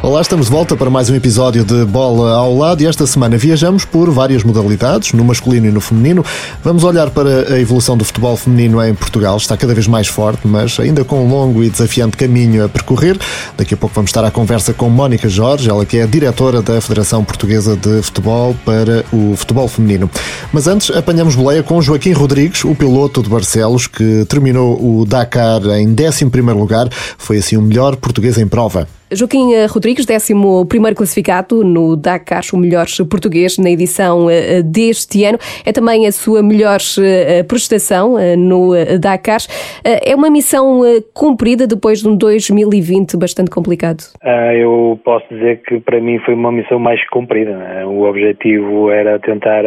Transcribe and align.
Olá, 0.00 0.20
estamos 0.20 0.46
de 0.46 0.52
volta 0.52 0.76
para 0.76 0.88
mais 0.88 1.10
um 1.10 1.14
episódio 1.16 1.64
de 1.64 1.84
Bola 1.84 2.32
ao 2.32 2.56
Lado 2.56 2.80
e 2.80 2.86
esta 2.86 3.04
semana 3.04 3.36
viajamos 3.36 3.84
por 3.84 4.08
várias 4.10 4.44
modalidades, 4.44 5.12
no 5.12 5.24
masculino 5.24 5.66
e 5.66 5.72
no 5.72 5.80
feminino. 5.80 6.24
Vamos 6.62 6.84
olhar 6.84 7.10
para 7.10 7.52
a 7.52 7.60
evolução 7.60 7.96
do 7.96 8.04
futebol 8.04 8.36
feminino 8.36 8.82
em 8.82 8.94
Portugal, 8.94 9.36
está 9.36 9.56
cada 9.56 9.74
vez 9.74 9.88
mais 9.88 10.06
forte, 10.06 10.46
mas 10.46 10.78
ainda 10.78 11.04
com 11.04 11.24
um 11.24 11.28
longo 11.28 11.64
e 11.64 11.68
desafiante 11.68 12.16
caminho 12.16 12.64
a 12.64 12.68
percorrer. 12.68 13.18
Daqui 13.56 13.74
a 13.74 13.76
pouco 13.76 13.92
vamos 13.92 14.10
estar 14.10 14.24
à 14.24 14.30
conversa 14.30 14.72
com 14.72 14.88
Mónica 14.88 15.28
Jorge, 15.28 15.68
ela 15.68 15.84
que 15.84 15.98
é 15.98 16.06
diretora 16.06 16.62
da 16.62 16.80
Federação 16.80 17.24
Portuguesa 17.24 17.76
de 17.76 18.00
Futebol 18.00 18.54
para 18.64 19.04
o 19.12 19.34
futebol 19.36 19.66
feminino. 19.66 20.08
Mas 20.52 20.68
antes 20.68 20.96
apanhamos 20.96 21.34
boleia 21.34 21.62
com 21.64 21.82
Joaquim 21.82 22.12
Rodrigues, 22.12 22.64
o 22.64 22.74
piloto 22.74 23.20
de 23.20 23.28
Barcelos, 23.28 23.88
que 23.88 24.24
terminou 24.26 24.78
o 24.80 25.04
Dakar 25.04 25.60
em 25.76 25.92
11º 25.92 26.56
lugar, 26.56 26.88
foi 27.18 27.38
assim 27.38 27.56
o 27.56 27.62
melhor 27.62 27.96
português 27.96 28.38
em 28.38 28.46
prova. 28.46 28.86
Joaquim 29.10 29.54
eh, 29.54 29.66
Rodrigues, 29.66 30.06
11 30.08 30.94
classificado 30.94 31.64
no 31.64 31.96
Dakar, 31.96 32.42
o 32.52 32.58
melhor 32.58 32.86
português 33.10 33.58
na 33.58 33.70
edição 33.70 34.28
eh, 34.28 34.62
deste 34.62 35.24
ano. 35.24 35.38
É 35.64 35.72
também 35.72 36.06
a 36.06 36.12
sua 36.12 36.42
melhor 36.42 36.78
eh, 37.00 37.42
prestação 37.42 38.16
no 38.36 38.72
Dakar. 39.00 39.40
É 39.84 40.14
uma 40.14 40.30
missão 40.30 40.80
cumprida 41.14 41.66
depois 41.66 42.00
de 42.00 42.08
um 42.08 42.16
2020 42.16 43.16
bastante 43.16 43.50
complicado? 43.50 44.02
Ah, 44.22 44.54
eu 44.54 45.00
posso 45.04 45.26
dizer 45.30 45.62
que 45.62 45.80
para 45.80 46.00
mim 46.00 46.18
foi 46.20 46.34
uma 46.34 46.52
missão 46.52 46.78
mais 46.78 47.02
cumprida. 47.08 47.56
Né? 47.56 47.86
O 47.86 48.02
objetivo 48.02 48.90
era 48.90 49.18
tentar 49.18 49.64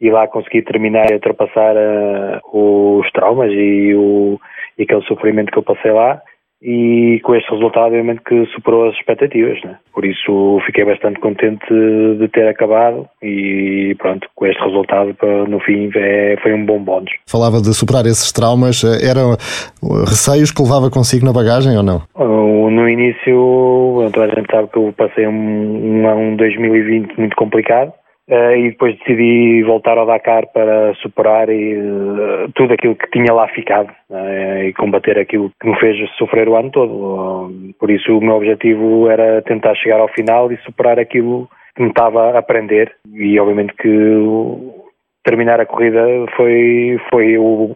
ir 0.00 0.10
lá 0.10 0.28
conseguir 0.28 0.62
terminar 0.62 1.10
e 1.10 1.14
ultrapassar 1.14 1.74
os 2.52 3.10
traumas 3.12 3.50
e, 3.52 3.94
o, 3.94 4.38
e 4.78 4.84
aquele 4.84 5.02
sofrimento 5.02 5.50
que 5.50 5.58
eu 5.58 5.62
passei 5.62 5.90
lá 5.90 6.20
e 6.60 7.20
com 7.22 7.34
este 7.34 7.50
resultado, 7.50 7.86
obviamente, 7.86 8.20
que 8.26 8.46
superou 8.46 8.88
as 8.88 8.94
expectativas. 8.96 9.62
Né? 9.62 9.76
Por 9.92 10.04
isso, 10.04 10.58
fiquei 10.66 10.84
bastante 10.84 11.20
contente 11.20 11.66
de 12.18 12.28
ter 12.28 12.48
acabado 12.48 13.08
e 13.22 13.94
pronto, 13.98 14.28
com 14.34 14.46
este 14.46 14.62
resultado, 14.62 15.16
no 15.48 15.60
fim, 15.60 15.90
é, 15.94 16.36
foi 16.42 16.52
um 16.52 16.64
bom 16.64 16.82
bónus. 16.82 17.10
Falava 17.26 17.60
de 17.60 17.72
superar 17.74 18.06
esses 18.06 18.32
traumas, 18.32 18.82
eram 19.02 19.36
receios 20.06 20.50
que 20.50 20.62
levava 20.62 20.90
consigo 20.90 21.24
na 21.24 21.32
bagagem 21.32 21.76
ou 21.76 21.82
não? 21.82 22.02
No 22.16 22.88
início, 22.88 24.10
toda 24.12 24.26
a 24.26 24.34
gente 24.34 24.50
sabe 24.50 24.68
que 24.68 24.78
eu 24.78 24.94
passei 24.96 25.26
um, 25.26 25.32
um, 25.32 26.32
um 26.32 26.36
2020 26.36 27.18
muito 27.18 27.36
complicado 27.36 27.92
Uh, 28.28 28.54
e 28.56 28.70
depois 28.72 28.94
decidi 28.98 29.62
voltar 29.62 29.96
ao 29.96 30.04
Dakar 30.04 30.46
para 30.48 30.92
superar 30.96 31.48
e, 31.48 31.78
uh, 31.78 32.52
tudo 32.54 32.74
aquilo 32.74 32.94
que 32.94 33.10
tinha 33.10 33.32
lá 33.32 33.48
ficado 33.48 33.90
uh, 34.10 34.64
e 34.64 34.74
combater 34.74 35.18
aquilo 35.18 35.50
que 35.58 35.66
me 35.66 35.80
fez 35.80 35.96
sofrer 36.18 36.46
o 36.46 36.54
ano 36.54 36.70
todo. 36.70 37.50
por 37.80 37.90
isso 37.90 38.18
o 38.18 38.20
meu 38.20 38.34
objetivo 38.34 39.08
era 39.08 39.40
tentar 39.40 39.74
chegar 39.76 39.98
ao 39.98 40.08
final 40.08 40.52
e 40.52 40.58
superar 40.58 40.98
aquilo 40.98 41.48
que 41.74 41.82
me 41.82 41.88
estava 41.88 42.32
a 42.32 42.38
aprender 42.38 42.94
e 43.14 43.40
obviamente 43.40 43.72
que 43.72 43.88
terminar 45.24 45.58
a 45.58 45.66
corrida 45.66 46.04
foi, 46.36 47.00
foi, 47.08 47.38
o, 47.38 47.74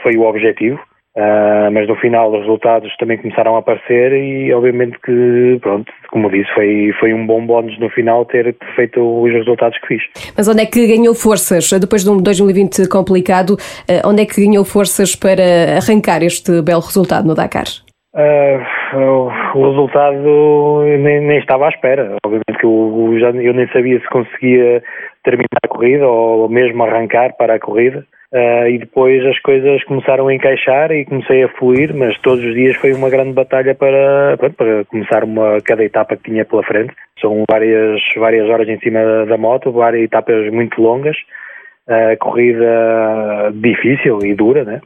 foi 0.00 0.16
o 0.16 0.22
objetivo. 0.22 0.78
Uh, 1.14 1.70
mas 1.70 1.86
no 1.86 1.94
final 1.96 2.32
os 2.32 2.40
resultados 2.40 2.90
também 2.96 3.18
começaram 3.18 3.54
a 3.54 3.58
aparecer 3.58 4.14
e 4.14 4.50
obviamente 4.54 4.98
que, 5.04 5.58
pronto, 5.60 5.92
como 6.10 6.30
disse, 6.30 6.50
foi, 6.54 6.90
foi 6.98 7.12
um 7.12 7.26
bom 7.26 7.44
bónus 7.44 7.78
no 7.78 7.90
final 7.90 8.24
ter 8.24 8.56
feito 8.74 8.98
os 8.98 9.30
resultados 9.30 9.78
que 9.80 9.88
fiz. 9.88 10.02
Mas 10.34 10.48
onde 10.48 10.62
é 10.62 10.66
que 10.66 10.86
ganhou 10.86 11.14
forças, 11.14 11.70
depois 11.78 12.02
de 12.02 12.10
um 12.10 12.16
2020 12.16 12.88
complicado, 12.88 13.50
uh, 13.50 14.08
onde 14.08 14.22
é 14.22 14.26
que 14.26 14.42
ganhou 14.42 14.64
forças 14.64 15.14
para 15.14 15.76
arrancar 15.76 16.22
este 16.22 16.62
belo 16.62 16.80
resultado 16.80 17.26
no 17.28 17.34
Dakar? 17.34 17.66
Uh, 18.14 18.60
o, 19.54 19.68
resultado 19.68 20.82
nem, 20.98 21.20
nem, 21.20 21.38
estava 21.38 21.66
à 21.66 21.68
espera. 21.68 22.16
Obviamente 22.24 22.58
que 22.58 22.64
eu, 22.64 23.16
já, 23.18 23.30
eu 23.30 23.52
nem 23.52 23.66
sabia 23.68 24.00
se 24.00 24.08
conseguia 24.08 24.82
terminar 25.24 25.60
a 25.64 25.68
corrida 25.68 26.06
ou 26.06 26.48
mesmo 26.48 26.82
arrancar 26.84 27.34
para 27.36 27.54
a 27.54 27.60
corrida. 27.60 28.04
Uh, 28.32 28.66
e 28.66 28.78
depois 28.78 29.22
as 29.26 29.38
coisas 29.40 29.84
começaram 29.84 30.26
a 30.26 30.34
encaixar 30.34 30.90
e 30.90 31.04
comecei 31.04 31.42
a 31.42 31.48
fluir, 31.50 31.94
mas 31.94 32.18
todos 32.20 32.42
os 32.42 32.54
dias 32.54 32.74
foi 32.76 32.94
uma 32.94 33.10
grande 33.10 33.34
batalha 33.34 33.74
para, 33.74 34.38
para 34.56 34.86
começar 34.86 35.22
uma, 35.22 35.60
cada 35.60 35.84
etapa 35.84 36.16
que 36.16 36.30
tinha 36.30 36.42
pela 36.42 36.62
frente. 36.62 36.94
São 37.20 37.44
várias, 37.50 38.00
várias 38.16 38.48
horas 38.48 38.66
em 38.68 38.78
cima 38.78 39.04
da, 39.04 39.24
da 39.26 39.36
moto, 39.36 39.70
várias 39.70 40.04
etapas 40.04 40.50
muito 40.50 40.80
longas, 40.80 41.16
uh, 41.88 42.16
corrida 42.18 43.52
difícil 43.52 44.18
e 44.24 44.34
dura, 44.34 44.64
né? 44.64 44.80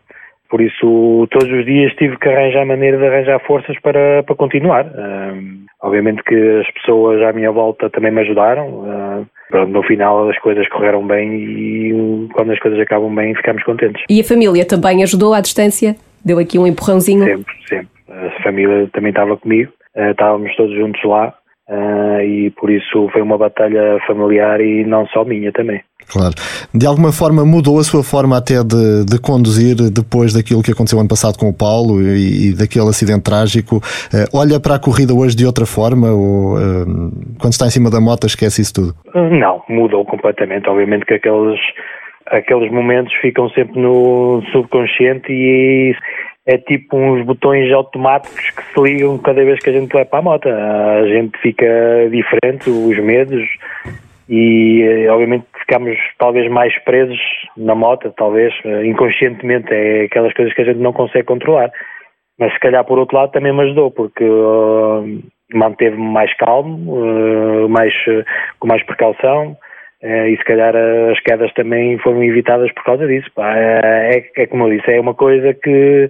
Por 0.49 0.61
isso, 0.61 1.27
todos 1.31 1.51
os 1.51 1.65
dias 1.65 1.93
tive 1.95 2.17
que 2.19 2.29
arranjar 2.29 2.65
maneira 2.65 2.97
de 2.97 3.07
arranjar 3.07 3.41
forças 3.41 3.79
para, 3.81 4.23
para 4.23 4.35
continuar. 4.35 4.87
Uh, 4.87 5.67
obviamente 5.83 6.23
que 6.23 6.35
as 6.61 6.71
pessoas 6.73 7.23
à 7.23 7.33
minha 7.33 7.51
volta 7.51 7.91
também 7.91 8.13
me 8.13 8.21
ajudaram. 8.21 8.67
Uh, 8.69 9.67
no 9.69 9.83
final 9.83 10.29
as 10.29 10.39
coisas 10.39 10.69
correram 10.69 11.07
bem 11.07 11.35
e 11.35 12.29
quando 12.33 12.53
as 12.53 12.59
coisas 12.59 12.79
acabam 12.81 13.15
bem 13.15 13.35
ficamos 13.35 13.63
contentes. 13.63 14.03
E 14.09 14.21
a 14.21 14.25
família 14.25 14.67
também 14.67 15.03
ajudou 15.03 15.35
à 15.35 15.41
distância? 15.41 15.97
Deu 16.25 16.39
aqui 16.39 16.59
um 16.59 16.67
empurrãozinho? 16.67 17.25
Sempre, 17.25 17.55
sempre. 17.69 17.89
A 18.09 18.43
família 18.43 18.89
também 18.93 19.11
estava 19.11 19.37
comigo, 19.37 19.73
uh, 19.97 20.11
estávamos 20.11 20.55
todos 20.57 20.75
juntos 20.75 21.03
lá 21.05 21.35
uh, 21.69 22.21
e 22.21 22.51
por 22.51 22.71
isso 22.71 23.09
foi 23.13 23.23
uma 23.23 23.39
batalha 23.39 23.99
familiar 24.07 24.61
e 24.61 24.85
não 24.85 25.07
só 25.09 25.25
minha 25.25 25.53
também. 25.53 25.81
Claro. 26.09 26.35
De 26.73 26.87
alguma 26.87 27.13
forma 27.13 27.45
mudou 27.45 27.79
a 27.79 27.85
sua 27.85 28.03
forma 28.03 28.37
até 28.39 28.63
de, 28.63 29.05
de 29.05 29.21
conduzir 29.21 29.75
depois 29.91 30.33
daquilo 30.33 30.63
que 30.63 30.71
aconteceu 30.71 31.01
ano 31.01 31.09
passado 31.09 31.37
com 31.39 31.49
o 31.49 31.53
Paulo 31.53 32.01
e, 32.01 32.51
e 32.51 32.55
daquele 32.55 32.89
acidente 32.89 33.23
trágico? 33.23 33.77
Uh, 33.77 34.27
olha 34.33 34.61
para 34.61 34.77
a 34.77 34.79
corrida 34.79 35.13
hoje 35.13 35.37
de 35.37 35.45
outra 35.45 35.67
forma 35.67 36.09
ou 36.11 36.55
uh, 36.55 37.13
quando 37.39 37.53
está 37.53 37.67
em 37.67 37.71
cima 37.71 37.91
da 37.91 38.01
moto 38.01 38.27
esquece 38.27 38.63
isso 38.63 38.75
tudo? 38.75 38.95
Não, 39.15 39.63
mudou 39.69 40.05
completamente. 40.05 40.69
Obviamente 40.69 41.05
que 41.05 41.15
aqueles, 41.15 41.61
aqueles 42.27 42.71
momentos 42.71 43.13
ficam 43.21 43.49
sempre 43.51 43.81
no 43.81 44.43
subconsciente 44.53 45.33
e 45.33 45.93
é 46.47 46.57
tipo 46.59 46.97
uns 46.97 47.27
botões 47.27 47.73
automáticos 47.73 48.51
que 48.51 48.63
se 48.63 48.81
ligam 48.81 49.19
cada 49.19 49.45
vez 49.45 49.59
que 49.59 49.71
a 49.71 49.73
gente 49.73 49.93
vai 49.93 50.05
para 50.05 50.21
a 50.21 50.23
moto. 50.23 50.49
A 50.49 51.05
gente 51.09 51.37
fica 51.41 51.67
diferente, 52.11 52.71
os 52.71 52.97
medos 53.03 53.45
e 54.29 54.83
eh, 54.83 55.11
obviamente 55.11 55.45
ficamos 55.67 55.99
talvez 56.19 56.49
mais 56.51 56.73
presos 56.85 57.21
na 57.57 57.75
moto, 57.75 58.13
talvez 58.17 58.55
eh, 58.65 58.87
inconscientemente, 58.87 59.73
é 59.73 60.05
aquelas 60.05 60.33
coisas 60.33 60.55
que 60.55 60.63
a 60.63 60.65
gente 60.65 60.79
não 60.79 60.93
consegue 60.93 61.25
controlar. 61.25 61.71
Mas 62.39 62.53
se 62.53 62.61
calhar 62.61 62.85
por 62.85 62.99
outro 62.99 63.17
lado 63.17 63.33
também 63.33 63.53
me 63.53 63.63
ajudou, 63.63 63.91
porque 63.91 64.25
uh, 64.25 65.05
manteve-me 65.53 66.07
mais 66.07 66.33
calmo, 66.37 66.95
uh, 66.95 67.69
mais, 67.69 67.93
uh, 68.07 68.25
com 68.61 68.69
mais 68.69 68.83
precaução, 68.85 69.57
e 70.03 70.37
se 70.37 70.45
calhar 70.45 70.75
as 71.11 71.19
quedas 71.21 71.53
também 71.55 71.99
foram 71.99 72.23
evitadas 72.23 72.71
por 72.75 72.85
causa 72.85 73.07
disso. 73.09 73.29
Pá. 73.35 73.57
É, 73.57 74.31
é 74.37 74.47
como 74.47 74.69
eu 74.69 74.77
disse, 74.77 74.93
é 74.93 75.01
uma 75.01 75.15
coisa 75.15 75.55
que 75.55 76.09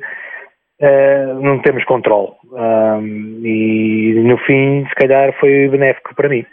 não 1.41 1.61
temos 1.61 1.85
controle. 1.85 2.33
e 3.45 4.21
no 4.23 4.37
fim, 4.39 4.85
se 4.89 4.95
calhar, 4.97 5.33
foi 5.39 5.69
benéfico 5.69 6.15
para 6.15 6.29
mim. 6.29 6.45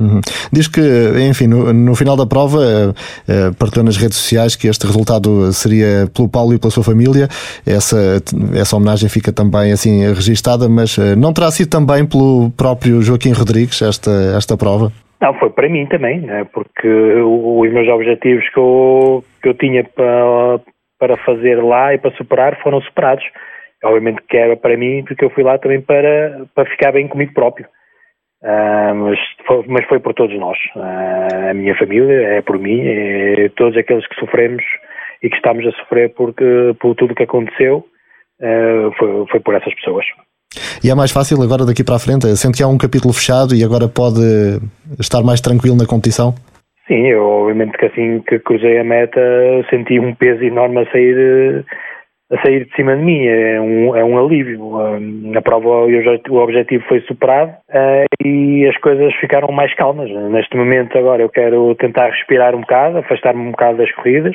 Uhum. 0.00 0.20
Diz 0.52 0.66
que, 0.66 0.80
enfim, 1.28 1.46
no, 1.46 1.72
no 1.72 1.94
final 1.94 2.16
da 2.16 2.26
prova, 2.26 2.58
uh, 2.58 3.54
partilhou 3.56 3.84
nas 3.84 3.96
redes 3.96 4.16
sociais 4.16 4.56
que 4.56 4.66
este 4.66 4.84
resultado 4.84 5.52
seria 5.52 6.08
pelo 6.14 6.28
Paulo 6.28 6.54
e 6.54 6.58
pela 6.58 6.70
sua 6.70 6.82
família. 6.82 7.28
Essa, 7.66 8.20
essa 8.58 8.76
homenagem 8.76 9.08
fica 9.08 9.32
também 9.32 9.72
assim 9.72 10.00
registada, 10.12 10.68
mas 10.68 10.98
uh, 10.98 11.16
não 11.16 11.32
terá 11.32 11.50
sido 11.50 11.70
também 11.70 12.04
pelo 12.04 12.50
próprio 12.50 13.00
Joaquim 13.00 13.32
Rodrigues 13.32 13.80
esta, 13.80 14.10
esta 14.36 14.56
prova? 14.56 14.90
Não, 15.22 15.32
foi 15.34 15.50
para 15.50 15.68
mim 15.68 15.86
também, 15.86 16.20
né? 16.20 16.44
porque 16.52 16.88
os 16.88 17.72
meus 17.72 17.88
objetivos 17.88 18.48
que 18.48 18.58
eu, 18.58 19.24
que 19.40 19.48
eu 19.50 19.54
tinha 19.54 19.84
para, 19.84 20.58
para 20.98 21.16
fazer 21.18 21.62
lá 21.62 21.94
e 21.94 21.98
para 21.98 22.10
superar 22.16 22.60
foram 22.60 22.80
superados. 22.80 23.24
Obviamente 23.84 24.20
que 24.28 24.36
era 24.36 24.56
para 24.56 24.76
mim, 24.76 25.04
porque 25.06 25.24
eu 25.24 25.30
fui 25.30 25.44
lá 25.44 25.58
também 25.58 25.80
para, 25.80 26.44
para 26.54 26.68
ficar 26.70 26.90
bem 26.90 27.06
comigo 27.06 27.32
próprio. 27.34 27.66
Uh, 28.42 28.94
mas, 28.94 29.18
foi, 29.46 29.64
mas 29.68 29.86
foi 29.86 30.00
por 30.00 30.14
todos 30.14 30.36
nós. 30.38 30.58
Uh, 30.74 31.50
a 31.50 31.54
minha 31.54 31.76
família, 31.76 32.12
é 32.12 32.42
por 32.42 32.58
mim, 32.58 32.80
é 32.80 33.48
todos 33.56 33.76
aqueles 33.76 34.06
que 34.08 34.18
sofremos 34.18 34.62
e 35.22 35.30
que 35.30 35.36
estamos 35.36 35.64
a 35.66 35.70
sofrer 35.72 36.12
porque, 36.14 36.74
por 36.80 36.96
tudo 36.96 37.14
que 37.14 37.22
aconteceu, 37.22 37.86
uh, 38.40 38.92
foi, 38.98 39.26
foi 39.30 39.40
por 39.40 39.54
essas 39.54 39.72
pessoas. 39.74 40.04
E 40.82 40.90
é 40.90 40.94
mais 40.94 41.12
fácil 41.12 41.40
agora 41.40 41.64
daqui 41.64 41.84
para 41.84 41.94
a 41.94 42.00
frente? 42.00 42.26
Sente 42.36 42.58
que 42.58 42.62
há 42.62 42.68
um 42.68 42.76
capítulo 42.76 43.14
fechado 43.14 43.54
e 43.54 43.64
agora 43.64 43.88
pode 43.88 44.20
estar 44.98 45.22
mais 45.22 45.40
tranquilo 45.40 45.76
na 45.76 45.86
competição? 45.86 46.34
Sim, 46.88 47.06
eu 47.06 47.24
obviamente 47.24 47.78
que 47.78 47.86
assim 47.86 48.20
que 48.26 48.38
cruzei 48.40 48.78
a 48.78 48.84
meta 48.84 49.20
senti 49.70 50.00
um 50.00 50.14
peso 50.14 50.42
enorme 50.42 50.80
a 50.80 50.90
sair 50.90 51.64
a 52.32 52.42
sair 52.42 52.64
de 52.64 52.74
cima 52.74 52.96
de 52.96 53.02
mim, 53.02 53.26
é 53.26 53.60
um, 53.60 53.94
é 53.94 54.02
um 54.02 54.18
alívio. 54.18 54.72
Na 55.00 55.42
prova 55.42 55.68
o 55.68 56.36
objetivo 56.36 56.82
foi 56.88 57.00
superado 57.02 57.52
uh, 57.70 58.26
e 58.26 58.66
as 58.66 58.76
coisas 58.78 59.14
ficaram 59.16 59.52
mais 59.52 59.74
calmas. 59.74 60.10
Neste 60.30 60.56
momento 60.56 60.96
agora 60.96 61.22
eu 61.22 61.28
quero 61.28 61.74
tentar 61.74 62.08
respirar 62.08 62.54
um 62.54 62.60
bocado, 62.62 62.98
afastar-me 62.98 63.40
um 63.40 63.50
bocado 63.50 63.78
das 63.78 63.92
corridas, 63.92 64.34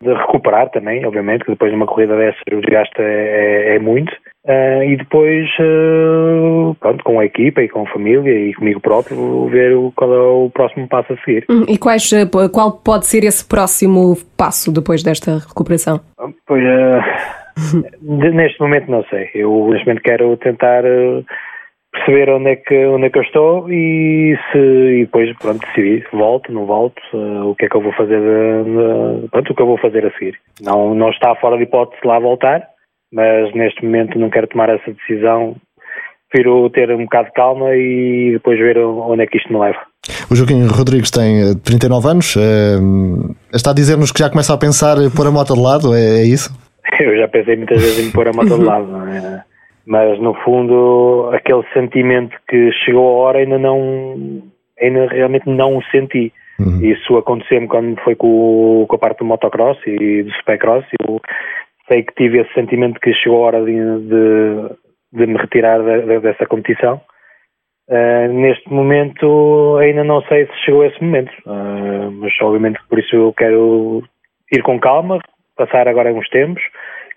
de 0.00 0.12
recuperar 0.12 0.70
também, 0.70 1.04
obviamente, 1.04 1.44
que 1.44 1.50
depois 1.50 1.70
de 1.70 1.76
uma 1.76 1.86
corrida 1.86 2.16
dessa 2.16 2.38
o 2.52 2.60
desgaste 2.60 3.00
é, 3.00 3.72
é, 3.72 3.76
é 3.76 3.78
muito. 3.78 4.12
Uh, 4.44 4.82
e 4.84 4.96
depois, 4.96 5.48
uh, 5.58 6.74
pronto, 6.80 7.04
com 7.04 7.20
a 7.20 7.24
equipa 7.24 7.60
e 7.60 7.68
com 7.68 7.82
a 7.82 7.90
família 7.90 8.30
e 8.30 8.54
comigo 8.54 8.80
próprio, 8.80 9.46
ver 9.48 9.74
o, 9.74 9.92
qual 9.94 10.14
é 10.14 10.18
o 10.18 10.50
próximo 10.50 10.88
passo 10.88 11.12
a 11.12 11.16
seguir. 11.18 11.44
Hum, 11.50 11.64
e 11.68 11.76
quais, 11.76 12.10
qual 12.52 12.72
pode 12.72 13.06
ser 13.06 13.24
esse 13.24 13.46
próximo 13.46 14.16
passo 14.36 14.72
depois 14.72 15.02
desta 15.02 15.38
recuperação? 15.38 16.00
Pois, 16.46 16.62
uh, 16.62 17.37
neste 18.02 18.60
momento 18.60 18.90
não 18.90 19.04
sei. 19.04 19.30
Eu 19.34 19.68
neste 19.70 19.86
momento 19.86 20.02
quero 20.02 20.36
tentar 20.36 20.84
perceber 21.92 22.30
onde 22.30 22.50
é 22.50 22.56
que, 22.56 22.86
onde 22.86 23.06
é 23.06 23.10
que 23.10 23.18
eu 23.18 23.22
estou 23.22 23.70
e, 23.70 24.36
se, 24.52 24.58
e 24.58 25.04
depois 25.04 25.34
pronto, 25.38 25.66
decidir, 25.66 26.06
volto, 26.12 26.52
não 26.52 26.66
volto, 26.66 27.00
uh, 27.14 27.50
o 27.50 27.54
que 27.54 27.64
é 27.64 27.68
que 27.68 27.76
eu 27.76 27.82
vou 27.82 27.92
fazer, 27.92 28.20
de, 28.20 29.28
pronto, 29.28 29.52
o 29.52 29.54
que 29.54 29.62
eu 29.62 29.66
vou 29.66 29.78
fazer 29.78 30.06
a 30.06 30.12
seguir. 30.12 30.38
Não, 30.60 30.94
não 30.94 31.10
está 31.10 31.34
fora 31.36 31.56
de 31.56 31.64
hipótese 31.64 32.00
lá 32.04 32.18
voltar, 32.18 32.62
mas 33.12 33.52
neste 33.54 33.84
momento 33.84 34.18
não 34.18 34.30
quero 34.30 34.46
tomar 34.46 34.68
essa 34.68 34.92
decisão. 34.92 35.56
Prefiro 36.30 36.68
ter 36.70 36.90
um 36.90 37.04
bocado 37.04 37.28
de 37.28 37.32
calma 37.32 37.74
e 37.74 38.32
depois 38.34 38.58
ver 38.58 38.76
onde 38.78 39.22
é 39.22 39.26
que 39.26 39.38
isto 39.38 39.50
me 39.50 39.58
leva. 39.58 39.78
O 40.30 40.36
Joaquim 40.36 40.66
Rodrigues 40.66 41.10
tem 41.10 41.56
39 41.64 42.06
eh, 42.06 42.10
anos. 42.10 42.36
Uh, 42.36 43.34
está 43.52 43.70
a 43.70 43.74
dizer-nos 43.74 44.12
que 44.12 44.18
já 44.18 44.28
começa 44.28 44.52
a 44.52 44.58
pensar 44.58 44.96
pôr 45.16 45.26
a 45.26 45.30
moto 45.30 45.54
de 45.54 45.60
lado, 45.60 45.94
é, 45.94 46.20
é 46.20 46.24
isso? 46.24 46.52
Eu 47.00 47.16
já 47.16 47.28
pensei 47.28 47.56
muitas 47.56 47.80
vezes 47.80 48.08
em 48.08 48.12
pôr 48.12 48.28
a 48.28 48.32
moto 48.32 48.58
de 48.58 48.64
lado. 48.64 49.08
É? 49.08 49.44
mas 49.88 50.20
no 50.20 50.34
fundo 50.44 51.30
aquele 51.32 51.64
sentimento 51.72 52.36
que 52.46 52.70
chegou 52.84 53.08
a 53.08 53.22
hora 53.22 53.38
ainda 53.38 53.58
não 53.58 54.42
ainda 54.78 55.06
realmente 55.06 55.48
não 55.48 55.78
o 55.78 55.82
senti 55.84 56.30
uhum. 56.60 56.84
isso 56.84 57.16
aconteceu-me 57.16 57.66
quando 57.66 57.98
foi 58.02 58.14
com, 58.14 58.84
com, 58.86 58.96
a 58.96 58.98
parte 58.98 59.20
do 59.20 59.24
motocross 59.24 59.78
e 59.86 60.22
do 60.24 60.30
supercross 60.32 60.84
eu 61.00 61.18
sei 61.88 62.02
que 62.02 62.14
tive 62.14 62.38
esse 62.38 62.52
sentimento 62.52 63.00
que 63.00 63.14
chegou 63.14 63.42
a 63.42 63.46
hora 63.46 63.64
de, 63.64 63.72
de, 63.72 64.76
de 65.14 65.26
me 65.26 65.38
retirar 65.38 65.80
de, 65.82 66.02
de, 66.02 66.20
dessa 66.20 66.44
competição 66.44 67.00
uh, 67.88 68.28
neste 68.30 68.70
momento 68.70 69.78
ainda 69.80 70.04
não 70.04 70.20
sei 70.24 70.44
se 70.48 70.64
chegou 70.66 70.84
esse 70.84 71.02
momento 71.02 71.32
uh, 71.46 72.10
mas 72.12 72.32
obviamente 72.42 72.78
por 72.90 72.98
isso 72.98 73.16
eu 73.16 73.32
quero 73.32 74.02
ir 74.52 74.62
com 74.62 74.78
calma 74.78 75.18
passar 75.58 75.88
agora 75.88 76.12
uns 76.12 76.28
tempos 76.28 76.62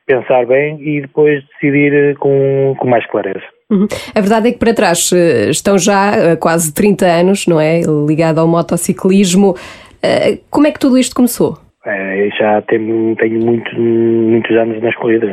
pensar 0.06 0.46
bem 0.46 0.78
e 0.82 1.02
depois 1.02 1.44
decidir 1.54 1.94
eh, 1.94 2.14
com, 2.16 2.76
com 2.78 2.88
mais 2.88 3.06
clareza. 3.08 3.44
Uhum. 3.70 3.88
A 4.14 4.20
verdade 4.20 4.50
é 4.50 4.52
que 4.52 4.60
para 4.60 4.74
trás 4.74 5.12
eh, 5.14 5.50
estão 5.50 5.78
já 5.78 6.16
eh, 6.16 6.36
quase 6.36 6.74
30 6.74 7.06
anos, 7.06 7.48
não 7.48 7.60
é? 7.60 7.82
Ligado 8.08 8.40
ao 8.40 8.48
motociclismo. 8.48 9.56
Como 10.50 10.66
é 10.66 10.72
que 10.72 10.80
tudo 10.80 10.98
isto 10.98 11.16
começou? 11.16 11.60
É, 11.86 12.30
já 12.38 12.62
tenho, 12.64 13.16
tenho 13.16 13.40
muito, 13.40 13.80
muitos 13.80 14.56
anos 14.58 14.82
nas 14.82 14.96
corridas 14.96 15.30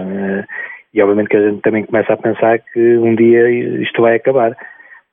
e 0.93 1.01
obviamente 1.01 1.29
que 1.29 1.37
a 1.37 1.49
gente 1.49 1.63
também 1.63 1.85
começa 1.85 2.13
a 2.13 2.17
pensar 2.19 2.59
que 2.59 2.99
um 2.99 3.15
dia 3.15 3.49
isto 3.83 4.03
vai 4.03 4.17
acabar. 4.17 4.55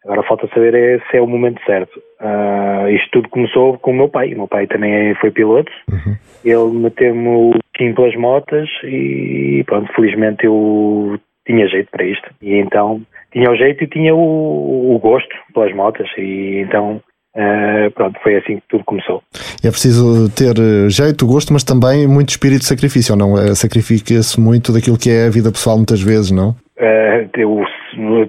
Agora 0.05 0.23
falta 0.23 0.47
saber 0.53 0.75
é, 0.75 0.99
se 1.09 1.17
é 1.17 1.21
o 1.21 1.27
momento 1.27 1.59
certo. 1.65 1.99
Uh, 2.21 2.87
isto 2.89 3.09
tudo 3.11 3.29
começou 3.29 3.77
com 3.79 3.91
o 3.91 3.95
meu 3.95 4.07
pai. 4.07 4.33
O 4.33 4.37
meu 4.37 4.47
pai 4.47 4.67
também 4.67 5.15
foi 5.15 5.31
piloto. 5.31 5.71
Uhum. 5.91 6.15
Ele 6.45 6.79
meteu-me 6.79 7.27
o 7.27 7.51
Kim 7.75 7.93
pelas 7.93 8.15
motas 8.15 8.69
e 8.83 9.63
pronto, 9.65 9.91
felizmente 9.93 10.45
eu 10.45 11.19
tinha 11.45 11.67
jeito 11.67 11.89
para 11.89 12.05
isto. 12.05 12.29
E 12.39 12.53
então 12.53 13.01
tinha 13.33 13.49
o 13.49 13.55
jeito 13.55 13.83
e 13.83 13.87
tinha 13.87 14.13
o, 14.13 14.95
o 14.95 14.99
gosto 14.99 15.35
pelas 15.53 15.73
motas. 15.73 16.07
E 16.17 16.63
então 16.65 17.01
Uh, 17.35 17.91
pronto, 17.91 18.17
foi 18.23 18.37
assim 18.37 18.55
que 18.55 18.63
tudo 18.69 18.85
começou. 18.85 19.21
É 19.61 19.69
preciso 19.69 20.29
ter 20.33 20.55
eh, 20.57 20.89
jeito, 20.89 21.27
gosto, 21.27 21.51
mas 21.51 21.65
também 21.65 22.07
muito 22.07 22.29
espírito 22.29 22.61
de 22.61 22.65
sacrifício, 22.65 23.13
ou 23.13 23.19
não? 23.19 23.33
Uh, 23.33 23.53
Sacrifica-se 23.53 24.39
muito 24.39 24.71
daquilo 24.71 24.97
que 24.97 25.09
é 25.09 25.27
a 25.27 25.29
vida 25.29 25.51
pessoal 25.51 25.75
muitas 25.75 26.01
vezes, 26.01 26.31
não? 26.31 26.55
Uh, 26.77 27.29
eu, 27.37 27.65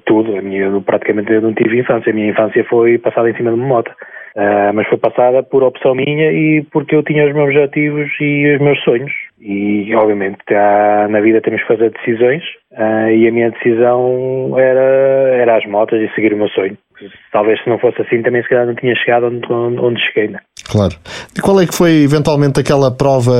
tudo, 0.05 0.37
a 0.37 0.43
minha, 0.43 0.81
praticamente 0.81 1.33
eu 1.33 1.43
não 1.43 1.53
tive 1.53 1.81
infância, 1.81 2.11
a 2.11 2.15
minha 2.15 2.31
infância 2.31 2.65
foi 2.65 2.97
passada 2.99 3.29
em 3.31 3.37
cima 3.37 3.51
de 3.51 3.57
uma 3.57 3.67
moto. 3.67 3.91
Uh, 4.37 4.69
mas 4.75 4.87
foi 4.89 4.99
passada 4.99 5.43
por 5.43 5.63
opção 5.63 5.95
minha 5.95 6.31
e 6.31 6.63
porque 6.71 6.95
eu 6.95 7.03
tinha 7.03 7.27
os 7.27 7.35
meus 7.35 7.47
objetivos 7.49 8.11
e 8.21 8.55
os 8.55 8.61
meus 8.61 8.79
sonhos. 8.85 9.11
E, 9.41 9.95
obviamente, 9.95 10.37
há, 10.51 11.09
na 11.09 11.21
vida 11.21 11.41
temos 11.41 11.63
que 11.63 11.69
fazer 11.69 11.91
decisões 11.91 12.43
uh, 12.73 13.09
e 13.09 13.27
a 13.27 13.33
minha 13.33 13.51
decisão 13.51 14.55
era, 14.59 15.39
era 15.41 15.57
as 15.57 15.65
motas 15.65 16.03
e 16.03 16.15
seguir 16.15 16.35
o 16.35 16.37
meu 16.37 16.49
sonho. 16.49 16.77
Talvez 17.33 17.63
se 17.63 17.69
não 17.71 17.79
fosse 17.79 18.03
assim, 18.03 18.23
também 18.23 18.43
se 18.43 18.49
calhar 18.51 18.67
não 18.67 18.75
tinha 18.75 18.95
chegado 18.95 19.27
onde, 19.27 19.51
onde, 19.51 19.81
onde 19.81 20.03
cheguei. 20.03 20.29
Né? 20.29 20.39
Claro. 20.67 20.95
E 21.37 21.41
qual 21.41 21.61
é 21.61 21.67
que 21.67 21.75
foi, 21.75 22.03
eventualmente, 22.03 22.61
aquela 22.61 22.91
prova 22.91 23.33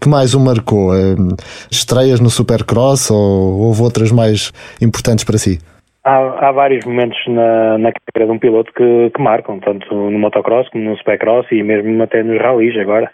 que 0.00 0.08
mais 0.08 0.34
o 0.34 0.40
marcou? 0.40 0.90
Uh, 0.90 1.36
estreias 1.70 2.20
no 2.20 2.30
Supercross 2.30 3.10
ou 3.10 3.62
houve 3.62 3.82
outras 3.82 4.10
mais 4.10 4.52
importantes 4.80 5.24
para 5.24 5.38
si? 5.38 5.58
Há, 6.04 6.48
há, 6.48 6.52
vários 6.52 6.84
momentos 6.84 7.18
na, 7.28 7.78
na 7.78 7.92
carreira 7.92 8.32
de 8.32 8.36
um 8.36 8.38
piloto 8.38 8.72
que, 8.72 9.10
que, 9.14 9.22
marcam, 9.22 9.60
tanto 9.60 9.94
no 9.94 10.18
motocross 10.18 10.68
como 10.70 10.84
no 10.84 10.96
supercross 10.96 11.46
e 11.52 11.62
mesmo 11.62 12.02
até 12.02 12.24
nos 12.24 12.40
rallies 12.40 12.76
agora. 12.76 13.08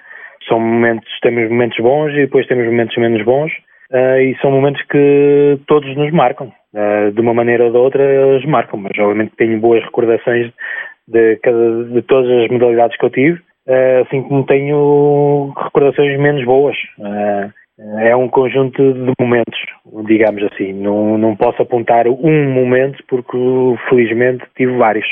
São 0.49 0.59
momentos, 0.59 1.09
temos 1.21 1.51
momentos 1.51 1.79
bons 1.79 2.13
e 2.13 2.21
depois 2.21 2.47
temos 2.47 2.65
momentos 2.65 2.97
menos 2.97 3.23
bons 3.25 3.53
uh, 3.93 4.21
e 4.21 4.35
são 4.41 4.51
momentos 4.51 4.83
que 4.91 5.61
todos 5.67 5.95
nos 5.97 6.11
marcam. 6.13 6.51
Uh, 6.73 7.13
de 7.13 7.21
uma 7.21 7.35
maneira 7.35 7.65
ou 7.65 7.71
de 7.71 7.77
outra 7.77 8.03
eles 8.03 8.45
marcam, 8.47 8.79
mas 8.79 8.93
obviamente 8.99 9.33
tenho 9.37 9.59
boas 9.61 9.83
recordações 9.85 10.51
de, 11.07 11.37
cada, 11.43 11.85
de 11.85 12.03
todas 12.03 12.31
as 12.45 12.51
modalidades 12.51 12.97
que 12.97 13.05
eu 13.05 13.11
tive, 13.11 13.41
assim 14.03 14.23
como 14.23 14.45
tenho 14.45 15.53
recordações 15.57 16.19
menos 16.19 16.45
boas. 16.45 16.77
É 18.01 18.17
um 18.17 18.29
conjunto 18.29 18.93
de 18.93 19.13
momentos, 19.21 19.59
digamos 20.07 20.43
assim. 20.45 20.73
Não, 20.73 21.17
não 21.17 21.37
posso 21.37 21.63
apontar 21.63 22.09
um 22.09 22.53
momento 22.53 23.03
porque 23.09 23.39
felizmente 23.89 24.45
tive 24.57 24.77
vários. 24.77 25.07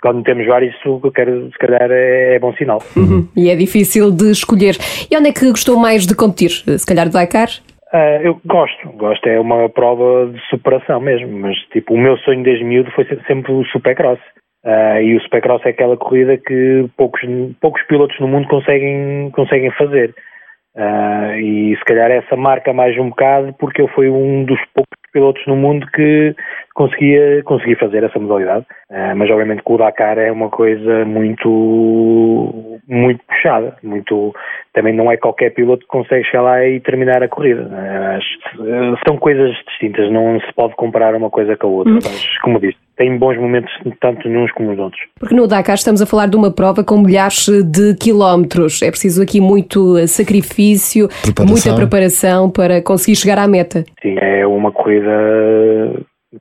Quando 0.00 0.22
temos 0.22 0.46
vários, 0.46 0.74
isso 0.76 1.00
que 1.00 1.06
eu 1.08 1.12
quero, 1.12 1.50
se 1.50 1.58
calhar, 1.58 1.90
é, 1.90 2.36
é 2.36 2.38
bom 2.38 2.52
sinal. 2.54 2.80
Uhum. 2.96 3.26
E 3.36 3.50
é 3.50 3.56
difícil 3.56 4.12
de 4.12 4.30
escolher. 4.30 4.76
E 5.10 5.16
onde 5.16 5.30
é 5.30 5.32
que 5.32 5.50
gostou 5.50 5.76
mais 5.76 6.06
de 6.06 6.14
competir? 6.14 6.50
Se 6.50 6.86
calhar 6.86 7.06
de 7.06 7.14
Dakar? 7.14 7.48
Uh, 7.92 8.20
eu 8.22 8.40
gosto, 8.44 8.86
gosto, 8.90 9.26
é 9.26 9.40
uma 9.40 9.68
prova 9.70 10.30
de 10.30 10.38
superação 10.50 11.00
mesmo, 11.00 11.36
mas 11.38 11.56
tipo, 11.72 11.94
o 11.94 11.98
meu 11.98 12.18
sonho 12.18 12.42
desde 12.42 12.62
miúdo 12.62 12.90
foi 12.92 13.06
sempre 13.26 13.50
o 13.50 13.64
Supercross. 13.64 14.20
Uh, 14.64 15.00
e 15.00 15.16
o 15.16 15.20
Supercross 15.22 15.64
é 15.64 15.70
aquela 15.70 15.96
corrida 15.96 16.36
que 16.36 16.86
poucos, 16.96 17.20
poucos 17.60 17.82
pilotos 17.86 18.18
no 18.18 18.26
mundo 18.26 18.48
conseguem, 18.48 19.30
conseguem 19.32 19.70
fazer. 19.72 20.14
Uh, 20.76 21.34
e 21.40 21.76
se 21.76 21.84
calhar 21.84 22.10
essa 22.10 22.36
marca 22.36 22.72
mais 22.72 22.96
um 22.98 23.08
bocado 23.08 23.52
porque 23.58 23.82
eu 23.82 23.88
fui 23.88 24.08
um 24.08 24.44
dos 24.44 24.60
poucos 24.74 24.96
pilotos 25.12 25.44
no 25.46 25.56
mundo 25.56 25.86
que 25.92 26.36
conseguia, 26.74 27.42
conseguia 27.44 27.76
fazer 27.76 28.04
essa 28.04 28.18
modalidade. 28.18 28.66
Uh, 28.90 29.16
mas 29.16 29.30
obviamente 29.30 29.62
que 29.62 29.72
o 29.72 29.78
Dakar 29.78 30.18
é 30.18 30.30
uma 30.30 30.50
coisa 30.50 31.04
muito, 31.04 32.80
muito 32.86 33.24
puxada, 33.26 33.76
muito, 33.82 34.34
também 34.72 34.92
não 34.92 35.10
é 35.10 35.16
qualquer 35.16 35.50
piloto 35.50 35.82
que 35.82 35.88
consegue 35.88 36.24
chegar 36.24 36.42
lá 36.42 36.64
e 36.64 36.80
terminar 36.80 37.22
a 37.22 37.28
corrida. 37.28 37.68
São 39.06 39.16
coisas 39.16 39.52
distintas, 39.68 40.10
não 40.10 40.40
se 40.40 40.52
pode 40.52 40.74
comparar 40.74 41.14
uma 41.14 41.30
coisa 41.30 41.56
com 41.56 41.66
a 41.66 41.70
outra, 41.70 41.92
hum. 41.92 41.98
mas 42.02 42.38
como 42.40 42.60
disse, 42.60 42.87
tem 42.98 43.16
bons 43.16 43.38
momentos 43.38 43.72
tanto 44.00 44.28
uns 44.28 44.52
como 44.52 44.70
nos 44.70 44.78
outros. 44.78 45.00
Porque 45.18 45.34
no 45.34 45.46
Dakar 45.46 45.76
estamos 45.76 46.02
a 46.02 46.06
falar 46.06 46.26
de 46.26 46.36
uma 46.36 46.52
prova 46.52 46.84
com 46.84 46.98
milhares 46.98 47.46
de 47.46 47.94
quilómetros. 47.94 48.82
É 48.82 48.90
preciso 48.90 49.22
aqui 49.22 49.40
muito 49.40 49.96
sacrifício, 50.06 51.08
preparação. 51.22 51.46
muita 51.46 51.74
preparação 51.74 52.50
para 52.50 52.82
conseguir 52.82 53.16
chegar 53.16 53.38
à 53.38 53.46
meta. 53.46 53.84
Sim, 54.02 54.16
é 54.20 54.46
uma 54.46 54.72
corrida 54.72 55.10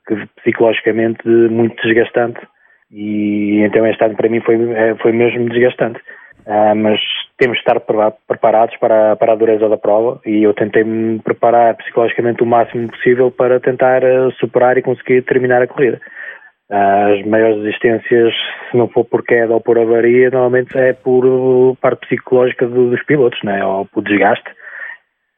que 0.07 0.15
psicologicamente 0.41 1.25
muito 1.27 1.75
desgastante 1.81 2.39
e 2.91 3.61
então 3.61 3.85
este 3.85 4.03
ano 4.03 4.15
para 4.15 4.29
mim 4.29 4.41
foi, 4.41 4.55
é, 4.73 4.95
foi 4.95 5.11
mesmo 5.11 5.47
desgastante. 5.49 5.99
Uh, 6.47 6.73
mas 6.73 6.97
temos 7.37 7.57
de 7.57 7.59
estar 7.59 7.77
preparados 8.25 8.73
para, 8.77 9.17
para 9.17 9.33
a 9.33 9.35
dureza 9.35 9.67
da 9.67 9.75
prova 9.75 10.21
e 10.25 10.43
eu 10.43 10.53
tentei 10.53 10.81
me 10.81 11.19
preparar 11.19 11.75
psicologicamente 11.75 12.41
o 12.41 12.45
máximo 12.45 12.87
possível 12.87 13.29
para 13.29 13.59
tentar 13.59 14.01
uh, 14.01 14.31
superar 14.39 14.77
e 14.77 14.81
conseguir 14.81 15.23
terminar 15.23 15.61
a 15.61 15.67
corrida. 15.67 15.99
As 16.69 17.25
maiores 17.25 17.63
resistências, 17.63 18.33
se 18.69 18.77
não 18.77 18.89
for 18.89 19.05
por 19.05 19.23
queda 19.23 19.53
ou 19.53 19.61
por 19.61 19.79
avaria, 19.79 20.29
normalmente 20.29 20.77
é 20.77 20.91
por 20.91 21.77
parte 21.81 22.07
psicológica 22.07 22.67
dos 22.67 23.01
pilotos, 23.05 23.39
né? 23.43 23.63
ou 23.63 23.85
por 23.85 24.03
desgaste. 24.03 24.49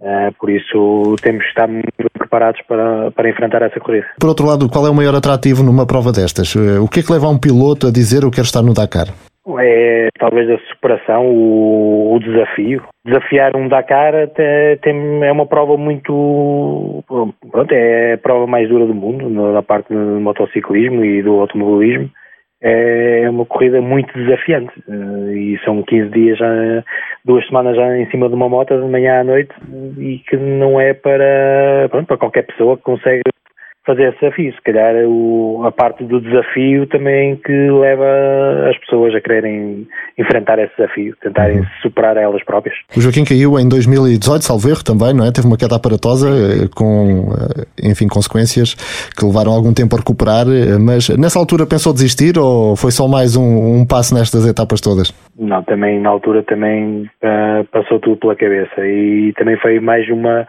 Uh, 0.02 0.34
por 0.40 0.50
isso 0.50 1.16
temos 1.22 1.44
que 1.44 1.50
estar 1.50 1.68
muito 1.68 1.92
preparados 2.18 2.62
para, 2.68 3.12
para 3.12 3.30
enfrentar 3.30 3.62
essa 3.62 3.80
corrida. 3.82 4.08
Por 4.18 4.30
outro 4.30 4.46
lado, 4.46 4.70
qual 4.70 4.88
é 4.88 4.90
o 4.90 4.96
maior 4.96 5.14
atrativo 5.14 5.62
numa 5.62 5.86
prova 5.86 6.12
destas? 6.12 6.56
Uh, 6.56 6.82
o 6.82 6.88
que 6.88 7.02
é 7.02 7.04
que 7.04 7.12
leva 7.12 7.28
um 7.28 7.38
piloto 7.38 7.88
a 7.88 7.92
dizer 7.92 8.24
eu 8.24 8.32
quero 8.32 8.46
estar 8.46 8.62
no 8.62 8.74
Dakar? 8.74 9.08
É 9.58 10.10
talvez 10.20 10.50
a 10.50 10.58
superação, 10.68 11.26
o, 11.26 12.14
o 12.14 12.20
desafio. 12.20 12.84
Desafiar 13.06 13.56
um 13.56 13.68
Dakar 13.68 14.14
até, 14.14 14.76
tem, 14.78 15.24
é 15.24 15.32
uma 15.32 15.46
prova 15.46 15.78
muito. 15.78 17.04
Pronto, 17.08 17.72
é 17.72 18.14
a 18.14 18.18
prova 18.18 18.46
mais 18.46 18.68
dura 18.68 18.86
do 18.86 18.94
mundo, 18.94 19.30
na 19.30 19.64
parte 19.64 19.94
do 19.94 20.20
motociclismo 20.20 21.04
e 21.06 21.24
do 21.24 21.40
automobilismo. 21.40 22.10
É 22.62 23.30
uma 23.30 23.46
corrida 23.46 23.80
muito 23.80 24.14
desafiante 24.14 24.74
eh, 24.86 25.34
e 25.34 25.60
são 25.64 25.82
15 25.82 26.10
dias, 26.10 26.38
já, 26.38 26.84
duas 27.24 27.48
semanas 27.48 27.78
já 27.78 27.98
em 27.98 28.06
cima 28.12 28.28
de 28.28 28.36
uma 28.36 28.50
moto 28.50 28.78
de 28.78 28.86
manhã 28.86 29.22
à 29.22 29.24
noite 29.24 29.56
e 29.98 30.20
que 30.28 30.36
não 30.36 30.78
é 30.78 30.94
para, 30.94 31.88
pronto, 31.90 32.08
para 32.08 32.18
qualquer 32.18 32.46
pessoa 32.46 32.76
que 32.76 32.84
consegue 32.84 33.22
fazer 33.90 34.10
esse 34.10 34.20
desafio. 34.20 34.54
Se 34.54 34.62
calhar 34.62 34.96
o, 35.08 35.64
a 35.66 35.72
parte 35.72 36.04
do 36.04 36.22
desafio 36.22 36.86
também 36.88 37.36
que 37.38 37.52
leva 37.52 38.70
as 38.70 38.78
pessoas 38.80 39.16
a 39.16 39.22
quererem 39.22 39.88
enfrentar 40.18 40.60
esse 40.60 40.72
desafio, 40.78 41.16
tentarem 41.22 41.60
uhum. 41.60 41.66
superar 41.82 42.16
a 42.18 42.22
elas 42.22 42.44
próprias. 42.44 42.78
O 42.96 43.02
Joaquim 43.02 43.24
caiu 43.24 43.60
em 43.60 43.68
2018, 43.68 44.44
salvo 44.44 44.70
erro 44.70 44.84
também, 44.84 45.14
não 45.14 45.26
é? 45.26 45.32
Teve 45.32 45.48
uma 45.48 45.58
queda 45.58 45.76
aparatosa 45.76 46.30
eh, 46.30 46.68
com, 46.76 47.34
eh, 47.34 47.90
enfim, 47.90 48.08
consequências 48.08 48.76
que 49.18 49.26
levaram 49.26 49.52
algum 49.52 49.74
tempo 49.74 49.96
a 49.96 50.00
recuperar, 50.00 50.46
eh, 50.48 50.78
mas 50.78 51.10
nessa 51.18 51.40
altura 51.40 51.66
pensou 51.66 51.92
desistir 51.92 52.38
ou 52.38 52.76
foi 52.76 52.92
só 52.92 53.08
mais 53.08 53.36
um, 53.36 53.80
um 53.80 53.86
passo 53.88 54.14
nestas 54.14 54.46
etapas 54.46 54.82
todas? 54.82 55.12
Não, 55.38 55.64
também 55.64 56.00
na 56.00 56.10
altura 56.10 56.44
também 56.44 57.10
uh, 57.24 57.64
passou 57.72 58.00
tudo 58.00 58.18
pela 58.18 58.36
cabeça 58.36 58.86
e 58.86 59.34
também 59.38 59.58
foi 59.58 59.80
mais 59.80 60.08
uma 60.10 60.46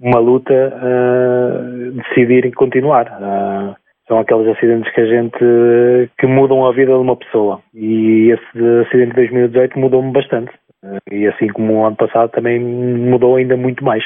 uma 0.00 0.18
luta 0.18 0.52
uh, 0.54 1.92
decidir 1.92 2.52
continuar. 2.54 3.06
Uh, 3.06 3.76
são 4.06 4.18
aqueles 4.18 4.48
acidentes 4.48 4.92
que 4.94 5.00
a 5.00 5.06
gente 5.06 6.10
que 6.18 6.26
mudam 6.26 6.66
a 6.66 6.72
vida 6.72 6.92
de 6.92 6.98
uma 6.98 7.16
pessoa. 7.16 7.60
E 7.74 8.30
esse 8.32 8.86
acidente 8.86 9.10
de 9.10 9.28
2018 9.28 9.78
mudou-me 9.78 10.12
bastante. 10.12 10.50
Uh, 10.82 10.98
e 11.12 11.26
assim 11.26 11.48
como 11.48 11.74
o 11.74 11.86
ano 11.86 11.96
passado 11.96 12.30
também 12.30 12.58
mudou 12.60 13.36
ainda 13.36 13.56
muito 13.56 13.84
mais 13.84 14.02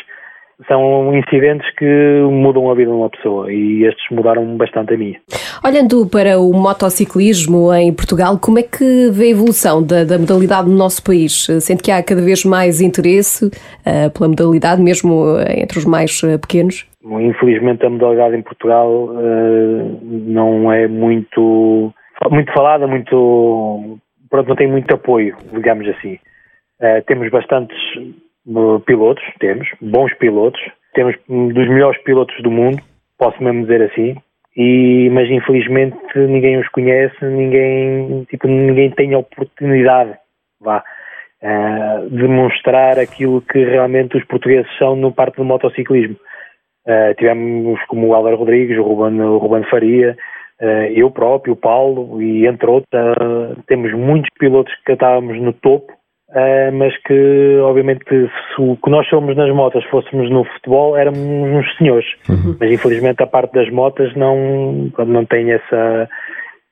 são 0.68 1.14
incidentes 1.16 1.68
que 1.76 2.20
mudam 2.30 2.70
a 2.70 2.74
vida 2.74 2.90
de 2.90 2.96
uma 2.96 3.10
pessoa 3.10 3.52
e 3.52 3.84
estes 3.84 4.04
mudaram 4.10 4.56
bastante 4.56 4.94
a 4.94 4.96
minha. 4.96 5.18
Olhando 5.64 6.06
para 6.08 6.38
o 6.38 6.52
motociclismo 6.52 7.72
em 7.74 7.92
Portugal, 7.92 8.38
como 8.38 8.58
é 8.58 8.62
que 8.62 9.10
vê 9.10 9.26
a 9.26 9.30
evolução 9.30 9.82
da, 9.82 10.04
da 10.04 10.18
modalidade 10.18 10.68
no 10.68 10.76
nosso 10.76 11.02
país? 11.02 11.46
Sente 11.60 11.82
que 11.82 11.90
há 11.90 12.02
cada 12.02 12.22
vez 12.22 12.44
mais 12.44 12.80
interesse 12.80 13.46
uh, 13.46 14.10
pela 14.12 14.28
modalidade, 14.28 14.80
mesmo 14.80 15.36
entre 15.56 15.78
os 15.78 15.84
mais 15.84 16.22
uh, 16.22 16.38
pequenos? 16.38 16.86
Infelizmente 17.04 17.84
a 17.84 17.90
modalidade 17.90 18.36
em 18.36 18.42
Portugal 18.42 18.90
uh, 18.90 20.00
não 20.02 20.72
é 20.72 20.86
muito, 20.86 21.92
muito 22.30 22.52
falada, 22.52 22.86
muito, 22.86 23.98
pronto, 24.30 24.48
não 24.48 24.56
tem 24.56 24.68
muito 24.68 24.94
apoio, 24.94 25.36
digamos 25.52 25.88
assim. 25.88 26.18
temos 27.06 27.28
bastantes 27.30 27.76
pilotos, 28.86 29.24
temos, 29.38 29.68
bons 29.80 30.12
pilotos, 30.14 30.60
temos 30.94 31.14
dos 31.28 31.68
melhores 31.68 32.00
pilotos 32.02 32.40
do 32.42 32.50
mundo, 32.50 32.82
posso 33.18 33.42
mesmo 33.42 33.62
dizer 33.62 33.82
assim, 33.82 34.16
e, 34.56 35.08
mas 35.10 35.30
infelizmente 35.30 35.96
ninguém 36.16 36.58
os 36.58 36.68
conhece, 36.68 37.24
ninguém, 37.24 38.24
tipo, 38.24 38.46
ninguém 38.46 38.90
tem 38.90 39.14
a 39.14 39.18
oportunidade, 39.18 40.14
vá, 40.60 40.82
uh, 41.42 42.10
de 42.10 42.28
mostrar 42.28 42.98
aquilo 42.98 43.40
que 43.42 43.64
realmente 43.64 44.16
os 44.16 44.24
portugueses 44.24 44.70
são 44.78 44.96
no 44.96 45.12
parte 45.12 45.36
do 45.36 45.44
motociclismo. 45.44 46.16
Uh, 46.86 47.14
tivemos 47.16 47.80
como 47.86 48.08
o 48.08 48.14
Álvaro 48.14 48.36
Rodrigues, 48.36 48.76
o 48.76 48.82
Ruben, 48.82 49.20
o 49.20 49.70
Faria, 49.70 50.16
uh, 50.60 50.92
eu 50.94 51.10
próprio, 51.10 51.54
o 51.54 51.56
Paulo 51.56 52.20
e 52.20 52.46
entre 52.46 52.68
outros, 52.68 52.88
temos 53.66 53.92
muitos 53.94 54.28
pilotos 54.38 54.74
que 54.84 54.92
estávamos 54.92 55.40
no 55.40 55.52
topo 55.52 55.92
Uh, 56.32 56.72
mas 56.72 56.96
que 57.02 57.58
obviamente 57.58 58.06
se 58.08 58.62
o 58.62 58.74
que 58.82 58.88
nós 58.88 59.06
somos 59.08 59.36
nas 59.36 59.54
motas 59.54 59.84
fôssemos 59.90 60.30
no 60.30 60.44
futebol 60.44 60.96
éramos 60.96 61.18
uns 61.20 61.76
senhores, 61.76 62.06
uhum. 62.26 62.56
mas 62.58 62.72
infelizmente 62.72 63.22
a 63.22 63.26
parte 63.26 63.52
das 63.52 63.68
motas 63.70 64.16
não, 64.16 64.90
não 65.06 65.26
tem 65.26 65.52
essa, 65.52 66.08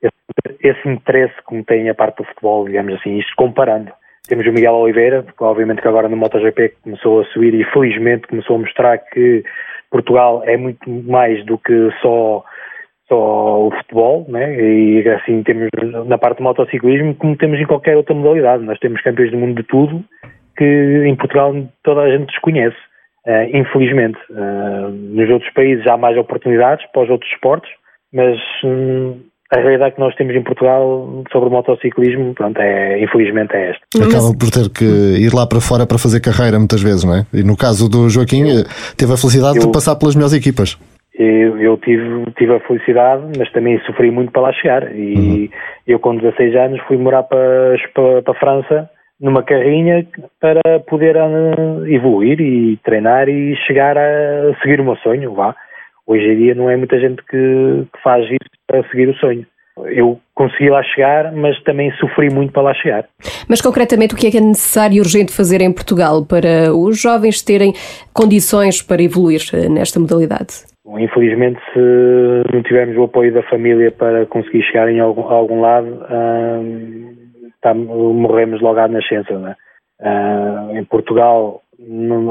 esse, 0.00 0.56
esse, 0.66 0.88
interesse 0.88 1.34
como 1.44 1.62
tem 1.62 1.90
a 1.90 1.94
parte 1.94 2.16
do 2.16 2.24
futebol, 2.24 2.64
digamos 2.64 2.94
assim, 2.94 3.18
isto 3.18 3.32
comparando. 3.36 3.92
Temos 4.26 4.46
o 4.46 4.52
Miguel 4.52 4.72
Oliveira, 4.76 5.24
que 5.24 5.44
obviamente 5.44 5.82
que 5.82 5.88
agora 5.88 6.08
no 6.08 6.16
MotoGP 6.16 6.76
começou 6.82 7.20
a 7.20 7.24
subir 7.26 7.52
e 7.52 7.62
felizmente 7.64 8.28
começou 8.28 8.56
a 8.56 8.60
mostrar 8.60 8.96
que 8.96 9.44
Portugal 9.90 10.42
é 10.46 10.56
muito 10.56 10.88
mais 10.88 11.44
do 11.44 11.58
que 11.58 11.90
só 12.00 12.42
só 13.10 13.66
o 13.66 13.70
futebol, 13.72 14.24
né? 14.28 14.54
e 14.54 15.08
assim 15.08 15.42
temos 15.42 15.68
na 16.06 16.16
parte 16.16 16.38
do 16.38 16.44
motociclismo 16.44 17.14
como 17.16 17.36
temos 17.36 17.58
em 17.58 17.66
qualquer 17.66 17.96
outra 17.96 18.14
modalidade. 18.14 18.64
Nós 18.64 18.78
temos 18.78 19.02
campeões 19.02 19.32
do 19.32 19.38
mundo 19.38 19.60
de 19.60 19.66
tudo 19.66 20.04
que 20.56 21.04
em 21.06 21.16
Portugal 21.16 21.54
toda 21.82 22.02
a 22.02 22.10
gente 22.10 22.26
desconhece, 22.26 22.76
uh, 23.26 23.56
infelizmente. 23.56 24.18
Uh, 24.28 24.90
nos 24.90 25.30
outros 25.30 25.50
países 25.54 25.86
há 25.86 25.96
mais 25.96 26.18
oportunidades 26.18 26.84
para 26.92 27.04
os 27.04 27.10
outros 27.10 27.30
esportes, 27.32 27.70
mas 28.12 28.38
um, 28.62 29.18
a 29.52 29.58
realidade 29.58 29.94
que 29.94 30.00
nós 30.00 30.14
temos 30.16 30.36
em 30.36 30.42
Portugal 30.42 31.24
sobre 31.32 31.48
o 31.48 31.52
motociclismo, 31.52 32.34
pronto, 32.34 32.60
é, 32.60 33.02
infelizmente 33.02 33.52
é 33.54 33.70
esta. 33.70 33.84
Acaba 34.04 34.36
por 34.38 34.50
ter 34.50 34.68
que 34.68 34.84
ir 34.84 35.34
lá 35.34 35.46
para 35.46 35.60
fora 35.60 35.86
para 35.86 35.98
fazer 35.98 36.20
carreira 36.20 36.58
muitas 36.58 36.82
vezes, 36.82 37.04
não 37.04 37.16
é? 37.16 37.26
E 37.32 37.42
no 37.42 37.56
caso 37.56 37.88
do 37.88 38.08
Joaquim, 38.08 38.48
eu, 38.48 38.64
teve 38.96 39.12
a 39.12 39.16
felicidade 39.16 39.58
eu, 39.58 39.66
de 39.66 39.72
passar 39.72 39.96
pelas 39.96 40.14
melhores 40.14 40.34
equipas. 40.34 40.78
Eu, 41.22 41.60
eu, 41.60 41.76
tive, 41.76 42.24
tive 42.38 42.54
a 42.54 42.60
felicidade, 42.60 43.22
mas 43.36 43.52
também 43.52 43.78
sofri 43.80 44.10
muito 44.10 44.32
para 44.32 44.40
lá 44.40 44.52
chegar. 44.54 44.96
E 44.96 45.14
uhum. 45.14 45.48
eu, 45.86 45.98
com 45.98 46.16
16 46.16 46.56
anos, 46.56 46.80
fui 46.88 46.96
morar 46.96 47.24
para, 47.24 47.76
para, 47.92 48.22
para 48.22 48.32
a 48.32 48.40
França 48.40 48.90
numa 49.20 49.42
carrinha 49.42 50.06
para 50.40 50.80
poder 50.88 51.16
uh, 51.16 51.86
evoluir 51.86 52.40
e 52.40 52.78
treinar 52.78 53.28
e 53.28 53.54
chegar 53.66 53.98
a 53.98 54.58
seguir 54.62 54.80
o 54.80 54.84
meu 54.84 54.96
sonho. 54.96 55.34
Vá. 55.34 55.54
Hoje 56.06 56.24
em 56.24 56.36
dia 56.38 56.54
não 56.54 56.70
é 56.70 56.76
muita 56.78 56.98
gente 56.98 57.22
que, 57.26 57.86
que 57.92 58.02
faz 58.02 58.24
isso 58.24 58.50
para 58.66 58.82
seguir 58.88 59.10
o 59.10 59.14
sonho. 59.16 59.44
Eu 59.88 60.18
consegui 60.34 60.70
lá 60.70 60.82
chegar, 60.82 61.32
mas 61.32 61.62
também 61.64 61.92
sofri 62.00 62.30
muito 62.30 62.50
para 62.50 62.62
lá 62.62 62.74
chegar. 62.74 63.04
Mas 63.46 63.60
concretamente, 63.60 64.14
o 64.14 64.16
que 64.16 64.26
é 64.26 64.30
que 64.30 64.38
é 64.38 64.40
necessário 64.40 64.96
e 64.96 65.00
urgente 65.00 65.36
fazer 65.36 65.60
em 65.60 65.70
Portugal 65.72 66.24
para 66.24 66.72
os 66.74 66.98
jovens 66.98 67.42
terem 67.42 67.74
condições 68.14 68.80
para 68.80 69.02
evoluir 69.02 69.42
uh, 69.52 69.70
nesta 69.70 70.00
modalidade? 70.00 70.69
Infelizmente, 70.86 71.60
se 71.72 72.52
não 72.52 72.62
tivermos 72.62 72.96
o 72.96 73.04
apoio 73.04 73.32
da 73.32 73.42
família 73.44 73.92
para 73.92 74.26
conseguir 74.26 74.62
chegar 74.62 74.88
em 74.88 74.98
algum, 74.98 75.28
a 75.28 75.34
algum 75.34 75.60
lado, 75.60 75.86
hum, 76.10 77.14
tá, 77.60 77.74
morremos 77.74 78.60
logo 78.62 78.78
à 78.80 78.88
nascença. 78.88 79.38
Né? 79.38 79.54
Hum, 80.00 80.78
em 80.78 80.84
Portugal, 80.84 81.62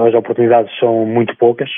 as 0.08 0.14
oportunidades 0.14 0.78
são 0.80 1.06
muito 1.06 1.36
poucas. 1.38 1.70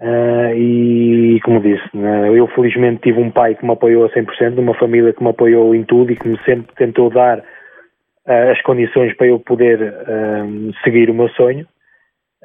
Uh, 0.00 0.52
e 0.56 1.40
como 1.44 1.60
disse, 1.60 1.84
né, 1.94 2.28
eu 2.28 2.48
felizmente 2.48 3.00
tive 3.02 3.20
um 3.20 3.30
pai 3.30 3.54
que 3.54 3.64
me 3.64 3.72
apoiou 3.72 4.04
a 4.04 4.10
100%, 4.10 4.58
uma 4.58 4.74
família 4.74 5.12
que 5.12 5.22
me 5.22 5.30
apoiou 5.30 5.74
em 5.74 5.84
tudo 5.84 6.10
e 6.10 6.16
que 6.16 6.28
me 6.28 6.38
sempre 6.44 6.74
tentou 6.74 7.10
dar 7.10 7.38
uh, 7.38 8.50
as 8.50 8.60
condições 8.62 9.16
para 9.16 9.28
eu 9.28 9.38
poder 9.38 9.80
uh, 9.80 10.74
seguir 10.82 11.08
o 11.10 11.14
meu 11.14 11.28
sonho. 11.30 11.66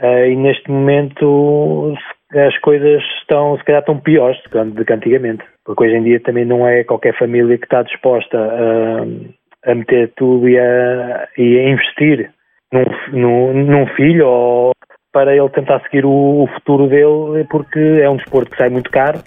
e 0.02 0.36
neste 0.36 0.70
momento, 0.70 1.96
as 2.34 2.58
coisas 2.60 3.02
estão, 3.20 3.58
se 3.58 3.64
calhar, 3.64 3.82
estão 3.82 4.00
piores 4.00 4.38
do 4.74 4.86
que 4.86 4.94
antigamente. 4.94 5.44
Porque 5.66 5.84
hoje 5.84 5.96
em 5.96 6.04
dia 6.04 6.20
também 6.20 6.46
não 6.46 6.68
é 6.68 6.84
qualquer 6.84 7.18
família 7.18 7.58
que 7.58 7.66
está 7.66 7.82
disposta 7.84 8.38
a, 8.38 9.72
a 9.72 9.76
meter 9.76 10.12
tudo 10.16 10.48
e 10.48 10.58
a, 10.58 11.28
e 11.38 11.58
a 11.58 11.70
investir 11.70 12.32
num, 12.72 12.84
num, 13.12 13.54
num, 13.66 13.88
filho 13.96 14.28
ou 14.28 14.72
para 15.12 15.36
ele 15.36 15.50
tentar 15.50 15.82
seguir 15.82 16.06
o, 16.06 16.44
o, 16.44 16.48
futuro 16.48 16.88
dele, 16.88 17.46
porque 17.50 17.80
é 17.80 18.10
um 18.10 18.18
desporto 18.18 18.52
que 18.52 18.58
sai 18.58 18.70
muito 18.70 18.92
caro 18.92 19.20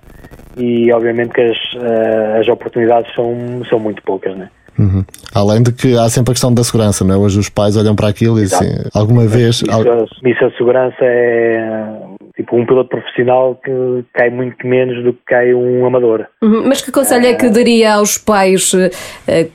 e, 0.56 0.92
obviamente, 0.92 1.32
que 1.32 1.40
as, 1.40 1.58
eh, 1.74 2.38
as 2.38 2.48
oportunidades 2.48 3.12
são, 3.14 3.64
são 3.64 3.80
muito 3.80 4.00
poucas, 4.02 4.36
né? 4.36 4.48
Uhum. 4.78 5.04
Além 5.34 5.62
de 5.62 5.72
que 5.72 5.96
há 5.96 6.08
sempre 6.08 6.32
a 6.32 6.34
questão 6.34 6.52
da 6.52 6.64
segurança, 6.64 7.04
não 7.04 7.14
é? 7.14 7.18
Hoje 7.18 7.38
os 7.38 7.48
pais 7.48 7.76
olham 7.76 7.94
para 7.94 8.08
aquilo 8.08 8.38
e 8.38 8.42
dizem, 8.42 8.68
alguma 8.94 9.26
vez. 9.26 9.62
Isso, 9.62 9.66
isso 10.24 10.44
a 10.44 10.50
segurança 10.52 10.96
é 11.00 11.98
tipo 12.36 12.56
um 12.56 12.64
piloto 12.64 12.88
profissional 12.90 13.54
que 13.56 14.04
cai 14.14 14.30
muito 14.30 14.66
menos 14.66 15.04
do 15.04 15.12
que 15.12 15.20
cai 15.26 15.54
um 15.54 15.84
amador. 15.84 16.26
Uhum. 16.42 16.66
Mas 16.66 16.80
que 16.80 16.90
conselho 16.90 17.26
é 17.26 17.34
que 17.34 17.48
daria 17.48 17.94
aos 17.94 18.16
pais 18.16 18.72
uh, 18.72 18.90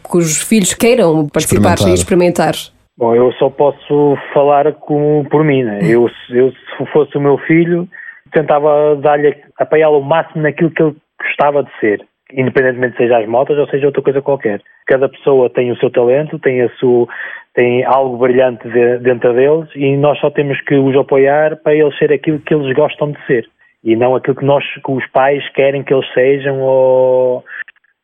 cujos 0.04 0.42
filhos 0.42 0.74
queiram 0.74 1.28
participar 1.28 1.74
experimentar. 1.74 1.90
e 1.90 1.94
experimentar? 1.94 2.54
Bom, 2.98 3.16
eu 3.16 3.32
só 3.34 3.50
posso 3.50 4.16
falar 4.34 4.74
com, 4.74 5.24
por 5.30 5.44
mim, 5.44 5.64
né? 5.64 5.80
eu, 5.84 6.10
eu 6.30 6.52
se 6.52 6.86
fosse 6.92 7.16
o 7.18 7.22
meu 7.22 7.38
filho 7.40 7.88
tentava 8.32 8.96
dar-lhe, 8.98 9.36
apoiá-lo 9.58 10.00
o 10.00 10.04
máximo 10.04 10.44
naquilo 10.44 10.72
que 10.72 10.82
ele 10.82 10.96
gostava 11.20 11.64
de 11.64 11.70
ser 11.80 12.06
independentemente 12.34 12.98
seja 12.98 13.20
as 13.20 13.28
motas 13.28 13.58
ou 13.58 13.68
seja 13.68 13.88
outra 13.88 14.02
coisa 14.02 14.22
qualquer. 14.22 14.62
Cada 14.86 15.10
pessoa 15.10 15.50
tem 15.50 15.72
o 15.72 15.78
seu 15.78 15.90
talento, 15.90 16.40
tem, 16.40 16.62
a 16.62 16.70
sua, 16.78 17.08
tem 17.54 17.84
algo 17.86 18.18
brilhante 18.18 18.68
de, 18.70 19.00
dentro 19.00 19.34
deles 19.34 19.70
e 19.76 19.96
nós 19.98 20.20
só 20.20 20.30
temos 20.30 20.60
que 20.62 20.76
os 20.76 20.96
apoiar 20.96 21.58
para 21.58 21.76
eles 21.76 21.98
ser 21.98 22.12
aquilo 22.12 22.40
que 22.40 22.54
eles 22.54 22.76
gostam 22.76 23.12
de 23.12 23.26
ser 23.26 23.48
e 23.84 23.96
não 23.96 24.16
aquilo 24.16 24.36
que 24.36 24.46
nós, 24.46 24.64
que 24.66 24.92
os 24.92 25.06
pais 25.08 25.48
querem 25.52 25.84
que 25.84 25.94
eles 25.94 26.12
sejam 26.14 26.62
ou 26.62 27.44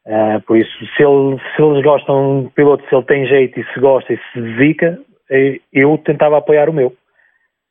Uh, 0.06 0.42
por 0.46 0.58
isso, 0.58 0.70
se, 0.98 1.02
ele, 1.02 1.40
se 1.56 1.62
eles 1.62 1.82
gostam 1.82 2.44
do 2.44 2.50
piloto, 2.50 2.84
se 2.90 2.94
ele 2.94 3.06
tem 3.06 3.26
jeito 3.26 3.58
e 3.58 3.64
se 3.74 3.80
gosta 3.80 4.12
e 4.12 4.18
se 4.18 4.42
dedica, 4.42 5.00
eh, 5.32 5.60
eu 5.72 5.98
tentava 5.98 6.38
apoiar 6.38 6.70
o 6.70 6.74
meu. 6.74 6.94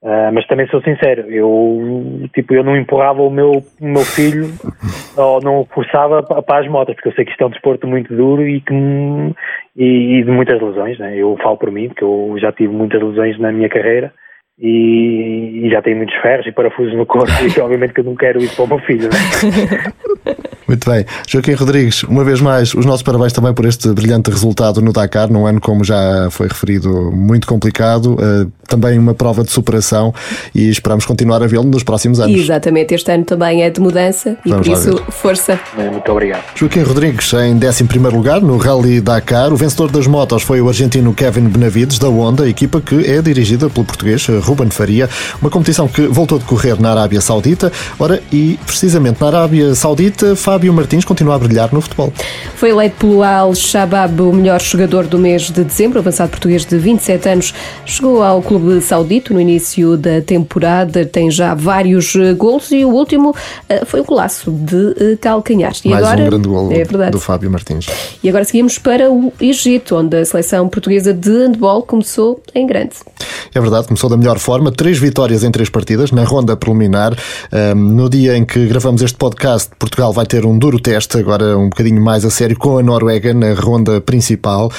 Uh, 0.03 0.33
mas 0.33 0.45
também 0.49 0.67
sou 0.67 0.83
sincero, 0.83 1.31
eu 1.31 2.29
tipo 2.35 2.53
eu 2.53 2.65
não 2.65 2.77
empurrava 2.77 3.23
o 3.23 3.31
meu, 3.31 3.63
o 3.81 3.87
meu 3.87 4.03
filho 4.03 4.47
ou 5.17 5.41
não 5.41 5.61
o 5.61 5.65
forçava 5.67 6.25
para 6.25 6.59
as 6.59 6.69
motas, 6.69 6.97
porque 6.97 7.09
eu 7.09 7.13
sei 7.13 7.25
que 7.25 7.31
isto 7.31 7.41
é 7.41 7.47
um 7.47 7.51
desporto 7.51 7.87
muito 7.87 8.13
duro 8.13 8.45
e, 8.45 8.61
que, 8.61 8.75
e, 9.77 10.19
e 10.19 10.25
de 10.25 10.31
muitas 10.33 10.61
lesões, 10.61 10.99
né? 10.99 11.17
eu 11.17 11.39
falo 11.41 11.57
por 11.57 11.71
mim, 11.71 11.87
porque 11.87 12.03
eu 12.03 12.35
já 12.41 12.51
tive 12.51 12.73
muitas 12.73 13.01
lesões 13.01 13.39
na 13.39 13.53
minha 13.53 13.69
carreira 13.69 14.13
e, 14.59 15.67
e, 15.67 15.71
já 15.71 15.81
tenho 15.81 15.99
muitos 15.99 16.17
ferros 16.17 16.49
e 16.49 16.53
parafusos 16.53 16.97
no 16.97 17.07
corpo 17.07 17.31
e 17.47 17.61
obviamente 17.61 17.95
que 17.95 18.01
eu 18.01 18.05
não 18.05 18.17
quero 18.17 18.41
isso 18.41 18.57
para 18.57 18.65
o 18.65 18.69
meu 18.69 18.79
filho. 18.81 19.05
Né? 19.05 20.43
Muito 20.73 20.91
bem. 20.91 21.05
Joaquim 21.29 21.53
Rodrigues, 21.53 22.03
uma 22.05 22.25
vez 22.25 22.41
mais, 22.41 22.73
os 22.73 22.87
nossos 22.87 23.03
parabéns 23.03 23.31
também 23.35 23.53
por 23.53 23.67
este 23.67 23.91
brilhante 23.91 24.31
resultado 24.31 24.81
no 24.81 24.91
Dakar, 24.91 25.31
num 25.31 25.47
ano, 25.47 25.61
como 25.61 25.85
já 25.85 26.31
foi 26.31 26.49
referido, 26.49 27.13
muito 27.13 27.47
complicado, 27.47 28.15
uh, 28.15 28.51
também 28.67 28.99
uma 28.99 29.13
prova 29.13 29.45
de 29.45 29.53
superação 29.53 30.15
e 30.55 30.71
esperamos 30.71 31.05
continuar 31.05 31.43
a 31.43 31.47
vê-lo 31.47 31.65
nos 31.65 31.83
próximos 31.83 32.21
anos. 32.21 32.41
Exatamente, 32.41 32.95
este 32.95 33.13
ano 33.13 33.23
também 33.23 33.63
é 33.63 33.69
de 33.69 33.83
mudança 33.83 34.39
e 34.47 34.49
Vamos 34.49 34.67
por 34.67 34.73
isso, 34.73 35.05
força. 35.11 35.61
Muito 35.77 36.11
obrigado. 36.11 36.43
Joaquim 36.55 36.81
Rodrigues, 36.85 37.31
em 37.35 37.55
11 37.55 37.99
lugar 38.11 38.41
no 38.41 38.57
Rally 38.57 39.03
Dakar, 39.03 39.53
o 39.53 39.57
vencedor 39.57 39.91
das 39.91 40.07
motos 40.07 40.43
foi 40.43 40.63
o 40.63 40.69
argentino 40.69 41.13
Kevin 41.13 41.49
Benavides, 41.49 41.99
da 41.99 42.09
Honda, 42.09 42.49
equipa 42.49 42.81
que 42.81 43.11
é 43.11 43.21
dirigida 43.21 43.69
pelo 43.69 43.85
português 43.85 44.27
Ruben 44.27 44.71
Faria, 44.71 45.07
uma 45.43 45.51
competição 45.51 45.87
que 45.87 46.07
voltou 46.07 46.39
a 46.39 46.41
decorrer 46.41 46.81
na 46.81 46.93
Arábia 46.93 47.21
Saudita. 47.21 47.71
Ora, 47.99 48.23
e 48.33 48.59
precisamente 48.65 49.21
na 49.21 49.27
Arábia 49.27 49.75
Saudita, 49.75 50.35
Fábio 50.35 50.62
Martins 50.71 51.05
continua 51.05 51.37
a 51.37 51.39
brilhar 51.39 51.73
no 51.73 51.81
futebol. 51.81 52.13
Foi 52.55 52.71
eleito 52.71 52.97
pelo 52.99 53.23
Al-Shabaab 53.23 54.21
o 54.21 54.33
melhor 54.33 54.61
jogador 54.61 55.07
do 55.07 55.19
mês 55.19 55.51
de 55.51 55.65
dezembro, 55.65 55.99
avançado 55.99 56.31
português 56.31 56.65
de 56.65 56.77
27 56.77 57.29
anos. 57.29 57.55
Chegou 57.85 58.23
ao 58.23 58.43
clube 58.43 58.81
saudito 58.81 59.33
no 59.33 59.41
início 59.41 59.97
da 59.97 60.21
temporada, 60.21 61.05
tem 61.05 61.31
já 61.31 61.55
vários 61.55 62.15
eh, 62.15 62.33
gols 62.35 62.71
e 62.71 62.85
o 62.85 62.91
último 62.91 63.35
eh, 63.69 63.85
foi 63.85 64.01
o 64.01 64.05
golaço 64.05 64.51
de 64.51 64.95
eh, 64.99 65.17
calcanhar. 65.21 65.73
E 65.85 65.89
Mais 65.89 66.05
agora, 66.05 66.23
um 66.23 66.27
grande 66.27 66.49
gol 66.49 66.73
é 66.73 67.11
do 67.11 67.19
Fábio 67.19 67.51
Martins. 67.51 67.87
E 68.23 68.29
agora 68.29 68.45
seguimos 68.45 68.79
para 68.79 69.11
o 69.11 69.33
Egito, 69.41 69.97
onde 69.97 70.17
a 70.17 70.25
seleção 70.25 70.69
portuguesa 70.69 71.13
de 71.13 71.31
handball 71.31 71.83
começou 71.83 72.41
em 72.55 72.67
grande. 72.67 72.95
É 73.55 73.61
verdade, 73.61 73.87
começou 73.87 74.09
da 74.09 74.17
melhor 74.17 74.39
forma, 74.39 74.71
três 74.71 74.99
vitórias 74.99 75.45
em 75.45 75.51
três 75.51 75.69
partidas 75.69 76.11
na 76.11 76.25
ronda 76.25 76.57
preliminar. 76.57 77.17
no 77.77 78.09
dia 78.09 78.37
em 78.37 78.45
que 78.45 78.67
gravamos 78.67 79.03
este 79.03 79.17
podcast, 79.17 79.71
Portugal 79.79 80.13
vai 80.13 80.27
ter 80.27 80.47
um 80.47 80.52
duro 80.59 80.79
teste, 80.81 81.19
agora 81.19 81.57
um 81.57 81.69
bocadinho 81.69 82.01
mais 82.01 82.25
a 82.25 82.31
sério, 82.31 82.57
com 82.57 82.79
a 82.79 82.83
Noruega 82.83 83.35
na 83.35 83.55
ronda 83.55 84.01
principal. 84.01 84.71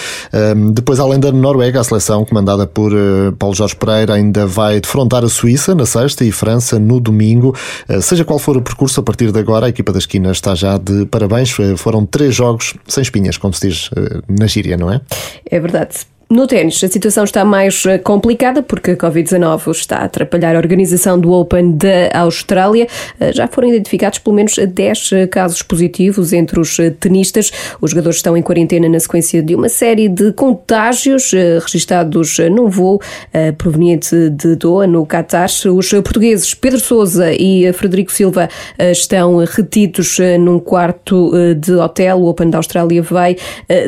depois, 0.74 1.00
além 1.00 1.20
da 1.20 1.32
Noruega, 1.32 1.80
a 1.80 1.84
seleção 1.84 2.26
comandada 2.26 2.66
por 2.66 2.92
Paulo 3.38 3.56
Jorge 3.56 3.76
Pereira 3.76 4.14
ainda 4.14 4.46
vai 4.46 4.80
defrontar 4.80 5.24
a 5.24 5.30
Suíça 5.30 5.76
na 5.76 5.86
sexta 5.86 6.24
e 6.24 6.32
França 6.32 6.80
no 6.80 7.00
domingo. 7.00 7.56
Uh, 7.90 8.02
seja 8.02 8.24
qual 8.24 8.40
for 8.40 8.58
o 8.58 8.62
percurso, 8.62 9.00
a 9.00 9.04
partir 9.04 9.32
de 9.32 9.40
agora, 9.40 9.66
a 9.66 9.70
equipa 9.70 9.92
da 9.92 10.00
esquina 10.00 10.32
está 10.32 10.56
já 10.56 10.78
de 10.78 11.06
parabéns. 11.06 11.58
Uh, 11.58 11.78
foram 11.78 12.06
três 12.06 12.36
jogos 12.36 12.74
sem 12.88 13.02
espinhas, 13.02 13.38
como 13.38 13.54
se 13.54 13.68
diz 13.68 13.90
na 14.28 14.48
gíria, 14.48 14.78
não 14.78 14.92
é? 14.92 15.02
É 15.50 15.60
verdade. 15.60 16.13
No 16.30 16.48
ténis, 16.48 16.84
a 16.84 16.88
situação 16.88 17.26
está 17.26 17.46
mais 17.46 17.86
eh, 17.86 17.98
complicada 17.98 18.64
porque 18.64 18.92
a 18.92 18.98
Covid-19 18.98 19.72
está 19.72 19.98
a 19.98 20.06
atrapalhar 20.06 20.56
a 20.56 20.58
organização 20.58 21.20
do 21.20 21.32
Open 21.32 21.74
da 21.74 22.10
Austrália. 22.22 22.88
Eh, 23.20 23.34
já 23.34 23.48
foram 23.48 23.68
identificados 23.68 24.20
pelo 24.20 24.38
menos 24.38 24.56
10 24.56 25.12
eh, 25.12 25.28
casos 25.28 25.62
positivos 25.62 26.34
entre 26.34 26.60
os 26.60 26.78
tenistas. 27.00 27.52
Os 27.80 27.92
jogadores 27.92 28.18
estão 28.18 28.36
em 28.38 28.42
quarentena 28.42 28.90
na 28.90 29.00
sequência 29.00 29.44
de 29.44 29.54
uma 29.54 29.70
série 29.70 30.08
de 30.10 30.32
contágios 30.32 31.32
registados 31.62 32.38
num 32.52 32.70
voo 32.70 33.00
proveniente 33.58 34.30
de 34.30 34.56
Doha, 34.56 34.88
no 34.88 35.06
Qatar. 35.06 35.50
Os 35.76 35.90
portugueses 35.90 36.54
Pedro 36.54 36.80
Sousa 36.80 37.32
e 37.34 37.72
Frederico 37.74 38.12
Silva 38.12 38.50
estão 38.80 39.38
retidos 39.38 40.18
num 40.40 40.60
quarto 40.60 41.32
de 41.56 41.74
hotel. 41.74 42.20
O 42.20 42.28
Open 42.28 42.50
da 42.50 42.58
Austrália 42.58 43.02
vai 43.02 43.36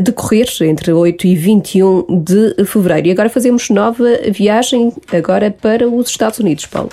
decorrer 0.02 0.48
entre 0.62 0.92
8 0.92 1.28
e 1.28 1.36
21 1.36 2.25
de 2.26 2.66
fevereiro. 2.66 3.08
E 3.08 3.12
agora 3.12 3.30
fazemos 3.30 3.70
nova 3.70 4.04
viagem 4.32 4.92
agora 5.14 5.52
para 5.52 5.88
os 5.88 6.10
Estados 6.10 6.40
Unidos, 6.40 6.66
Paulo. 6.66 6.90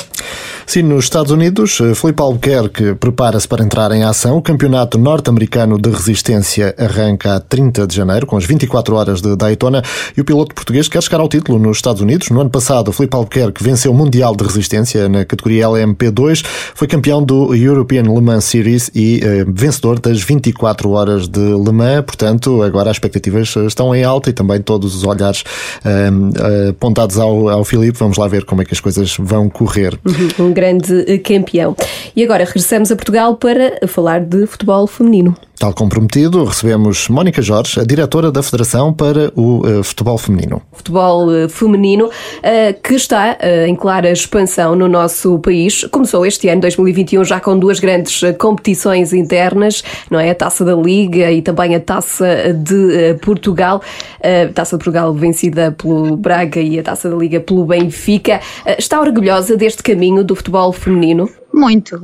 Sim, 0.67 0.83
nos 0.83 1.05
Estados 1.05 1.33
Unidos, 1.33 1.81
eh, 1.81 1.95
Filipe 1.95 2.23
Albuquerque 2.23 2.95
prepara-se 2.95 3.49
para 3.49 3.65
entrar 3.65 3.91
em 3.93 4.05
ação. 4.05 4.37
O 4.37 4.43
Campeonato 4.43 4.99
Norte-Americano 4.99 5.79
de 5.79 5.91
Resistência 5.91 6.75
arranca 6.79 7.35
a 7.35 7.41
30 7.41 7.87
de 7.87 7.97
janeiro, 7.97 8.27
com 8.27 8.37
as 8.37 8.45
24 8.45 8.95
horas 8.95 9.21
de 9.21 9.35
Daytona, 9.37 9.83
e 10.17 10.21
o 10.21 10.25
piloto 10.25 10.55
português 10.55 10.89
quer 10.89 11.03
chegar 11.03 11.21
ao 11.21 11.29
título 11.29 11.59
nos 11.59 11.79
Estados 11.79 12.01
Unidos. 12.01 12.31
No 12.31 12.41
ano 12.41 12.51
passado, 12.51 12.93
Filipe 12.93 13.17
Albuquerque 13.17 13.63
venceu 13.63 13.91
o 13.91 13.95
Mundial 13.95 14.37
de 14.37 14.45
Resistência 14.45 15.09
na 15.09 15.25
categoria 15.25 15.67
LMP2, 15.67 16.45
foi 16.75 16.87
campeão 16.87 17.23
do 17.23 17.55
European 17.55 18.03
Le 18.03 18.21
Mans 18.21 18.45
Series 18.45 18.91
e 18.95 19.21
eh, 19.23 19.45
vencedor 19.49 19.99
das 19.99 20.23
24 20.23 20.91
horas 20.91 21.29
de 21.29 21.41
Le 21.41 21.73
Mans. 21.73 22.05
Portanto, 22.05 22.63
agora 22.63 22.91
as 22.91 22.97
expectativas 22.97 23.55
estão 23.67 23.95
em 23.95 24.05
alta 24.05 24.31
e 24.31 24.33
também 24.33 24.61
todos 24.61 24.95
os 24.95 25.05
olhares 25.05 25.22
olhares 25.23 25.43
uh, 25.85 26.71
apontados 26.71 27.19
ao, 27.19 27.49
ao 27.49 27.65
Filipe. 27.65 27.99
Vamos 27.99 28.19
lá 28.19 28.27
ver 28.27 28.45
como 28.45 28.63
é 28.63 28.65
que 28.65 28.75
as 28.75 28.81
coisas 28.81 29.17
vão 29.19 29.49
correr. 29.49 29.99
Uhum, 30.05 30.47
um 30.47 30.53
grande 30.53 31.05
eh, 31.07 31.19
campeão. 31.19 31.77
E 32.15 32.23
agora 32.23 32.45
regressamos 32.45 32.91
a 32.91 32.97
Portugal 32.97 33.37
para 33.37 33.87
falar 33.87 34.21
de 34.21 34.47
futebol 34.47 34.87
feminino. 34.87 35.37
Tal 35.63 35.73
comprometido, 35.73 36.43
recebemos 36.43 37.09
Mónica 37.09 37.41
Jorge, 37.41 37.79
a 37.79 37.85
diretora 37.85 38.33
da 38.33 38.43
Federação 38.43 38.93
para 38.93 39.33
o 39.37 39.61
uh, 39.65 39.85
Futebol 39.85 40.19
Feminino. 40.19 40.61
Futebol 40.73 41.29
uh, 41.29 41.49
feminino 41.49 42.07
uh, 42.07 42.83
que 42.83 42.95
está 42.95 43.39
em 43.69 43.77
clara 43.77 44.11
expansão 44.11 44.75
no 44.75 44.89
nosso 44.89 45.39
país. 45.39 45.85
Começou 45.85 46.27
este 46.27 46.49
ano, 46.49 46.63
2021, 46.63 47.25
já 47.25 47.39
com 47.39 47.57
duas 47.57 47.79
grandes 47.79 48.23
competições 48.39 49.13
internas, 49.13 49.85
não 50.11 50.19
é? 50.19 50.31
A 50.31 50.35
Taça 50.35 50.65
da 50.65 50.75
Liga 50.75 51.31
e 51.31 51.41
também 51.41 51.77
a 51.77 51.81
Taça 51.81 52.53
de 52.53 53.15
Portugal. 53.23 53.81
A 54.21 54.53
Taça 54.53 54.77
de 54.77 54.83
Portugal 54.83 55.15
vencida 55.15 55.71
pelo 55.71 56.17
Braga 56.17 56.61
e 56.61 56.81
a 56.81 56.83
Taça 56.83 57.09
da 57.09 57.15
Liga 57.15 57.39
pelo 57.39 57.65
Benfica. 57.65 58.41
Está 58.77 59.01
orgulhosa 59.01 59.57
deste 59.57 59.81
caminho 59.81 60.25
do 60.25 60.35
futebol 60.35 60.73
feminino? 60.73 61.31
Muito, 61.53 62.01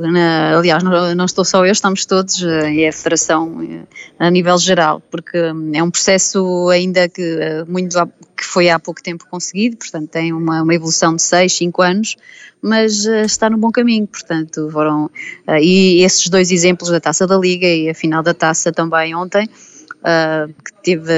aliás, 0.54 0.82
não 0.82 1.24
estou 1.24 1.42
só 1.42 1.64
eu, 1.64 1.72
estamos 1.72 2.04
todos, 2.04 2.42
eh, 2.42 2.70
e 2.70 2.87
a 2.87 2.92
Federação 2.92 3.62
eh, 3.62 3.87
a 4.18 4.30
nível 4.30 4.58
geral, 4.58 5.00
porque 5.11 5.40
hum, 5.40 5.70
é 5.74 5.82
um 5.82 5.90
processo 5.90 6.68
ainda 6.68 7.08
que, 7.08 7.22
eh, 7.22 7.64
muito, 7.64 7.96
que 8.37 8.44
foi 8.44 8.68
há 8.68 8.78
pouco 8.78 9.02
tempo 9.02 9.24
conseguido, 9.30 9.78
portanto 9.78 10.11
tem 10.11 10.34
uma, 10.34 10.62
uma 10.62 10.74
evolução 10.74 11.16
de 11.16 11.22
6, 11.22 11.50
5 11.54 11.80
anos, 11.80 12.16
mas 12.61 13.06
está 13.06 13.48
no 13.48 13.56
bom 13.56 13.70
caminho, 13.70 14.06
portanto 14.06 14.68
foram, 14.70 15.11
e 15.62 16.02
esses 16.02 16.28
dois 16.28 16.50
exemplos 16.50 16.90
da 16.90 17.00
Taça 17.00 17.26
da 17.26 17.38
Liga 17.38 17.66
e 17.66 17.88
a 17.88 17.94
final 17.94 18.22
da 18.22 18.34
Taça 18.34 18.70
também 18.70 19.14
ontem, 19.14 19.48
que 20.64 20.72
teve, 20.82 21.12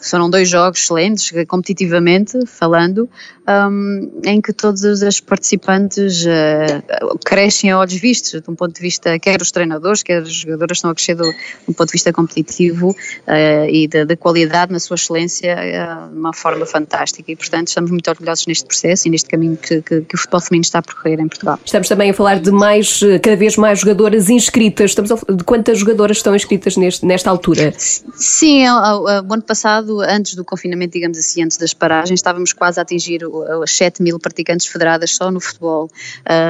foram 0.00 0.28
dois 0.30 0.48
jogos 0.48 0.80
excelentes, 0.80 1.32
competitivamente 1.46 2.46
falando, 2.46 3.08
um, 3.48 4.20
em 4.24 4.40
que 4.40 4.52
todos 4.52 4.82
os 4.84 5.20
participantes 5.20 6.24
uh, 6.24 7.18
crescem 7.24 7.70
a 7.70 7.78
olhos 7.78 7.94
vistos, 7.94 8.40
de 8.40 8.50
um 8.50 8.54
ponto 8.54 8.74
de 8.74 8.80
vista, 8.80 9.18
quer 9.18 9.40
os 9.40 9.50
treinadores, 9.50 10.02
quer 10.02 10.22
as 10.22 10.32
jogadoras 10.32 10.78
estão 10.78 10.90
a 10.90 10.94
crescer 10.94 11.14
do, 11.14 11.24
do 11.66 11.74
ponto 11.74 11.86
de 11.86 11.92
vista 11.92 12.12
competitivo 12.12 12.90
uh, 12.90 13.68
e 13.68 13.88
da 13.88 14.16
qualidade 14.16 14.72
na 14.72 14.78
sua 14.78 14.94
excelência 14.94 15.54
uh, 15.54 16.12
de 16.12 16.18
uma 16.18 16.32
forma 16.32 16.64
fantástica 16.66 17.30
e, 17.30 17.36
portanto, 17.36 17.68
estamos 17.68 17.90
muito 17.90 18.08
orgulhosos 18.08 18.46
neste 18.46 18.64
processo 18.64 19.08
e 19.08 19.10
neste 19.10 19.28
caminho 19.28 19.56
que, 19.56 19.82
que, 19.82 20.00
que, 20.02 20.14
o 20.14 20.18
futebol 20.18 20.40
feminino 20.40 20.64
está 20.64 20.78
a 20.78 20.82
percorrer 20.82 21.18
em 21.20 21.28
Portugal. 21.28 21.58
Estamos 21.64 21.88
também 21.88 22.10
a 22.10 22.14
falar 22.14 22.38
de 22.38 22.50
mais, 22.50 23.00
cada 23.22 23.36
vez 23.36 23.56
mais 23.56 23.80
jogadoras 23.80 24.30
inscritas, 24.30 24.92
estamos 24.92 25.10
a, 25.10 25.16
de 25.16 25.44
quantas 25.44 25.78
jogadoras 25.78 26.18
estão 26.18 26.34
inscritas 26.34 26.76
neste, 26.76 27.04
nesta 27.04 27.30
altura? 27.30 27.74
Sim, 28.22 28.68
o 28.68 29.08
ano 29.08 29.42
passado, 29.42 30.00
antes 30.00 30.36
do 30.36 30.44
confinamento, 30.44 30.92
digamos 30.92 31.18
assim, 31.18 31.42
antes 31.42 31.56
das 31.56 31.74
paragens, 31.74 32.20
estávamos 32.20 32.52
quase 32.52 32.78
a 32.78 32.82
atingir 32.82 33.20
as 33.60 33.72
7 33.72 34.00
mil 34.00 34.16
praticantes 34.20 34.68
federadas 34.68 35.10
só 35.16 35.28
no 35.28 35.40
futebol, 35.40 35.90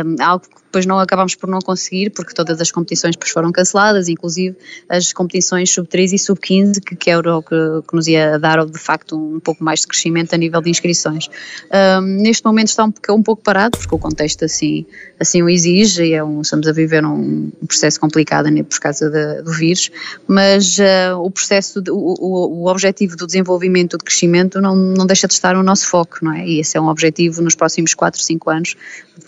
um, 0.05 0.23
algo 0.23 0.45
que 0.45 0.62
depois 0.73 0.87
não 0.87 0.99
acabámos 0.99 1.35
por 1.35 1.51
não 1.51 1.59
conseguir, 1.59 2.09
porque 2.11 2.33
todas 2.33 2.59
as 2.59 2.71
competições 2.71 3.15
depois 3.15 3.31
foram 3.31 3.53
canceladas, 3.53 4.09
inclusive 4.09 4.57
as 4.89 5.13
competições 5.13 5.71
sub-13 5.71 6.15
e 6.15 6.19
sub-15, 6.19 6.81
que, 6.81 6.97
que 6.97 7.11
era 7.11 7.37
o 7.37 7.43
que, 7.43 7.55
que, 7.87 7.95
nos 7.95 8.09
ia 8.09 8.39
dar 8.39 8.65
de 8.65 8.79
facto 8.79 9.15
um, 9.15 9.39
pouco 9.39 9.63
mais 9.63 9.81
de 9.81 9.89
crescimento 9.89 10.33
a 10.33 10.39
nível 10.39 10.63
de 10.63 10.71
inscrições. 10.71 11.29
Um, 11.71 12.01
neste 12.23 12.43
momento 12.47 12.69
está 12.69 12.87
um, 12.87 12.93
um, 13.11 13.23
pouco 13.23 13.43
parado, 13.43 13.77
porque 13.77 13.95
o 13.95 13.99
contexto 13.99 14.47
assim, 14.47 14.87
assim 15.21 15.43
o 15.43 15.49
exige, 15.51 16.05
e 16.05 16.15
é 16.15 16.25
um, 16.25 16.41
estamos 16.41 16.67
a 16.67 16.73
viver 16.73 17.05
um, 17.05 17.51
processo 17.67 18.01
complicado 18.01 18.49
né, 18.49 18.63
por 18.63 18.81
causa 18.81 19.11
de, 19.11 19.43
do 19.43 19.53
vírus, 19.53 19.91
mas 20.27 20.79
uh, 20.79 21.19
o 21.19 21.31
processo, 21.31 21.83
de, 21.83 21.91
o, 21.91 21.97
o, 21.97 22.63
o, 22.63 22.67
objetivo 22.71 23.15
do 23.15 23.27
desenvolvimento, 23.27 23.99
do 23.99 24.05
crescimento, 24.05 24.59
não, 24.59 24.75
não 24.75 25.05
deixa 25.05 25.29
de 25.29 25.35
estar 25.35 25.55
no 25.55 25.63
nosso 25.63 25.87
foco, 25.87 26.21
não 26.23 26.33
é? 26.33 26.47
E 26.47 26.61
esse 26.61 26.79
é 26.79 26.81
um 26.81 26.89
objetivo 26.89 27.43
nos 27.43 27.55
próximos 27.55 27.93
4, 27.93 28.23
5 28.23 28.51
anos, 28.51 28.75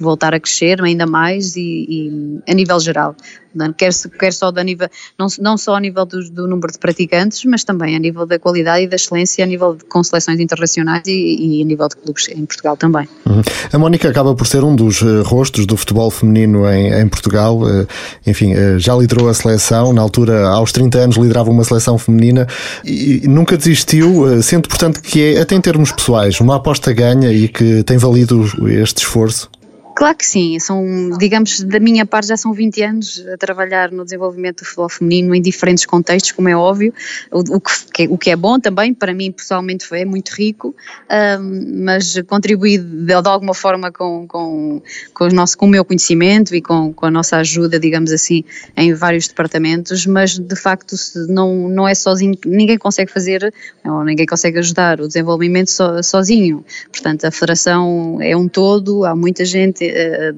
voltar 0.00 0.32
a 0.32 0.40
crescer 0.40 0.82
ainda 0.82 1.06
mais 1.06 1.33
e, 1.56 1.86
e 1.88 2.40
a 2.50 2.54
nível 2.54 2.78
geral. 2.80 3.14
quer, 3.76 3.92
quer 4.18 4.32
só 4.32 4.50
da 4.50 4.62
nível, 4.62 4.88
não, 5.18 5.26
não 5.38 5.56
só 5.56 5.76
a 5.76 5.80
nível 5.80 6.04
do, 6.04 6.22
do, 6.30 6.48
número 6.48 6.72
de 6.72 6.78
praticantes, 6.78 7.44
mas 7.44 7.64
também 7.64 7.96
a 7.96 7.98
nível 7.98 8.26
da 8.26 8.38
qualidade 8.38 8.84
e 8.84 8.88
da 8.88 8.96
excelência, 8.96 9.44
a 9.44 9.46
nível 9.46 9.74
de, 9.74 9.84
com 9.84 10.02
seleções 10.02 10.40
internacionais 10.40 11.06
e, 11.06 11.58
e 11.58 11.62
a 11.62 11.64
nível 11.64 11.88
de 11.88 11.96
clubes 11.96 12.28
em 12.28 12.44
Portugal 12.46 12.76
também. 12.76 13.08
Uhum. 13.26 13.42
A 13.72 13.78
Mónica 13.78 14.08
acaba 14.08 14.34
por 14.34 14.46
ser 14.46 14.64
um 14.64 14.74
dos 14.74 15.02
uh, 15.02 15.22
rostos 15.22 15.66
do 15.66 15.76
futebol 15.76 16.10
feminino 16.10 16.68
em, 16.68 16.92
em 16.92 17.08
Portugal, 17.08 17.60
uh, 17.60 17.86
enfim, 18.26 18.54
uh, 18.54 18.78
já 18.78 18.94
liderou 18.94 19.28
a 19.28 19.34
seleção, 19.34 19.92
na 19.92 20.02
altura, 20.02 20.48
aos 20.48 20.72
30 20.72 20.98
anos, 20.98 21.16
liderava 21.16 21.50
uma 21.50 21.64
seleção 21.64 21.98
feminina 21.98 22.46
e 22.84 23.22
nunca 23.26 23.56
desistiu, 23.56 24.42
sendo, 24.42 24.68
portanto, 24.68 25.00
que 25.00 25.34
é, 25.34 25.40
até 25.40 25.54
em 25.54 25.60
termos 25.60 25.92
pessoais, 25.92 26.40
uma 26.40 26.56
aposta 26.56 26.92
ganha 26.92 27.32
e 27.32 27.48
que 27.48 27.82
tem 27.82 27.96
valido 27.96 28.44
este 28.68 28.98
esforço? 28.98 29.48
Claro 29.94 30.16
que 30.16 30.26
sim, 30.26 30.58
são, 30.58 31.10
digamos, 31.18 31.60
da 31.60 31.78
minha 31.78 32.04
parte 32.04 32.26
já 32.26 32.36
são 32.36 32.52
20 32.52 32.82
anos 32.82 33.24
a 33.32 33.36
trabalhar 33.36 33.92
no 33.92 34.02
desenvolvimento 34.02 34.58
do 34.58 34.64
futebol 34.64 34.88
feminino 34.88 35.32
em 35.34 35.40
diferentes 35.40 35.86
contextos, 35.86 36.32
como 36.32 36.48
é 36.48 36.56
óbvio, 36.56 36.92
o, 37.30 37.60
que, 37.60 38.08
o 38.08 38.18
que 38.18 38.30
é 38.30 38.36
bom 38.36 38.58
também, 38.58 38.92
para 38.92 39.14
mim 39.14 39.30
pessoalmente 39.30 39.86
foi, 39.86 40.00
é 40.00 40.04
muito 40.04 40.30
rico, 40.30 40.74
mas 41.84 42.20
contribuí 42.26 42.76
de, 42.76 43.12
alguma 43.12 43.54
forma 43.54 43.92
com, 43.92 44.26
com, 44.26 44.82
com, 45.12 45.24
o 45.24 45.28
nosso, 45.28 45.56
com 45.56 45.66
o 45.66 45.68
meu 45.68 45.84
conhecimento 45.84 46.56
e 46.56 46.60
com, 46.60 46.92
com 46.92 47.06
a 47.06 47.10
nossa 47.10 47.36
ajuda, 47.36 47.78
digamos 47.78 48.10
assim, 48.10 48.42
em 48.76 48.92
vários 48.92 49.28
departamentos, 49.28 50.06
mas 50.06 50.36
de 50.36 50.56
facto 50.56 50.96
não, 51.28 51.68
não 51.68 51.86
é 51.86 51.94
sozinho, 51.94 52.36
ninguém 52.44 52.78
consegue 52.78 53.12
fazer, 53.12 53.54
ou 53.84 54.02
ninguém 54.02 54.26
consegue 54.26 54.58
ajudar 54.58 55.00
o 55.00 55.06
desenvolvimento 55.06 55.70
so, 55.70 56.02
sozinho, 56.02 56.64
portanto 56.90 57.26
a 57.26 57.30
federação 57.30 58.18
é 58.20 58.36
um 58.36 58.48
todo, 58.48 59.04
há 59.04 59.14
muita 59.14 59.44
gente 59.44 59.83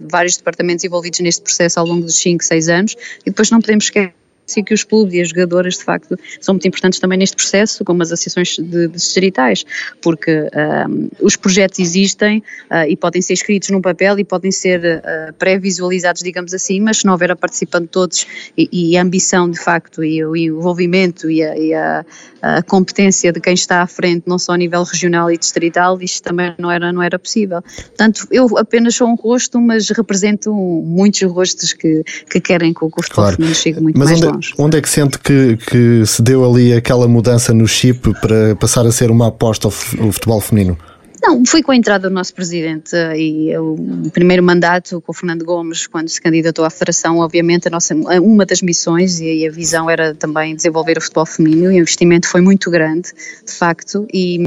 vários 0.08 0.36
departamentos 0.36 0.84
envolvidos 0.84 1.20
neste 1.20 1.42
processo 1.42 1.78
ao 1.78 1.86
longo 1.86 2.02
dos 2.02 2.16
5, 2.16 2.44
6 2.44 2.68
anos 2.68 2.96
e 3.22 3.30
depois 3.30 3.50
não 3.50 3.60
podemos 3.60 3.84
esquecer 3.84 4.15
Sim, 4.46 4.62
que 4.62 4.72
os 4.72 4.84
clubes 4.84 5.14
e 5.14 5.20
as 5.20 5.28
jogadoras, 5.30 5.74
de 5.74 5.84
facto, 5.84 6.16
são 6.40 6.54
muito 6.54 6.68
importantes 6.68 7.00
também 7.00 7.18
neste 7.18 7.36
processo, 7.36 7.84
como 7.84 8.02
as 8.02 8.12
associações 8.12 8.56
de, 8.56 8.86
de 8.86 8.88
distritais, 8.88 9.64
porque 10.00 10.48
um, 10.88 11.08
os 11.20 11.36
projetos 11.36 11.78
existem 11.78 12.38
uh, 12.70 12.88
e 12.88 12.96
podem 12.96 13.20
ser 13.20 13.32
escritos 13.32 13.70
num 13.70 13.80
papel 13.80 14.18
e 14.18 14.24
podem 14.24 14.52
ser 14.52 14.80
uh, 14.80 15.32
pré-visualizados, 15.34 16.22
digamos 16.22 16.54
assim, 16.54 16.80
mas 16.80 16.98
se 16.98 17.06
não 17.06 17.12
houver 17.12 17.30
a 17.30 17.36
participação 17.36 17.80
de 17.80 17.88
todos 17.88 18.26
e, 18.56 18.68
e 18.72 18.96
a 18.96 19.02
ambição, 19.02 19.50
de 19.50 19.58
facto, 19.58 20.04
e 20.04 20.24
o 20.24 20.36
envolvimento 20.36 21.30
e 21.30 21.42
a, 21.42 21.58
e 21.58 21.74
a, 21.74 22.04
a, 22.40 22.62
competência 22.62 23.32
de 23.32 23.40
quem 23.40 23.54
está 23.54 23.82
à 23.82 23.86
frente, 23.86 24.24
não 24.26 24.38
só 24.38 24.52
a 24.52 24.56
nível 24.56 24.82
regional 24.84 25.30
e 25.30 25.36
distrital, 25.36 26.00
isto 26.00 26.22
também 26.22 26.54
não 26.58 26.70
era, 26.70 26.92
não 26.92 27.02
era 27.02 27.18
possível. 27.18 27.62
Portanto, 27.62 28.26
eu 28.30 28.56
apenas 28.58 28.94
sou 28.94 29.08
um 29.08 29.14
rosto, 29.14 29.60
mas 29.60 29.90
represento 29.90 30.52
muitos 30.52 31.22
rostos 31.22 31.72
que, 31.72 32.02
que 32.30 32.40
querem 32.40 32.72
que 32.72 32.84
o 32.84 32.90
futebol 32.90 33.34
claro. 33.34 33.54
chegue 33.54 33.80
muito 33.80 33.98
mas 33.98 34.08
mais 34.08 34.22
onde, 34.22 34.32
longe. 34.32 34.35
Onde 34.58 34.78
é 34.78 34.82
que 34.82 34.88
sente 34.88 35.18
que, 35.18 35.56
que 35.56 36.06
se 36.06 36.22
deu 36.22 36.44
ali 36.44 36.72
aquela 36.72 37.06
mudança 37.08 37.52
no 37.52 37.66
chip 37.66 38.12
para 38.20 38.56
passar 38.56 38.86
a 38.86 38.92
ser 38.92 39.10
uma 39.10 39.28
aposta 39.28 39.68
ao 39.68 39.70
futebol 39.70 40.40
feminino? 40.40 40.76
Não, 41.22 41.44
fui 41.44 41.62
com 41.62 41.72
a 41.72 41.76
entrada 41.76 42.08
do 42.08 42.14
nosso 42.14 42.34
presidente 42.34 42.94
e 43.16 43.56
o 43.56 44.10
primeiro 44.12 44.42
mandato 44.42 45.00
com 45.00 45.12
o 45.12 45.14
Fernando 45.14 45.44
Gomes, 45.44 45.86
quando 45.86 46.08
se 46.08 46.20
candidatou 46.20 46.64
à 46.64 46.70
Federação, 46.70 47.18
obviamente 47.18 47.68
a 47.68 47.70
nossa, 47.70 47.94
uma 47.94 48.44
das 48.44 48.62
missões 48.62 49.20
e 49.20 49.46
a 49.46 49.50
visão 49.50 49.88
era 49.88 50.14
também 50.14 50.54
desenvolver 50.54 50.98
o 50.98 51.00
futebol 51.00 51.26
feminino 51.26 51.72
e 51.72 51.78
o 51.78 51.80
investimento 51.80 52.28
foi 52.28 52.40
muito 52.40 52.70
grande, 52.70 53.12
de 53.44 53.52
facto, 53.52 54.06
e, 54.12 54.38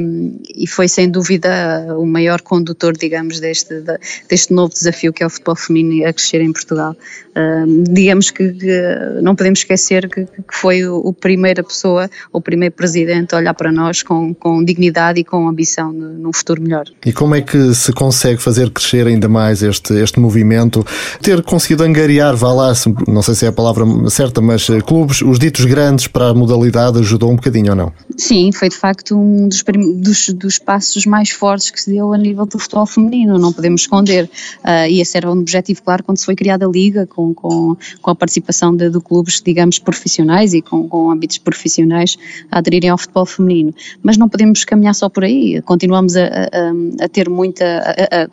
e 0.54 0.66
foi 0.66 0.88
sem 0.88 1.10
dúvida 1.10 1.50
o 1.98 2.06
maior 2.06 2.40
condutor, 2.40 2.96
digamos, 2.96 3.40
deste, 3.40 3.82
deste 4.28 4.52
novo 4.52 4.72
desafio 4.72 5.12
que 5.12 5.22
é 5.22 5.26
o 5.26 5.30
futebol 5.30 5.56
feminino 5.56 6.06
a 6.06 6.12
crescer 6.12 6.40
em 6.40 6.52
Portugal. 6.52 6.96
Uh, 7.30 7.84
digamos 7.88 8.30
que, 8.30 8.52
que, 8.52 8.82
não 9.22 9.36
podemos 9.36 9.60
esquecer 9.60 10.08
que, 10.08 10.24
que 10.24 10.54
foi 10.54 10.84
o, 10.84 10.96
o, 10.96 11.12
primeira 11.12 11.62
pessoa, 11.62 12.10
o 12.32 12.40
primeiro 12.40 12.74
presidente 12.74 13.34
a 13.34 13.38
olhar 13.38 13.54
para 13.54 13.70
nós 13.70 14.02
com, 14.02 14.34
com 14.34 14.64
dignidade 14.64 15.20
e 15.20 15.24
com 15.24 15.48
ambição 15.48 15.92
num 15.92 16.32
futuro 16.32 16.59
melhor. 16.60 16.84
E 17.04 17.12
como 17.12 17.34
é 17.34 17.40
que 17.40 17.74
se 17.74 17.92
consegue 17.92 18.40
fazer 18.40 18.70
crescer 18.70 19.06
ainda 19.06 19.28
mais 19.28 19.62
este, 19.62 19.94
este 19.94 20.20
movimento? 20.20 20.84
Ter 21.20 21.42
conseguido 21.42 21.82
angariar, 21.82 22.36
vá 22.36 22.52
lá, 22.52 22.72
não 23.08 23.22
sei 23.22 23.34
se 23.34 23.46
é 23.46 23.48
a 23.48 23.52
palavra 23.52 23.84
certa, 24.08 24.40
mas 24.40 24.68
eh, 24.70 24.80
clubes, 24.80 25.22
os 25.22 25.38
ditos 25.38 25.64
grandes 25.64 26.06
para 26.06 26.28
a 26.28 26.34
modalidade 26.34 26.98
ajudou 26.98 27.30
um 27.30 27.36
bocadinho 27.36 27.70
ou 27.70 27.76
não? 27.76 27.92
Sim, 28.16 28.50
foi 28.52 28.68
de 28.68 28.76
facto 28.76 29.16
um 29.16 29.48
dos, 29.48 29.64
dos, 29.96 30.28
dos 30.30 30.58
passos 30.58 31.06
mais 31.06 31.30
fortes 31.30 31.70
que 31.70 31.80
se 31.80 31.90
deu 31.90 32.12
a 32.12 32.18
nível 32.18 32.46
do 32.46 32.58
futebol 32.58 32.86
feminino, 32.86 33.38
não 33.38 33.52
podemos 33.52 33.82
esconder. 33.82 34.24
Uh, 34.64 34.88
e 34.88 35.00
esse 35.00 35.16
era 35.16 35.28
um 35.30 35.40
objetivo 35.40 35.82
claro 35.82 36.02
quando 36.04 36.18
se 36.18 36.24
foi 36.24 36.34
criada 36.34 36.66
a 36.66 36.68
Liga, 36.68 37.06
com, 37.06 37.32
com, 37.34 37.76
com 38.00 38.10
a 38.10 38.14
participação 38.14 38.74
de, 38.74 38.90
de 38.90 39.00
clubes, 39.00 39.40
digamos, 39.44 39.78
profissionais 39.78 40.54
e 40.54 40.62
com, 40.62 40.88
com 40.88 41.10
âmbitos 41.10 41.38
profissionais 41.38 42.16
a 42.50 42.58
aderirem 42.58 42.90
ao 42.90 42.98
futebol 42.98 43.26
feminino. 43.26 43.74
Mas 44.02 44.16
não 44.16 44.28
podemos 44.28 44.64
caminhar 44.64 44.94
só 44.94 45.08
por 45.08 45.24
aí, 45.24 45.60
continuamos 45.62 46.16
a, 46.16 46.49
a, 46.52 47.04
a 47.04 47.08
ter 47.08 47.28
muita, 47.28 47.64
a, 47.64 48.24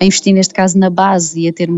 a, 0.00 0.04
investir 0.04 0.34
neste 0.34 0.54
caso 0.54 0.78
na 0.78 0.90
base 0.90 1.40
e 1.40 1.48
a, 1.48 1.52
ter, 1.52 1.68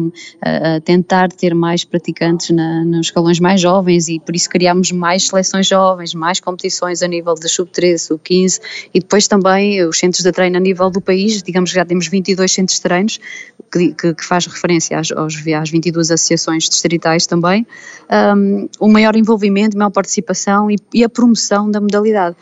a, 0.41 0.81
tentar 0.81 1.31
ter 1.31 1.55
mais 1.55 1.85
praticantes 1.85 2.51
na, 2.51 2.85
nos 2.85 3.07
escalões 3.07 3.41
mais 3.41 3.61
jovens 3.61 4.09
e 4.09 4.21
por 4.21 4.35
isso 4.35 4.49
criámos 4.49 4.93
mais 4.93 5.29
seleções 5.29 5.67
jovens, 5.67 6.15
mais 6.15 6.41
competições 6.41 7.03
a 7.03 7.09
nível 7.09 7.35
de 7.35 7.49
sub-13, 7.49 7.99
sub-15 7.99 8.61
e 8.95 9.01
depois 9.01 9.29
também 9.29 9.85
os 9.85 9.99
centros 9.99 10.23
de 10.23 10.33
treino 10.33 10.57
a 10.57 10.61
nível 10.61 10.91
do 10.91 11.01
país, 11.01 11.43
digamos 11.43 11.71
que 11.71 11.77
já 11.77 11.85
temos 11.85 12.09
22 12.09 12.51
centros 12.51 12.77
de 12.77 12.83
treinos 12.83 13.21
que, 13.71 13.93
que, 13.95 14.15
que 14.15 14.25
faz 14.25 14.47
referência 14.47 14.99
às, 14.99 15.11
aos, 15.13 15.35
às 15.35 15.71
22 15.71 16.11
associações 16.11 16.69
distritais 16.69 17.27
também, 17.27 17.67
um, 18.37 18.69
o 18.81 18.89
maior 18.89 19.17
envolvimento, 19.17 19.77
maior 19.77 19.91
participação 19.91 20.71
e, 20.71 20.77
e 20.93 21.05
a 21.05 21.09
promoção 21.09 21.71
da 21.71 21.81
modalidade. 21.81 22.37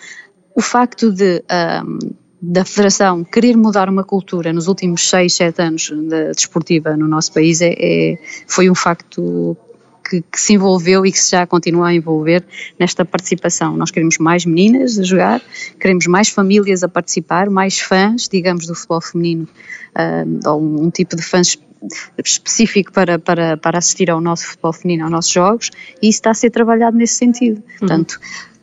O 0.54 0.62
facto 0.62 1.12
de 1.12 1.42
um, 1.84 1.98
da 2.40 2.64
Federação 2.64 3.25
querer 3.25 3.57
mudar 3.57 3.88
uma 3.88 4.05
cultura 4.05 4.53
nos 4.53 4.68
últimos 4.68 5.09
6, 5.09 5.33
7 5.33 5.62
anos 5.62 5.90
de 5.90 6.33
desportiva 6.33 6.96
no 6.96 7.09
nosso 7.09 7.33
país 7.33 7.61
é, 7.61 7.75
é 7.79 8.18
foi 8.46 8.70
um 8.70 8.75
facto 8.75 9.57
que, 10.09 10.22
que, 10.22 10.40
se 10.40 10.55
envolveu 10.55 11.05
e 11.05 11.11
que 11.11 11.18
se 11.18 11.33
já 11.33 11.46
continua 11.46 11.88
a 11.88 11.94
envolver 11.94 12.44
nesta 12.79 13.05
participação. 13.05 13.77
Nós 13.77 13.90
queremos 13.90 14.18
mais 14.18 14.44
meninas 14.44 14.99
a 14.99 15.03
jogar, 15.03 15.42
queremos 15.81 16.07
mais 16.07 16.29
famílias 16.29 16.83
a 16.83 16.88
participar, 16.88 17.51
mais 17.51 17.81
fãs, 17.81 18.29
digamos, 18.29 18.66
do 18.66 18.75
futebol 18.75 19.01
feminino, 19.01 19.49
uh, 19.96 20.49
ou 20.49 20.62
um 20.62 20.90
tipo 20.90 21.16
de 21.16 21.22
fãs 21.22 21.59
específico 22.25 22.92
para, 22.92 23.18
para, 23.18 23.57
para 23.57 23.79
assistir 23.79 24.11
ao 24.11 24.20
nosso 24.20 24.46
futebol 24.46 24.72
feminino, 24.72 25.05
aos 25.05 25.12
nossos 25.12 25.33
jogos, 25.33 25.70
e 26.03 26.09
isso 26.09 26.18
está 26.18 26.31
a 26.31 26.35
ser 26.35 26.51
trabalhado 26.51 26.96
nesse 26.96 27.14
sentido. 27.14 27.62
Uhum. 27.83 27.88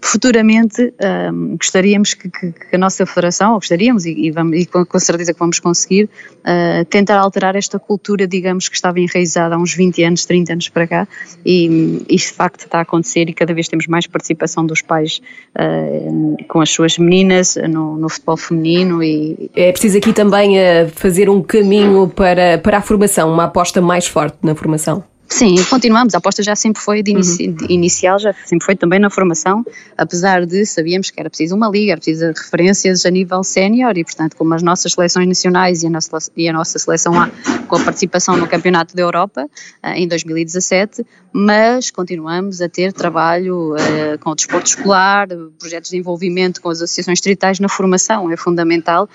Futuramente 0.06 0.94
um, 1.32 1.56
gostaríamos 1.56 2.14
que, 2.14 2.30
que, 2.30 2.52
que, 2.52 2.76
a 2.76 2.78
nossa 2.78 3.06
federação, 3.06 3.54
ou 3.54 3.60
gostaríamos, 3.60 4.06
e, 4.06 4.12
e, 4.12 4.32
vamos, 4.32 4.60
e 4.60 4.66
com, 4.66 4.86
com, 4.86 5.00
certeza 5.00 5.34
que 5.34 5.40
vamos 5.40 5.60
conseguir, 5.60 6.10
uh, 6.40 6.84
tentar 6.90 7.18
alterar 7.20 7.56
esta 7.56 7.80
cultura, 7.80 8.28
digamos, 8.28 8.68
que 8.68 8.76
estava 8.76 9.00
enraizada 9.00 9.56
há 9.56 9.58
uns 9.58 9.74
20 9.74 10.04
anos, 10.04 10.26
30 10.26 10.52
anos 10.52 10.68
para 10.68 10.86
cá, 10.88 11.08
e 11.46 12.04
isto 12.10 12.32
de 12.32 12.34
facto 12.34 12.66
está 12.66 12.80
a 12.80 12.82
acontecer 12.82 13.30
e 13.30 13.34
cada 13.34 13.54
vez 13.54 13.70
temos 13.70 13.88
mais 13.88 14.06
participação 14.06 14.66
dos 14.66 14.82
pais 14.82 15.22
uh, 15.56 16.36
com 16.50 16.60
as 16.60 16.70
suas 16.70 16.98
meninas 16.98 17.56
no, 17.56 17.96
no, 17.96 18.10
futebol 18.10 18.36
feminino. 18.36 19.02
E... 19.02 19.50
É 19.56 19.72
preciso 19.72 20.00
aqui 20.00 20.12
também 20.12 20.58
uh, 20.58 20.90
fazer 20.94 21.30
um 21.30 21.42
caminho 21.42 22.10
para, 22.10 22.58
para 22.58 22.80
a 22.80 22.82
formação, 22.82 23.32
uma 23.32 23.46
aposta 23.46 23.80
mais 23.80 24.06
forte 24.06 24.38
na 24.44 24.54
formação. 24.54 25.13
Sim, 25.34 25.56
continuamos. 25.68 26.14
A 26.14 26.20
aposta 26.20 26.44
já 26.44 26.56
sempre 26.56 26.80
foi 26.80 27.00
inici 27.00 27.50
uhum. 27.50 27.66
inicial, 27.68 28.20
já 28.20 28.36
sempre 28.46 28.64
foi 28.64 28.76
também 28.76 29.00
na 29.00 29.10
formação, 29.10 29.66
apesar 29.98 30.46
de 30.46 30.64
sabíamos 30.64 31.10
que 31.10 31.20
era 31.20 31.28
preciso 31.28 31.56
uma 31.56 31.68
liga, 31.68 31.94
era 31.94 32.00
preciso 32.00 32.28
referências 32.28 33.04
a 33.04 33.10
nível 33.10 33.44
sénior 33.44 33.98
e, 33.98 34.04
portanto, 34.04 34.36
como 34.38 34.54
as 34.54 34.62
nossas 34.62 34.94
seleções 34.94 35.28
nacionais 35.28 35.82
e 35.82 35.88
a 35.88 35.90
nossa, 35.90 36.32
e 36.38 36.48
a 36.48 36.54
nossa 36.54 36.78
seleção 36.78 37.20
A 37.20 37.32
com 37.68 37.76
a 37.78 37.80
participação 37.80 38.38
no 38.38 38.48
Campeonato 38.48 38.96
da 38.96 39.02
Europa 39.02 39.46
uh, 39.84 39.88
em 39.96 40.08
2017, 40.08 41.04
mas 41.34 41.90
continuamos 41.90 42.62
a 42.62 42.70
ter 42.70 42.94
trabalho 42.94 43.74
uh, 43.74 44.20
com 44.20 44.30
o 44.30 44.36
desporto 44.36 44.68
escolar, 44.68 45.28
projetos 45.58 45.90
de 45.90 45.98
envolvimento 45.98 46.62
com 46.62 46.70
as 46.70 46.80
associações 46.80 47.18
distritais 47.18 47.60
na 47.60 47.68
formação, 47.68 48.30
é 48.30 48.38
fundamental 48.38 49.10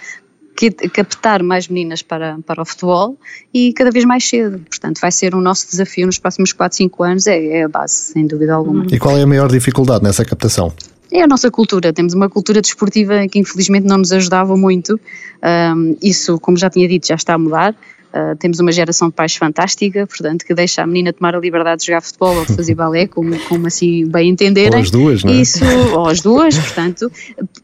captar 0.92 1.42
mais 1.42 1.68
meninas 1.68 2.02
para, 2.02 2.38
para 2.46 2.62
o 2.62 2.64
futebol 2.64 3.16
e 3.52 3.72
cada 3.72 3.90
vez 3.90 4.04
mais 4.04 4.28
cedo. 4.28 4.60
Portanto, 4.68 5.00
vai 5.00 5.12
ser 5.12 5.34
o 5.34 5.40
nosso 5.40 5.70
desafio 5.70 6.06
nos 6.06 6.18
próximos 6.18 6.52
4, 6.52 6.76
5 6.76 7.04
anos, 7.04 7.26
é, 7.26 7.44
é 7.58 7.64
a 7.64 7.68
base, 7.68 7.94
sem 8.12 8.26
dúvida 8.26 8.54
alguma. 8.54 8.86
E 8.90 8.98
qual 8.98 9.16
é 9.16 9.22
a 9.22 9.26
maior 9.26 9.48
dificuldade 9.48 10.02
nessa 10.02 10.24
captação? 10.24 10.72
é 11.10 11.22
a 11.22 11.26
nossa 11.26 11.50
cultura. 11.50 11.92
Temos 11.92 12.14
uma 12.14 12.28
cultura 12.28 12.60
desportiva 12.60 13.26
que 13.28 13.38
infelizmente 13.38 13.86
não 13.86 13.98
nos 13.98 14.12
ajudava 14.12 14.56
muito. 14.56 15.00
Um, 15.74 15.96
isso, 16.02 16.38
como 16.38 16.56
já 16.56 16.68
tinha 16.68 16.86
dito, 16.88 17.06
já 17.06 17.14
está 17.14 17.34
a 17.34 17.38
mudar. 17.38 17.74
Uh, 18.08 18.34
temos 18.36 18.58
uma 18.58 18.72
geração 18.72 19.08
de 19.08 19.14
pais 19.14 19.36
fantástica, 19.36 20.06
portanto, 20.06 20.44
que 20.44 20.54
deixa 20.54 20.82
a 20.82 20.86
menina 20.86 21.12
tomar 21.12 21.34
a 21.34 21.38
liberdade 21.38 21.80
de 21.80 21.88
jogar 21.88 22.00
futebol 22.00 22.36
ou 22.36 22.46
de 22.46 22.56
fazer 22.56 22.74
balé, 22.76 23.06
como, 23.06 23.38
como 23.48 23.66
assim 23.66 24.06
bem 24.08 24.30
entenderem. 24.30 24.76
Ou 24.76 24.80
as 24.80 24.90
duas, 24.90 25.24
não 25.24 25.32
é? 25.32 25.36
Isso, 25.36 25.64
ou 25.94 26.08
as 26.08 26.20
duas, 26.20 26.58
portanto, 26.58 27.12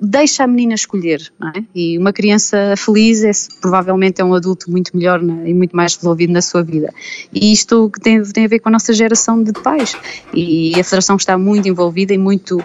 deixa 0.01 0.45
a 0.45 0.47
menina 0.47 0.75
escolher, 0.75 1.33
não 1.41 1.49
é? 1.49 1.65
E 1.75 1.97
uma 1.99 2.13
criança 2.13 2.75
feliz 2.77 3.25
é, 3.25 3.31
provavelmente 3.61 4.21
é 4.21 4.25
um 4.25 4.35
adulto 4.35 4.71
muito 4.71 4.95
melhor 4.97 5.23
né, 5.23 5.49
e 5.49 5.55
muito 5.55 5.75
mais 5.75 5.97
resolvido 5.97 6.33
na 6.33 6.43
sua 6.43 6.63
vida. 6.63 6.93
E 7.33 7.53
isto 7.53 7.91
tem, 8.03 8.23
tem 8.23 8.45
a 8.45 8.49
ver 8.49 8.59
com 8.59 8.69
a 8.69 8.73
nossa 8.73 8.93
geração 8.93 9.43
de 9.43 9.53
pais. 9.53 9.97
E 10.33 10.79
a 10.79 10.85
Federação 10.85 11.17
está 11.17 11.39
muito 11.39 11.69
envolvida 11.69 12.13
e 12.13 12.19
muito 12.19 12.63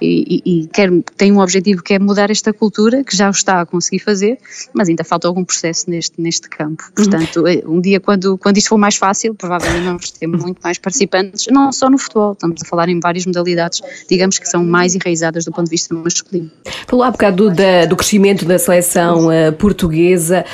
e, 0.00 0.42
e, 0.44 0.66
quer, 0.68 0.90
tem 1.16 1.32
um 1.32 1.40
objetivo 1.40 1.82
que 1.82 1.94
é 1.94 1.98
mudar 1.98 2.30
esta 2.30 2.52
cultura, 2.52 3.04
que 3.04 3.16
já 3.16 3.28
o 3.28 3.30
está 3.30 3.60
a 3.60 3.66
conseguir 3.66 4.00
fazer, 4.00 4.38
mas 4.72 4.88
ainda 4.88 5.04
falta 5.04 5.28
algum 5.28 5.44
processo 5.44 5.90
neste, 5.90 6.20
neste 6.20 6.48
campo. 6.48 6.84
Uhum. 6.84 6.94
Portanto, 6.94 7.40
uhum. 7.40 7.76
um 7.76 7.80
dia 7.80 8.00
quando, 8.00 8.38
quando 8.38 8.58
isto 8.58 8.68
for 8.68 8.78
mais 8.78 8.96
fácil, 8.96 9.34
provavelmente 9.34 9.84
vamos 9.84 10.10
ter 10.10 10.26
muito 10.26 10.58
mais 10.62 10.78
participantes, 10.78 11.46
não 11.50 11.72
só 11.72 11.88
no 11.90 11.98
futebol, 11.98 12.32
estamos 12.32 12.62
a 12.62 12.64
falar 12.64 12.88
em 12.88 12.98
várias 12.98 13.26
modalidades, 13.26 13.80
digamos 14.08 14.38
que 14.38 14.48
são 14.48 14.64
mais 14.64 14.94
enraizadas 14.94 15.44
do 15.44 15.52
ponto 15.52 15.66
de 15.66 15.70
vista 15.70 15.94
masculino. 15.94 16.50
Falou 16.86 17.04
há 17.04 17.10
bocado 17.10 17.48
do, 17.48 17.54
da, 17.54 17.86
do 17.86 17.96
crescimento 17.96 18.44
da 18.44 18.58
seleção 18.58 19.28
uh, 19.28 19.52
portuguesa, 19.52 20.44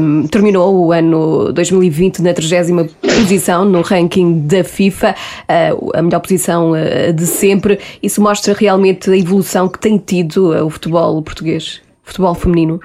um, 0.00 0.26
terminou 0.26 0.86
o 0.86 0.92
ano 0.92 1.52
2020 1.52 2.20
na 2.20 2.34
30 2.34 2.48
posição 3.00 3.64
no 3.64 3.82
ranking 3.82 4.46
da 4.46 4.64
FIFA, 4.64 5.14
uh, 5.14 5.90
a 5.94 6.02
melhor 6.02 6.20
posição 6.20 6.72
uh, 6.72 7.12
de 7.12 7.26
sempre. 7.26 7.78
Isso 8.02 8.20
mostra 8.20 8.54
realmente 8.54 8.77
realmente 8.78 9.10
a 9.10 9.16
evolução 9.16 9.68
que 9.68 9.78
tem 9.78 9.98
tido 9.98 10.50
o 10.64 10.70
futebol 10.70 11.20
português, 11.22 11.82
o 12.04 12.08
futebol 12.08 12.34
feminino? 12.34 12.80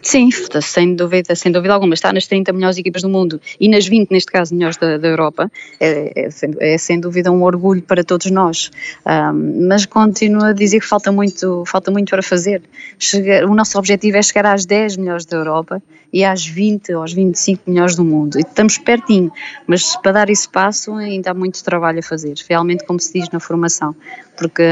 Sim, 0.00 0.28
sem 0.62 0.94
dúvida, 0.94 1.34
sem 1.34 1.50
dúvida 1.50 1.74
alguma. 1.74 1.92
Está 1.92 2.12
nas 2.12 2.26
30 2.26 2.52
melhores 2.52 2.78
equipas 2.78 3.02
do 3.02 3.08
mundo 3.08 3.40
e 3.58 3.68
nas 3.68 3.86
20, 3.86 4.10
neste 4.10 4.30
caso, 4.30 4.54
melhores 4.54 4.76
da, 4.76 4.96
da 4.96 5.08
Europa. 5.08 5.50
É, 5.80 6.12
é, 6.14 6.28
é, 6.60 6.78
sem 6.78 7.00
dúvida 7.00 7.32
um 7.32 7.42
orgulho 7.42 7.82
para 7.82 8.04
todos 8.04 8.30
nós. 8.30 8.70
Um, 9.04 9.66
mas 9.66 9.86
continuo 9.86 10.44
a 10.44 10.52
dizer 10.52 10.80
que 10.80 10.86
falta 10.86 11.10
muito, 11.10 11.64
falta 11.66 11.90
muito 11.90 12.10
para 12.10 12.22
fazer. 12.22 12.62
Chegar, 12.98 13.44
o 13.44 13.54
nosso 13.54 13.76
objetivo 13.76 14.16
é 14.16 14.22
chegar 14.22 14.46
às 14.46 14.64
10 14.64 14.98
melhores 14.98 15.24
da 15.26 15.36
Europa 15.36 15.82
e 16.12 16.24
às 16.24 16.46
20 16.46 16.94
ou 16.94 17.02
às 17.02 17.12
25 17.12 17.62
melhores 17.66 17.94
do 17.94 18.04
mundo. 18.04 18.38
E 18.38 18.42
estamos 18.42 18.78
pertinho, 18.78 19.30
mas 19.66 19.96
para 19.96 20.12
dar 20.12 20.30
esse 20.30 20.48
passo 20.48 20.94
ainda 20.94 21.30
há 21.30 21.34
muito 21.34 21.62
trabalho 21.62 21.98
a 21.98 22.02
fazer, 22.02 22.34
realmente 22.48 22.84
como 22.84 22.98
se 23.00 23.12
diz 23.12 23.28
na 23.30 23.40
formação, 23.40 23.94
porque 24.36 24.62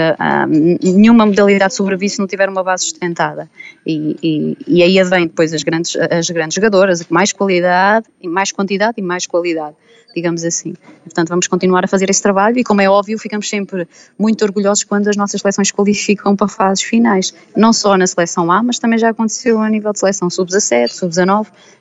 um, 0.51 0.77
nenhuma 0.83 1.27
modalidade 1.27 1.75
sobrevive 1.75 2.11
se 2.11 2.19
não 2.19 2.27
tiver 2.27 2.49
uma 2.49 2.63
base 2.63 2.85
sustentada. 2.85 3.51
E, 3.87 4.17
e, 4.23 4.57
e 4.67 4.83
aí 4.83 4.99
advém 4.99 5.27
depois 5.27 5.53
as 5.53 5.63
grandes, 5.63 5.97
as 5.97 6.31
grandes 6.31 6.55
jogadoras, 6.55 7.07
mais 7.09 7.33
qualidade, 7.33 8.07
mais 8.25 8.53
quantidade 8.53 8.95
e 8.99 9.03
mais 9.03 9.27
qualidade 9.27 9.77
digamos 10.17 10.43
assim. 10.45 10.73
portanto, 11.05 11.29
vamos 11.29 11.47
continuar 11.47 11.85
a 11.85 11.89
fazer 11.89 12.09
esse 12.09 12.23
trabalho 12.23 12.59
e, 12.59 12.65
como 12.65 12.81
é 12.81 12.89
óbvio, 12.89 13.19
ficamos 13.19 13.51
sempre 13.51 13.87
muito 14.19 14.43
orgulhosos 14.43 14.83
quando 14.83 15.09
as 15.09 15.17
nossas 15.17 15.43
seleções 15.43 15.71
qualificam 15.71 16.35
para 16.35 16.49
fases 16.49 16.83
finais. 16.83 17.35
Não 17.55 17.71
só 17.71 17.99
na 17.99 18.07
seleção 18.07 18.51
A, 18.51 18.63
mas 18.63 18.79
também 18.79 18.99
já 18.99 19.11
aconteceu 19.11 19.61
a 19.61 19.69
nível 19.69 19.93
de 19.93 19.99
seleção 19.99 20.31
sub-17, 20.31 20.89
sub-19, 20.89 21.26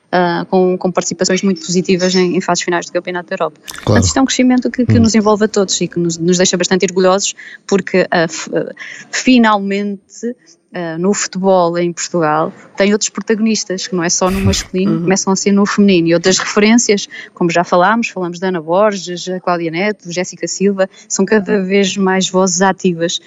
Uh, 0.06 0.46
com, 0.46 0.78
com, 0.78 0.92
participações 0.92 1.42
muito 1.42 1.60
positivas 1.60 2.14
em, 2.14 2.36
em, 2.36 2.40
fases 2.40 2.62
finais 2.62 2.86
do 2.86 2.92
Campeonato 2.92 3.28
da 3.28 3.34
Europa. 3.34 3.60
Claro. 3.60 3.82
Portanto, 3.82 4.04
isto 4.04 4.16
é 4.16 4.22
um 4.22 4.24
crescimento 4.24 4.70
que, 4.70 4.86
que 4.86 4.98
hum. 4.98 5.02
nos 5.02 5.16
envolve 5.16 5.44
a 5.44 5.48
todos 5.48 5.78
e 5.80 5.88
que 5.88 5.98
nos, 5.98 6.16
nos 6.16 6.36
deixa 6.36 6.56
bastante 6.56 6.86
orgulhosos, 6.86 7.34
porque 7.66 8.02
uh, 8.02 8.74
finalmente 9.10 10.28
uh, 10.28 10.98
no 10.98 11.12
futebol 11.12 11.76
em 11.76 11.92
Portugal 11.92 12.52
tem 12.76 12.92
outros 12.92 13.10
protagonistas, 13.10 13.88
que 13.88 13.96
não 13.96 14.04
é 14.04 14.08
só 14.08 14.30
no 14.30 14.40
masculino, 14.40 14.92
uhum. 14.92 15.02
começam 15.02 15.32
a 15.32 15.36
ser 15.36 15.50
no 15.50 15.66
feminino. 15.66 16.06
E 16.06 16.14
outras 16.14 16.38
referências, 16.38 17.08
como 17.34 17.50
já 17.50 17.64
falámos, 17.64 18.08
falamos 18.08 18.38
da 18.38 18.48
Ana 18.48 18.62
Borges, 18.62 19.28
a 19.28 19.40
Cláudia 19.40 19.72
Neto, 19.72 20.10
Jéssica 20.10 20.46
Silva, 20.46 20.88
são 21.08 21.24
cada 21.24 21.60
vez 21.64 21.96
mais 21.96 22.30
vozes 22.30 22.62
ativas 22.62 23.20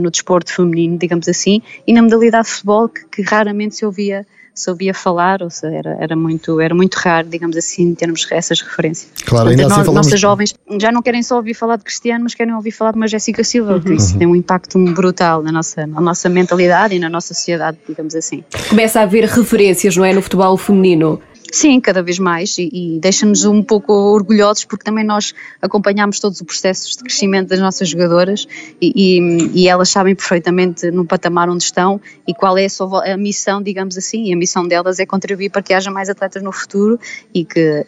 no 0.00 0.10
desporto 0.10 0.52
feminino, 0.52 0.98
digamos 0.98 1.28
assim, 1.28 1.62
e 1.86 1.92
na 1.92 2.02
modalidade 2.02 2.46
de 2.46 2.52
futebol 2.52 2.88
que, 2.88 3.06
que 3.06 3.22
raramente 3.22 3.76
se 3.76 3.86
ouvia 3.86 4.26
se 4.56 4.70
ouvia 4.70 4.94
falar, 4.94 5.42
ou 5.42 5.50
seja, 5.50 5.76
era, 5.76 5.96
era, 6.00 6.16
muito, 6.16 6.58
era 6.62 6.74
muito 6.74 6.94
raro, 6.94 7.28
digamos 7.28 7.58
assim, 7.58 7.94
termos 7.94 8.26
essas 8.30 8.62
referências. 8.62 9.10
Claro, 9.26 9.48
Portanto, 9.48 9.50
ainda 9.50 9.66
assim 9.66 9.84
falamos... 9.84 10.06
Nossas 10.06 10.18
jovens 10.18 10.54
já 10.80 10.90
não 10.90 11.02
querem 11.02 11.22
só 11.22 11.36
ouvir 11.36 11.52
falar 11.52 11.76
de 11.76 11.84
Cristiano, 11.84 12.24
mas 12.24 12.34
querem 12.34 12.54
ouvir 12.54 12.70
falar 12.70 12.92
de 12.92 12.96
uma 12.96 13.06
Jéssica 13.06 13.44
Silva, 13.44 13.74
uhum. 13.74 13.92
isso 13.92 14.14
uhum. 14.14 14.18
tem 14.18 14.26
um 14.26 14.34
impacto 14.34 14.78
brutal 14.94 15.42
na 15.42 15.52
nossa, 15.52 15.86
na 15.86 16.00
nossa 16.00 16.30
mentalidade 16.30 16.94
e 16.94 16.98
na 16.98 17.10
nossa 17.10 17.34
sociedade, 17.34 17.76
digamos 17.86 18.14
assim. 18.14 18.42
Começa 18.70 19.00
a 19.00 19.02
haver 19.02 19.24
referências, 19.24 19.94
não 19.94 20.04
é, 20.06 20.14
no 20.14 20.22
futebol 20.22 20.56
feminino. 20.56 21.20
Sim, 21.52 21.80
cada 21.80 22.02
vez 22.02 22.18
mais 22.18 22.58
e, 22.58 22.68
e 22.72 22.98
deixa-nos 23.00 23.44
um 23.44 23.62
pouco 23.62 23.92
orgulhosos 23.92 24.64
porque 24.64 24.84
também 24.84 25.04
nós 25.04 25.34
acompanhamos 25.62 26.18
todos 26.18 26.40
os 26.40 26.46
processos 26.46 26.96
de 26.96 27.04
crescimento 27.04 27.48
das 27.48 27.60
nossas 27.60 27.88
jogadoras 27.88 28.46
e, 28.80 28.92
e, 28.94 29.62
e, 29.62 29.68
elas 29.68 29.88
sabem 29.88 30.14
perfeitamente 30.14 30.90
no 30.90 31.04
patamar 31.04 31.48
onde 31.48 31.62
estão 31.62 32.00
e 32.26 32.34
qual 32.34 32.58
é 32.58 32.64
a, 32.64 32.68
sua, 32.68 33.12
a 33.12 33.16
missão, 33.16 33.62
digamos 33.62 33.96
assim, 33.96 34.24
e 34.24 34.32
a 34.32 34.36
missão 34.36 34.66
delas 34.66 34.98
é 34.98 35.06
contribuir 35.06 35.50
para 35.50 35.62
que 35.62 35.72
haja 35.72 35.90
mais 35.90 36.08
atletas 36.08 36.42
no 36.42 36.52
futuro 36.52 36.98
e 37.32 37.44
que 37.44 37.84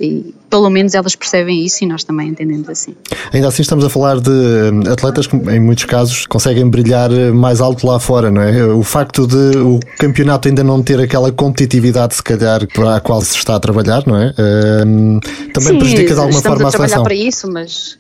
pelo 0.49 0.69
menos 0.71 0.95
elas 0.95 1.15
percebem 1.15 1.65
isso 1.65 1.85
e 1.85 1.87
nós 1.87 2.05
também 2.05 2.29
entendemos 2.29 2.69
assim. 2.69 2.95
Ainda 3.33 3.49
assim 3.49 3.63
estamos 3.63 3.85
a 3.85 3.91
falar 3.91 4.21
de 4.21 4.31
hum, 4.31 4.91
atletas 4.91 5.27
que 5.27 5.37
em 5.37 5.61
muitos 5.61 5.85
casos 5.85 6.27
conseguem 6.27 6.69
brilhar 6.69 7.11
mais 7.33 7.61
alto 7.61 7.87
lá 7.87 7.99
fora, 7.99 8.31
não 8.31 8.43
é? 8.43 8.65
O 8.65 8.83
facto 8.83 9.27
de 9.27 9.59
o 9.59 9.79
campeonato 9.99 10.49
ainda 10.49 10.65
não 10.65 10.83
ter 10.83 11.01
aquela 11.01 11.31
competitividade 11.31 12.15
se 12.15 12.23
calhar 12.23 12.67
para 12.69 12.97
a 12.97 13.01
qual 13.01 13.21
se 13.21 13.37
está 13.37 13.57
a 13.57 13.61
trabalhar, 13.61 14.07
não 14.07 14.17
é? 14.17 14.31
Uh, 14.31 15.21
também 15.53 15.73
Sim, 15.73 15.79
prejudica 15.79 16.15
de 16.15 16.21
alguma 16.21 16.43
forma 16.43 16.65
a, 16.65 16.69
a 16.69 16.71
seleção. 16.71 17.03
para 17.03 17.15
isso, 17.15 17.51
mas 17.51 17.99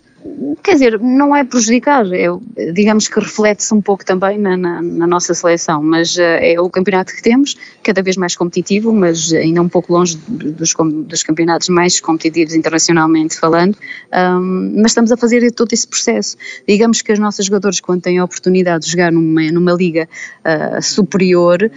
quer 0.63 0.73
dizer, 0.73 1.01
não 1.01 1.35
é 1.35 1.45
prejudicar, 1.45 2.05
é, 2.13 2.27
digamos 2.73 3.09
que 3.09 3.19
reflete-se 3.19 3.73
um 3.73 3.81
pouco 3.81 4.05
também 4.05 4.39
na, 4.39 4.57
na, 4.57 4.83
na 4.83 5.07
nossa 5.07 5.33
seleção, 5.35 5.83
mas 5.83 6.17
uh, 6.17 6.21
é 6.21 6.61
o 6.61 6.69
campeonato 6.69 7.15
que 7.15 7.23
temos, 7.23 7.57
cada 7.83 8.03
vez 8.03 8.17
mais 8.17 8.37
competitivo, 8.37 8.93
mas 8.93 9.33
ainda 9.33 9.63
um 9.63 9.69
pouco 9.69 9.93
longe 9.93 10.17
dos, 10.29 10.75
dos 10.75 11.23
campeonatos 11.23 11.69
mais 11.69 12.01
competitivos 12.01 12.55
internacionalmente 12.55 13.39
falando, 13.39 13.77
um, 14.13 14.73
mas 14.77 14.91
estamos 14.91 15.13
a 15.13 15.17
fazer 15.17 15.51
todo 15.53 15.73
esse 15.73 15.87
processo. 15.87 16.37
Digamos 16.67 17.03
que 17.03 17.13
os 17.13 17.19
nossos 17.19 17.47
jogadores, 17.47 17.81
quando 17.81 18.03
têm 18.03 18.19
a 18.19 18.25
oportunidade 18.25 18.85
de 18.85 18.91
jogar 18.91 19.13
numa, 19.13 19.43
numa 19.53 19.73
liga 19.73 20.09
uh, 20.45 20.83
superior, 20.83 21.71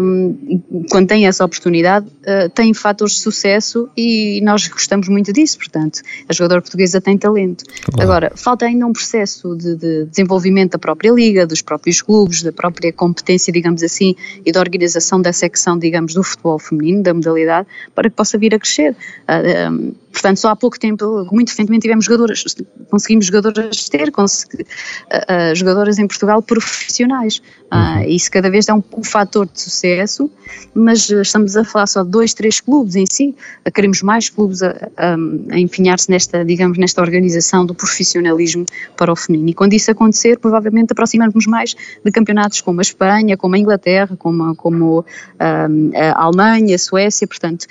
um, 0.00 0.62
quando 0.90 1.08
têm 1.08 1.26
essa 1.26 1.44
oportunidade, 1.44 2.06
uh, 2.06 2.48
têm 2.50 2.72
fatores 2.74 3.14
de 3.14 3.20
sucesso 3.20 3.88
e 3.96 4.40
nós 4.42 4.66
gostamos 4.68 5.08
muito 5.08 5.32
disso, 5.32 5.58
portanto, 5.58 6.00
a 6.28 6.32
jogadora 6.32 6.60
portuguesa 6.60 7.00
tem 7.00 7.16
talento. 7.18 7.64
Claro. 7.84 8.02
Agora, 8.02 8.32
falta 8.36 8.64
ainda 8.64 8.86
um 8.86 8.92
processo 8.92 9.56
de, 9.56 9.74
de, 9.74 10.04
desenvolvimento 10.04 10.72
da 10.72 10.78
própria 10.78 11.10
liga, 11.10 11.46
dos 11.46 11.60
próprios 11.60 12.00
clubes, 12.00 12.42
da 12.42 12.52
própria 12.52 12.92
competência, 12.92 13.52
digamos 13.52 13.82
assim, 13.82 14.14
e 14.46 14.52
da 14.52 14.60
organização 14.60 15.20
da 15.20 15.32
secção, 15.32 15.76
digamos, 15.76 16.14
do 16.14 16.22
futebol 16.22 16.58
feminino, 16.58 17.02
da 17.02 17.12
modalidade, 17.12 17.66
para 17.94 18.08
que 18.08 18.14
possa 18.14 18.38
vir 18.38 18.54
a 18.54 18.58
crescer. 18.58 18.92
Uh, 18.92 18.96
ah, 19.26 19.70
um, 19.70 19.94
portanto, 20.12 20.38
só 20.38 20.50
há 20.50 20.56
pouco 20.56 20.78
tempo, 20.78 21.26
muito 21.32 21.48
recentemente, 21.48 21.82
tivemos 21.82 22.04
jogadoras, 22.04 22.44
conseguimos 22.90 23.26
jogadoras 23.26 23.88
ter, 23.88 24.10
consegui, 24.10 24.62
uh, 24.62 25.52
uh, 25.52 25.54
jogadoras 25.54 25.98
em 25.98 26.06
Portugal 26.06 26.42
profissionais. 26.42 27.40
Uhum. 27.72 28.02
isso 28.02 28.30
cada 28.30 28.50
vez 28.50 28.68
é 28.68 28.74
um, 28.74 28.82
um 28.94 29.02
fator 29.02 29.48
de 29.50 29.58
sucesso, 29.58 30.30
mas 30.74 31.08
estamos 31.08 31.56
a 31.56 31.64
falar 31.64 31.86
só 31.86 32.02
de 32.02 32.10
dois, 32.10 32.34
três 32.34 32.60
clubes 32.60 32.96
em 32.96 33.06
si. 33.06 33.34
queremos 33.74 34.02
mais 34.02 34.28
clubes 34.28 34.62
a, 34.62 34.90
a, 34.96 35.14
a 35.50 35.58
empenhar-se 35.58 36.10
nesta, 36.10 36.44
digamos, 36.44 36.76
nesta 36.76 37.00
organização 37.00 37.64
do 37.64 37.74
profissionalismo 37.74 38.66
para 38.94 39.10
o 39.10 39.16
feminino. 39.16 39.48
E 39.48 39.54
quando 39.54 39.72
isso 39.72 39.90
acontecer, 39.90 40.38
provavelmente 40.38 40.92
aproximamos 40.92 41.46
mais 41.46 41.74
de 42.04 42.10
campeonatos 42.10 42.60
como 42.60 42.80
a 42.80 42.82
Espanha, 42.82 43.38
como 43.38 43.54
a 43.54 43.58
Inglaterra, 43.58 44.16
como, 44.18 44.54
como 44.54 45.00
um, 45.40 45.90
a 45.96 46.24
Alemanha, 46.24 46.74
a 46.74 46.78
Suécia, 46.78 47.26
portanto, 47.26 47.66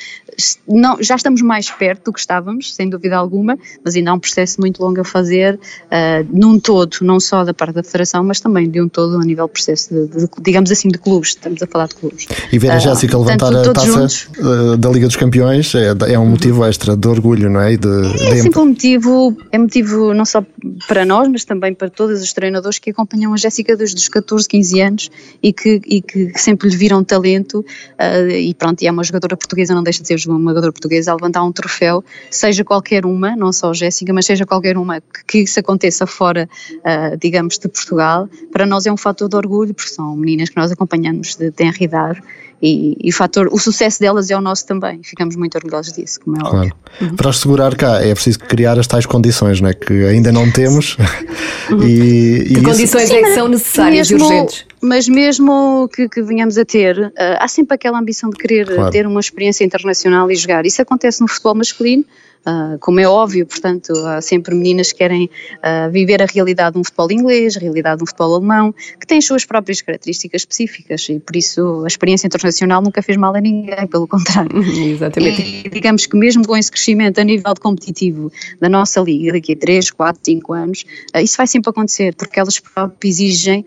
não, 0.67 1.01
já 1.01 1.15
estamos 1.15 1.41
mais 1.41 1.69
perto 1.69 2.05
do 2.05 2.13
que 2.13 2.19
estávamos, 2.31 2.73
sem 2.73 2.89
dúvida 2.89 3.17
alguma, 3.17 3.57
mas 3.83 3.95
ainda 3.95 4.11
há 4.11 4.13
um 4.13 4.19
processo 4.19 4.61
muito 4.61 4.81
longo 4.81 5.01
a 5.01 5.03
fazer, 5.03 5.55
uh, 5.55 6.27
num 6.31 6.59
todo, 6.59 6.97
não 7.01 7.19
só 7.19 7.43
da 7.43 7.53
parte 7.53 7.75
da 7.75 7.83
Federação, 7.83 8.23
mas 8.23 8.39
também 8.39 8.69
de 8.69 8.81
um 8.81 8.87
todo 8.87 9.17
a 9.17 9.25
nível 9.25 9.47
processo, 9.49 9.93
de, 9.93 10.07
de, 10.07 10.29
digamos 10.41 10.71
assim, 10.71 10.87
de 10.87 10.97
clubes, 10.97 11.29
estamos 11.29 11.61
a 11.61 11.67
falar 11.67 11.87
de 11.87 11.95
clubes. 11.95 12.27
E 12.51 12.57
ver 12.57 12.71
a 12.71 12.77
uh, 12.77 12.79
Jéssica 12.79 13.17
levantar 13.17 13.51
portanto, 13.51 13.69
a 13.69 13.73
taça 13.73 13.87
juntos, 13.87 14.29
uh, 14.39 14.77
da 14.77 14.89
Liga 14.89 15.07
dos 15.07 15.15
Campeões 15.17 15.75
é, 15.75 16.13
é 16.13 16.17
um 16.17 16.27
motivo 16.27 16.65
extra 16.65 16.95
de 16.95 17.07
orgulho, 17.07 17.49
não 17.49 17.59
é? 17.59 17.75
De, 17.75 17.87
é 17.87 18.33
de... 18.33 18.41
sempre 18.41 18.59
um 18.59 18.67
motivo, 18.67 19.37
é 19.51 19.57
motivo 19.57 20.13
não 20.13 20.25
só 20.25 20.43
para 20.87 21.05
nós, 21.05 21.27
mas 21.27 21.43
também 21.43 21.73
para 21.73 21.89
todos 21.89 22.21
os 22.21 22.31
treinadores 22.31 22.79
que 22.79 22.91
acompanham 22.91 23.33
a 23.33 23.37
Jéssica 23.37 23.75
desde 23.75 23.97
os 23.97 24.07
14, 24.07 24.47
15 24.47 24.81
anos 24.81 25.11
e 25.43 25.51
que, 25.51 25.81
e 25.85 26.01
que 26.01 26.31
sempre 26.37 26.69
lhe 26.69 26.75
viram 26.75 27.03
talento 27.03 27.59
uh, 27.59 28.29
e 28.29 28.53
pronto, 28.53 28.81
e 28.81 28.87
é 28.87 28.91
uma 28.91 29.03
jogadora 29.03 29.35
portuguesa, 29.35 29.73
não 29.73 29.83
deixa 29.83 30.01
de 30.01 30.07
ser 30.07 30.29
uma 30.29 30.51
jogadora 30.51 30.71
portuguesa 30.71 31.11
a 31.11 31.15
levantar 31.15 31.43
um 31.43 31.51
troféu 31.51 32.03
seja 32.29 32.63
qualquer 32.63 33.05
uma, 33.05 33.35
não 33.35 33.51
só 33.51 33.73
Jéssica, 33.73 34.13
mas 34.13 34.25
seja 34.25 34.45
qualquer 34.45 34.77
uma 34.77 35.01
que, 35.27 35.39
isso 35.39 35.59
aconteça 35.59 36.05
fora, 36.05 36.47
uh, 36.77 37.17
digamos, 37.17 37.57
de 37.57 37.67
Portugal, 37.67 38.29
para 38.51 38.65
nós 38.65 38.85
é 38.85 38.91
um 38.91 38.97
fator 38.97 39.27
de 39.27 39.35
orgulho, 39.35 39.73
porque 39.73 39.89
são 39.89 40.15
meninas 40.15 40.49
que 40.49 40.57
nós 40.57 40.71
acompanhamos 40.71 41.35
de 41.35 41.51
tenra 41.51 41.77
idade 41.79 42.21
e, 42.61 42.95
e 43.03 43.09
o 43.09 43.13
fator, 43.13 43.49
o 43.51 43.57
sucesso 43.57 43.99
delas 43.99 44.29
é 44.29 44.37
o 44.37 44.41
nosso 44.41 44.65
também. 44.67 45.01
Ficamos 45.03 45.35
muito 45.35 45.55
orgulhosos 45.55 45.93
disso, 45.93 46.19
como 46.19 46.37
é 46.37 46.39
claro. 46.41 46.57
óbvio. 46.57 46.75
Uhum. 47.01 47.15
Para 47.15 47.29
assegurar 47.29 47.75
cá 47.75 48.01
é 48.01 48.13
preciso 48.13 48.39
criar 48.39 48.77
as 48.77 48.85
tais 48.85 49.05
condições, 49.05 49.59
não 49.59 49.69
é? 49.69 49.73
Que 49.73 50.05
ainda 50.05 50.31
não 50.31 50.49
temos. 50.51 50.95
Uhum. 51.71 51.81
e, 51.83 52.43
que 52.45 52.53
e 52.53 52.63
condições 52.63 53.05
isso... 53.05 53.15
é 53.15 53.21
que 53.23 53.33
são 53.33 53.47
necessárias 53.47 54.11
mesmo, 54.11 54.25
e 54.25 54.27
urgentes? 54.27 54.65
Mas 54.79 55.07
mesmo 55.07 55.89
que, 55.93 56.07
que 56.07 56.21
venhamos 56.21 56.57
a 56.57 56.65
ter, 56.65 56.99
uh, 56.99 57.13
há 57.39 57.47
sempre 57.47 57.73
aquela 57.73 57.99
ambição 57.99 58.29
de 58.29 58.37
querer 58.37 58.67
claro. 58.67 58.91
ter 58.91 59.07
uma 59.07 59.19
experiência 59.19 59.63
internacional 59.63 60.29
e 60.29 60.35
jogar. 60.35 60.65
Isso 60.65 60.81
acontece 60.81 61.19
no 61.21 61.27
futebol 61.27 61.55
masculino, 61.55 62.05
como 62.79 62.99
é 62.99 63.07
óbvio, 63.07 63.45
portanto, 63.45 63.93
há 64.05 64.21
sempre 64.21 64.55
meninas 64.55 64.91
que 64.91 64.99
querem 64.99 65.29
uh, 65.57 65.91
viver 65.91 66.21
a 66.21 66.25
realidade 66.25 66.73
de 66.73 66.79
um 66.79 66.83
futebol 66.83 67.11
inglês, 67.11 67.55
a 67.57 67.59
realidade 67.59 67.97
de 67.97 68.03
um 68.03 68.07
futebol 68.07 68.35
alemão, 68.35 68.73
que 68.99 69.05
tem 69.05 69.17
as 69.17 69.25
suas 69.25 69.45
próprias 69.45 69.81
características 69.81 70.41
específicas 70.41 71.07
e 71.09 71.19
por 71.19 71.35
isso 71.35 71.83
a 71.83 71.87
experiência 71.87 72.27
internacional 72.27 72.81
nunca 72.81 73.01
fez 73.01 73.17
mal 73.17 73.35
a 73.35 73.41
ninguém, 73.41 73.87
pelo 73.87 74.07
contrário. 74.07 74.51
Exatamente. 74.61 75.63
E 75.65 75.69
digamos 75.69 76.05
que 76.05 76.17
mesmo 76.17 76.45
com 76.45 76.57
esse 76.57 76.71
crescimento 76.71 77.19
a 77.19 77.23
nível 77.23 77.53
competitivo 77.59 78.31
da 78.59 78.69
nossa 78.69 78.99
liga, 79.01 79.33
daqui 79.33 79.53
a 79.53 79.57
3, 79.57 79.91
4, 79.91 80.21
5 80.23 80.53
anos, 80.53 80.85
uh, 81.15 81.19
isso 81.19 81.37
vai 81.37 81.47
sempre 81.47 81.69
acontecer, 81.69 82.15
porque 82.15 82.39
elas 82.39 82.59
próprias 82.59 83.19
exigem 83.19 83.65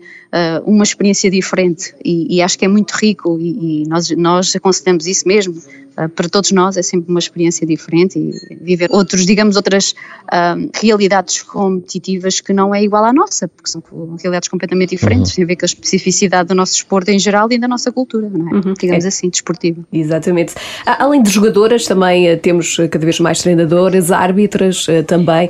uma 0.65 0.83
experiência 0.83 1.29
diferente 1.29 1.93
e, 2.03 2.37
e, 2.37 2.41
acho 2.41 2.57
que 2.57 2.65
é 2.65 2.67
muito 2.67 2.91
rico 2.91 3.37
e, 3.39 3.83
e 3.83 3.87
nós, 3.87 4.09
nós 4.11 4.55
aconselhamos 4.55 5.07
isso 5.07 5.27
mesmo 5.27 5.55
ah, 5.97 6.09
para 6.09 6.27
todos 6.27 6.51
nós 6.51 6.75
é 6.75 6.81
sempre 6.81 7.09
uma 7.09 7.19
experiência 7.19 7.65
diferente 7.65 8.19
e 8.19 8.55
viver 8.61 8.89
outros, 8.91 9.25
digamos, 9.25 9.55
outras 9.55 9.91
uh, 9.91 10.69
realidades 10.81 11.41
competitivas 11.41 12.41
que 12.41 12.51
não 12.51 12.75
é 12.75 12.83
igual 12.83 13.05
à 13.05 13.13
nossa, 13.13 13.47
porque 13.47 13.69
são 13.69 13.81
realidades 14.21 14.49
completamente 14.49 14.89
diferentes, 14.89 15.31
uhum. 15.31 15.35
tem 15.35 15.43
a 15.45 15.47
ver 15.47 15.55
com 15.55 15.63
a 15.63 15.67
especificidade 15.67 16.49
do 16.49 16.55
nosso 16.55 16.73
desporto 16.73 17.11
em 17.11 17.19
geral 17.19 17.47
e 17.49 17.57
da 17.57 17.67
nossa 17.67 17.91
cultura, 17.93 18.29
não 18.29 18.49
é? 18.49 18.53
Uhum. 18.55 18.73
Digamos 18.77 19.05
é. 19.05 19.07
assim, 19.07 19.29
desportiva. 19.29 19.81
Exatamente. 19.91 20.53
Além 20.85 21.23
de 21.23 21.29
jogadoras, 21.29 21.85
também 21.85 22.33
uh, 22.33 22.37
temos 22.37 22.75
cada 22.75 23.05
vez 23.05 23.19
mais 23.21 23.41
treinadoras, 23.41 24.11
árbitras 24.11 24.87
uh, 24.87 25.03
também 25.03 25.49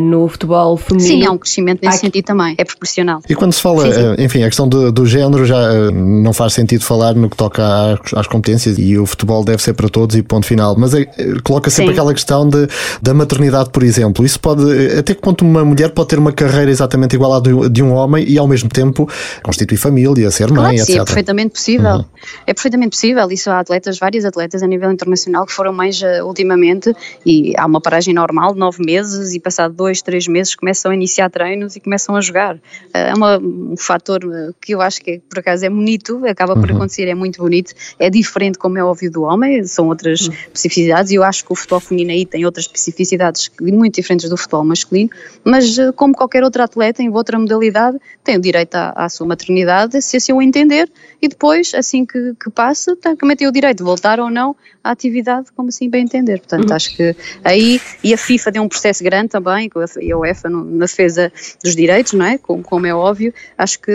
no 0.00 0.28
futebol 0.28 0.76
feminino. 0.76 1.08
Sim, 1.08 1.26
há 1.26 1.32
um 1.32 1.38
crescimento 1.38 1.80
nesse 1.82 1.98
sentido 1.98 2.24
também, 2.24 2.54
é 2.56 2.64
proporcional. 2.64 3.20
E 3.28 3.34
quando 3.34 3.52
se 3.52 3.60
fala, 3.60 3.82
sim, 3.82 3.92
sim. 3.92 4.05
Enfim, 4.18 4.42
a 4.42 4.46
questão 4.46 4.68
do, 4.68 4.92
do 4.92 5.06
género 5.06 5.44
já 5.44 5.90
não 5.90 6.32
faz 6.32 6.52
sentido 6.52 6.84
falar 6.84 7.14
no 7.14 7.28
que 7.28 7.36
toca 7.36 7.62
às, 7.64 8.14
às 8.14 8.26
competências 8.26 8.78
e 8.78 8.98
o 8.98 9.06
futebol 9.06 9.44
deve 9.44 9.62
ser 9.62 9.74
para 9.74 9.88
todos 9.88 10.16
e 10.16 10.22
ponto 10.22 10.46
final. 10.46 10.76
Mas 10.78 10.94
é, 10.94 11.06
coloca 11.42 11.70
sempre 11.70 11.88
Sim. 11.88 11.92
aquela 11.92 12.14
questão 12.14 12.48
de, 12.48 12.68
da 13.00 13.14
maternidade, 13.14 13.70
por 13.70 13.82
exemplo. 13.82 14.24
Isso 14.24 14.38
pode, 14.40 14.62
até 14.98 15.14
que 15.14 15.20
ponto 15.20 15.44
uma 15.44 15.64
mulher 15.64 15.90
pode 15.90 16.08
ter 16.08 16.18
uma 16.18 16.32
carreira 16.32 16.70
exatamente 16.70 17.14
igual 17.14 17.34
à 17.34 17.40
de 17.40 17.82
um 17.82 17.92
homem 17.92 18.24
e 18.28 18.38
ao 18.38 18.46
mesmo 18.46 18.68
tempo 18.68 19.08
constituir 19.42 19.76
família, 19.76 20.30
ser 20.30 20.48
mãe, 20.48 20.56
claro, 20.56 20.74
etc. 20.74 20.86
Sim, 20.86 20.98
é 20.98 21.04
perfeitamente 21.04 21.52
possível. 21.52 21.96
Uhum. 21.96 22.04
É 22.46 22.54
perfeitamente 22.54 22.90
possível. 22.90 23.30
Isso 23.30 23.50
há 23.50 23.60
atletas, 23.60 23.98
vários 23.98 24.24
atletas 24.24 24.62
a 24.62 24.66
nível 24.66 24.90
internacional 24.90 25.46
que 25.46 25.52
foram 25.52 25.72
mães 25.72 26.00
uh, 26.02 26.24
ultimamente 26.24 26.94
e 27.24 27.54
há 27.56 27.66
uma 27.66 27.80
paragem 27.80 28.14
normal 28.14 28.52
de 28.52 28.58
nove 28.58 28.84
meses 28.84 29.34
e 29.34 29.40
passado 29.40 29.74
dois, 29.74 30.02
três 30.02 30.26
meses 30.26 30.54
começam 30.54 30.90
a 30.90 30.94
iniciar 30.94 31.30
treinos 31.30 31.76
e 31.76 31.80
começam 31.80 32.16
a 32.16 32.20
jogar. 32.20 32.58
É 32.92 33.14
uma, 33.14 33.38
um 33.38 33.76
fator 33.96 34.24
uh, 34.24 34.54
que 34.60 34.74
eu 34.74 34.80
acho 34.80 35.00
que 35.00 35.20
por 35.28 35.38
acaso 35.38 35.64
é 35.64 35.70
bonito, 35.70 36.24
acaba 36.26 36.54
por 36.54 36.70
uhum. 36.70 36.76
acontecer, 36.76 37.08
é 37.08 37.14
muito 37.14 37.42
bonito. 37.42 37.72
É 37.98 38.10
diferente, 38.10 38.58
como 38.58 38.78
é 38.78 38.84
óbvio, 38.84 39.10
do 39.10 39.22
homem, 39.22 39.64
são 39.64 39.88
outras 39.88 40.22
uhum. 40.22 40.32
especificidades 40.32 41.10
e 41.10 41.14
eu 41.14 41.24
acho 41.24 41.44
que 41.44 41.52
o 41.52 41.54
futebol 41.54 41.80
feminino 41.80 42.12
aí 42.12 42.26
tem 42.26 42.44
outras 42.44 42.66
especificidades 42.66 43.50
muito 43.60 43.94
diferentes 43.94 44.28
do 44.28 44.36
futebol 44.36 44.64
masculino, 44.64 45.10
mas 45.44 45.78
eh, 45.78 45.92
como 45.92 46.14
qualquer 46.14 46.42
outro 46.44 46.62
atleta 46.62 47.02
em 47.02 47.08
outra 47.08 47.38
modalidade, 47.38 47.98
tem 48.22 48.36
o 48.36 48.40
direito 48.40 48.74
à, 48.74 48.92
à 48.96 49.08
sua 49.08 49.26
maternidade, 49.26 50.00
se 50.02 50.16
assim 50.16 50.32
o 50.32 50.42
entender, 50.42 50.90
e 51.26 51.28
depois, 51.28 51.74
assim 51.74 52.06
que, 52.06 52.34
que 52.42 52.50
passa, 52.50 52.96
também 52.96 53.36
tem 53.36 53.48
o 53.48 53.52
direito 53.52 53.78
de 53.78 53.84
voltar 53.84 54.20
ou 54.20 54.30
não 54.30 54.54
à 54.82 54.92
atividade, 54.92 55.48
como 55.54 55.68
assim 55.68 55.90
bem 55.90 56.04
entender. 56.04 56.38
Portanto, 56.38 56.70
uhum. 56.70 56.76
acho 56.76 56.96
que 56.96 57.16
aí, 57.44 57.80
e 58.02 58.14
a 58.14 58.16
FIFA 58.16 58.52
deu 58.52 58.62
um 58.62 58.68
processo 58.68 59.02
grande 59.02 59.28
também, 59.28 59.68
e 60.00 60.12
a 60.12 60.16
UEFA 60.16 60.48
na 60.48 60.84
defesa 60.84 61.32
dos 61.62 61.74
direitos, 61.74 62.12
não 62.12 62.24
é? 62.24 62.38
Como, 62.38 62.62
como 62.62 62.86
é 62.86 62.94
óbvio, 62.94 63.34
acho 63.58 63.80
que 63.80 63.92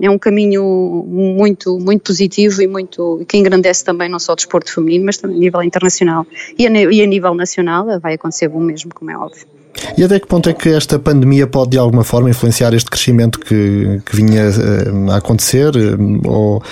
é 0.00 0.10
um 0.10 0.18
caminho 0.18 1.04
muito, 1.08 1.78
muito 1.78 2.02
positivo 2.04 2.62
e 2.62 2.66
muito, 2.68 3.24
que 3.26 3.36
engrandece 3.36 3.84
também 3.84 4.08
não 4.08 4.20
só 4.20 4.32
o 4.32 4.36
desporto 4.36 4.72
feminino, 4.72 5.04
mas 5.04 5.16
também 5.16 5.36
a 5.36 5.40
nível 5.40 5.62
internacional 5.62 6.24
e 6.56 6.66
a, 6.66 6.70
e 6.70 7.02
a 7.02 7.06
nível 7.06 7.34
nacional 7.34 7.98
vai 7.98 8.14
acontecer 8.14 8.48
o 8.48 8.60
mesmo, 8.60 8.94
como 8.94 9.10
é 9.10 9.16
óbvio. 9.16 9.61
E 9.96 10.04
até 10.04 10.18
que 10.20 10.26
ponto 10.26 10.48
é 10.48 10.52
que 10.52 10.68
esta 10.68 10.98
pandemia 10.98 11.46
pode 11.46 11.70
de 11.70 11.78
alguma 11.78 12.04
forma 12.04 12.30
influenciar 12.30 12.74
este 12.74 12.90
crescimento 12.90 13.38
que, 13.40 14.00
que 14.04 14.16
vinha 14.16 14.44
uh, 14.50 15.10
a 15.10 15.16
acontecer? 15.16 15.72
Uh, 15.76 16.20
ou 16.28 16.62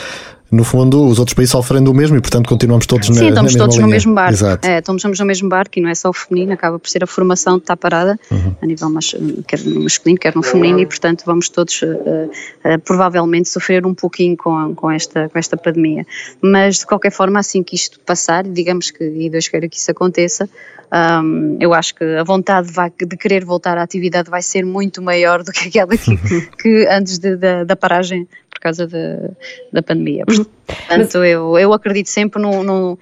no 0.50 0.64
fundo, 0.64 1.06
os 1.06 1.18
outros 1.18 1.34
países 1.34 1.52
sofrem 1.52 1.82
do 1.82 1.94
mesmo 1.94 2.16
e, 2.16 2.20
portanto, 2.20 2.48
continuamos 2.48 2.84
todos 2.86 3.06
Sim, 3.06 3.12
na, 3.14 3.28
estamos 3.28 3.54
na 3.54 3.58
todos 3.60 3.76
linha. 3.76 3.86
no 3.86 3.92
mesmo 3.92 4.14
barco. 4.14 4.32
Exato. 4.32 4.66
É, 4.66 4.78
estamos 4.78 5.02
no 5.04 5.26
mesmo 5.26 5.48
barco 5.48 5.78
e 5.78 5.82
não 5.82 5.88
é 5.88 5.94
só 5.94 6.10
o 6.10 6.12
feminino, 6.12 6.52
acaba 6.52 6.78
por 6.78 6.88
ser 6.88 7.04
a 7.04 7.06
formação 7.06 7.56
de 7.56 7.62
estar 7.62 7.76
parada 7.76 8.18
uhum. 8.30 8.56
a 8.60 8.66
nível 8.66 8.90
mas, 8.90 9.14
quer 9.46 9.60
no 9.60 9.84
masculino, 9.84 10.18
quer 10.18 10.34
no 10.34 10.42
feminino 10.42 10.80
e, 10.80 10.86
portanto, 10.86 11.22
vamos 11.24 11.48
todos 11.48 11.82
uh, 11.82 11.86
uh, 11.86 12.78
provavelmente 12.84 13.48
sofrer 13.48 13.86
um 13.86 13.94
pouquinho 13.94 14.36
com, 14.36 14.74
com, 14.74 14.90
esta, 14.90 15.28
com 15.28 15.38
esta 15.38 15.56
pandemia. 15.56 16.04
Mas, 16.42 16.78
de 16.78 16.86
qualquer 16.86 17.12
forma, 17.12 17.38
assim 17.38 17.62
que 17.62 17.76
isto 17.76 18.00
passar, 18.00 18.42
digamos 18.42 18.90
que, 18.90 19.04
e 19.04 19.30
Deus 19.30 19.46
queira 19.46 19.68
que 19.68 19.76
isso 19.76 19.90
aconteça, 19.90 20.48
um, 20.92 21.56
eu 21.60 21.72
acho 21.72 21.94
que 21.94 22.04
a 22.04 22.24
vontade 22.24 22.68
de 22.98 23.16
querer 23.16 23.44
voltar 23.44 23.78
à 23.78 23.82
atividade 23.82 24.28
vai 24.28 24.42
ser 24.42 24.64
muito 24.64 25.00
maior 25.00 25.44
do 25.44 25.52
que 25.52 25.68
aquela 25.68 25.96
que, 25.96 26.16
que 26.60 26.86
antes 26.88 27.18
de, 27.18 27.36
da, 27.36 27.62
da 27.62 27.76
paragem 27.76 28.26
por 28.60 28.64
causa 28.64 28.86
de, 28.86 29.30
da 29.72 29.82
pandemia. 29.82 30.24
Uhum. 30.28 30.44
Portanto, 30.66 31.24
eu, 31.24 31.58
eu 31.58 31.72
acredito 31.72 32.10
sempre 32.10 32.40
num, 32.40 32.62
num, 32.62 32.98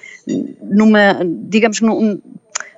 numa, 0.62 1.18
digamos, 1.24 1.80
num, 1.80 2.20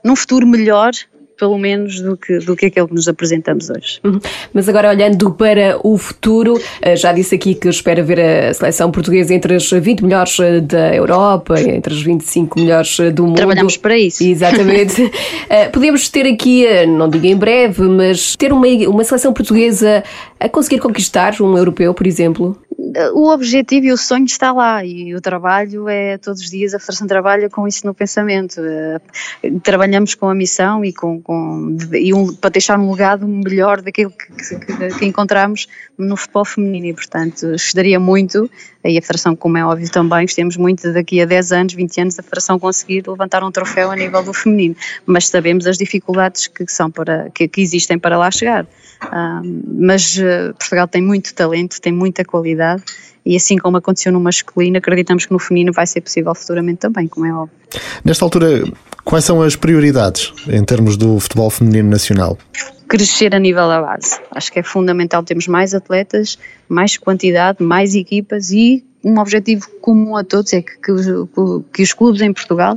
num 0.02 0.16
futuro 0.16 0.46
melhor 0.46 0.92
pelo 1.40 1.56
menos 1.56 2.02
do 2.02 2.18
que, 2.18 2.38
do 2.40 2.54
que 2.54 2.66
aquele 2.66 2.86
que 2.86 2.94
nos 2.94 3.08
apresentamos 3.08 3.70
hoje. 3.70 3.98
Uhum. 4.04 4.20
Mas 4.52 4.68
agora 4.68 4.90
olhando 4.90 5.30
para 5.30 5.78
o 5.82 5.96
futuro, 5.96 6.60
eh, 6.82 6.94
já 6.94 7.14
disse 7.14 7.34
aqui 7.34 7.54
que 7.54 7.66
espera 7.66 8.02
ver 8.02 8.20
a 8.20 8.52
seleção 8.52 8.90
portuguesa 8.90 9.32
entre 9.32 9.54
as 9.54 9.70
20 9.70 10.04
melhores 10.04 10.38
eh, 10.38 10.60
da 10.60 10.94
Europa, 10.94 11.58
entre 11.58 11.94
as 11.94 12.02
25 12.02 12.60
melhores 12.60 13.00
eh, 13.00 13.10
do 13.10 13.24
mundo. 13.26 13.36
Trabalhamos 13.36 13.78
para 13.78 13.96
isso. 13.96 14.22
Exatamente. 14.22 15.10
Podemos 15.72 16.10
ter 16.10 16.26
aqui, 16.26 16.66
não 16.86 17.08
digo 17.08 17.26
em 17.26 17.36
breve, 17.36 17.82
mas 17.84 18.36
ter 18.36 18.52
uma, 18.52 18.66
uma 18.66 19.02
seleção 19.02 19.32
portuguesa 19.32 20.04
a 20.38 20.48
conseguir 20.48 20.78
conquistar 20.78 21.40
um 21.40 21.56
europeu, 21.56 21.94
por 21.94 22.06
exemplo? 22.06 22.54
O 23.14 23.30
objetivo 23.30 23.86
e 23.86 23.92
o 23.92 23.96
sonho 23.96 24.24
está 24.24 24.52
lá 24.52 24.84
e 24.84 25.14
o 25.14 25.20
trabalho 25.20 25.88
é 25.88 26.18
todos 26.18 26.40
os 26.40 26.50
dias 26.50 26.74
a 26.74 26.78
Federação 26.78 27.06
trabalha 27.06 27.48
com 27.48 27.66
isso 27.66 27.86
no 27.86 27.94
pensamento. 27.94 28.60
Eh, 28.60 29.00
trabalhamos 29.62 30.14
com 30.14 30.28
a 30.28 30.34
missão 30.34 30.84
e, 30.84 30.92
com, 30.92 31.20
com 31.20 31.76
e 31.92 32.12
um, 32.12 32.34
para 32.34 32.50
deixar 32.50 32.78
um 32.78 32.90
legado 32.90 33.26
melhor 33.26 33.80
daquilo 33.80 34.10
que, 34.10 34.56
que, 34.56 34.98
que, 34.98 35.04
encontramos 35.04 35.68
no 35.96 36.16
futebol 36.16 36.44
feminino 36.44 36.86
e, 36.86 36.94
portanto, 36.94 37.50
gostaria 37.50 38.00
muito, 38.00 38.50
e 38.84 38.96
a 38.96 39.02
Federação, 39.02 39.36
como 39.36 39.58
é 39.58 39.64
óbvio 39.64 39.90
também, 39.90 40.22
gostemos 40.22 40.56
muito 40.56 40.92
daqui 40.92 41.20
a 41.20 41.26
10 41.26 41.52
anos, 41.52 41.74
20 41.74 42.00
anos, 42.00 42.18
a 42.18 42.22
Federação 42.22 42.58
conseguir 42.58 43.04
levantar 43.06 43.44
um 43.44 43.50
troféu 43.50 43.90
a 43.90 43.96
nível 43.96 44.22
do 44.22 44.32
feminino, 44.32 44.74
mas 45.04 45.28
sabemos 45.28 45.66
as 45.66 45.76
dificuldades 45.76 46.46
que, 46.46 46.66
são 46.66 46.90
para, 46.90 47.30
que, 47.30 47.46
que 47.46 47.60
existem 47.60 47.98
para 47.98 48.16
lá 48.16 48.30
chegar. 48.30 48.66
Um, 49.12 49.62
mas 49.78 50.16
uh, 50.16 50.54
Portugal 50.58 50.88
tem 50.88 51.02
muito 51.02 51.34
talento, 51.34 51.80
tem 51.80 51.92
muita 51.92 52.24
qualidade 52.24 52.82
e 53.30 53.36
assim 53.36 53.56
como 53.56 53.76
aconteceu 53.76 54.10
no 54.10 54.18
masculino, 54.18 54.78
acreditamos 54.78 55.24
que 55.24 55.32
no 55.32 55.38
feminino 55.38 55.72
vai 55.72 55.86
ser 55.86 56.00
possível 56.00 56.34
futuramente 56.34 56.80
também, 56.80 57.06
como 57.06 57.26
é 57.26 57.32
óbvio. 57.32 57.56
Nesta 58.04 58.24
altura, 58.24 58.64
quais 59.04 59.24
são 59.24 59.40
as 59.40 59.54
prioridades 59.54 60.32
em 60.48 60.64
termos 60.64 60.96
do 60.96 61.20
futebol 61.20 61.48
feminino 61.48 61.88
nacional? 61.88 62.36
Crescer 62.88 63.32
a 63.32 63.38
nível 63.38 63.68
da 63.68 63.80
base. 63.80 64.18
Acho 64.32 64.50
que 64.50 64.58
é 64.58 64.64
fundamental 64.64 65.22
termos 65.22 65.46
mais 65.46 65.74
atletas, 65.74 66.40
mais 66.68 66.96
quantidade, 66.96 67.62
mais 67.62 67.94
equipas 67.94 68.50
e 68.50 68.84
um 69.04 69.16
objetivo 69.20 69.68
comum 69.80 70.16
a 70.16 70.24
todos 70.24 70.52
é 70.52 70.60
que, 70.60 70.72
que, 70.78 70.92
que 71.72 71.82
os 71.84 71.92
clubes 71.92 72.20
em 72.22 72.32
Portugal 72.32 72.76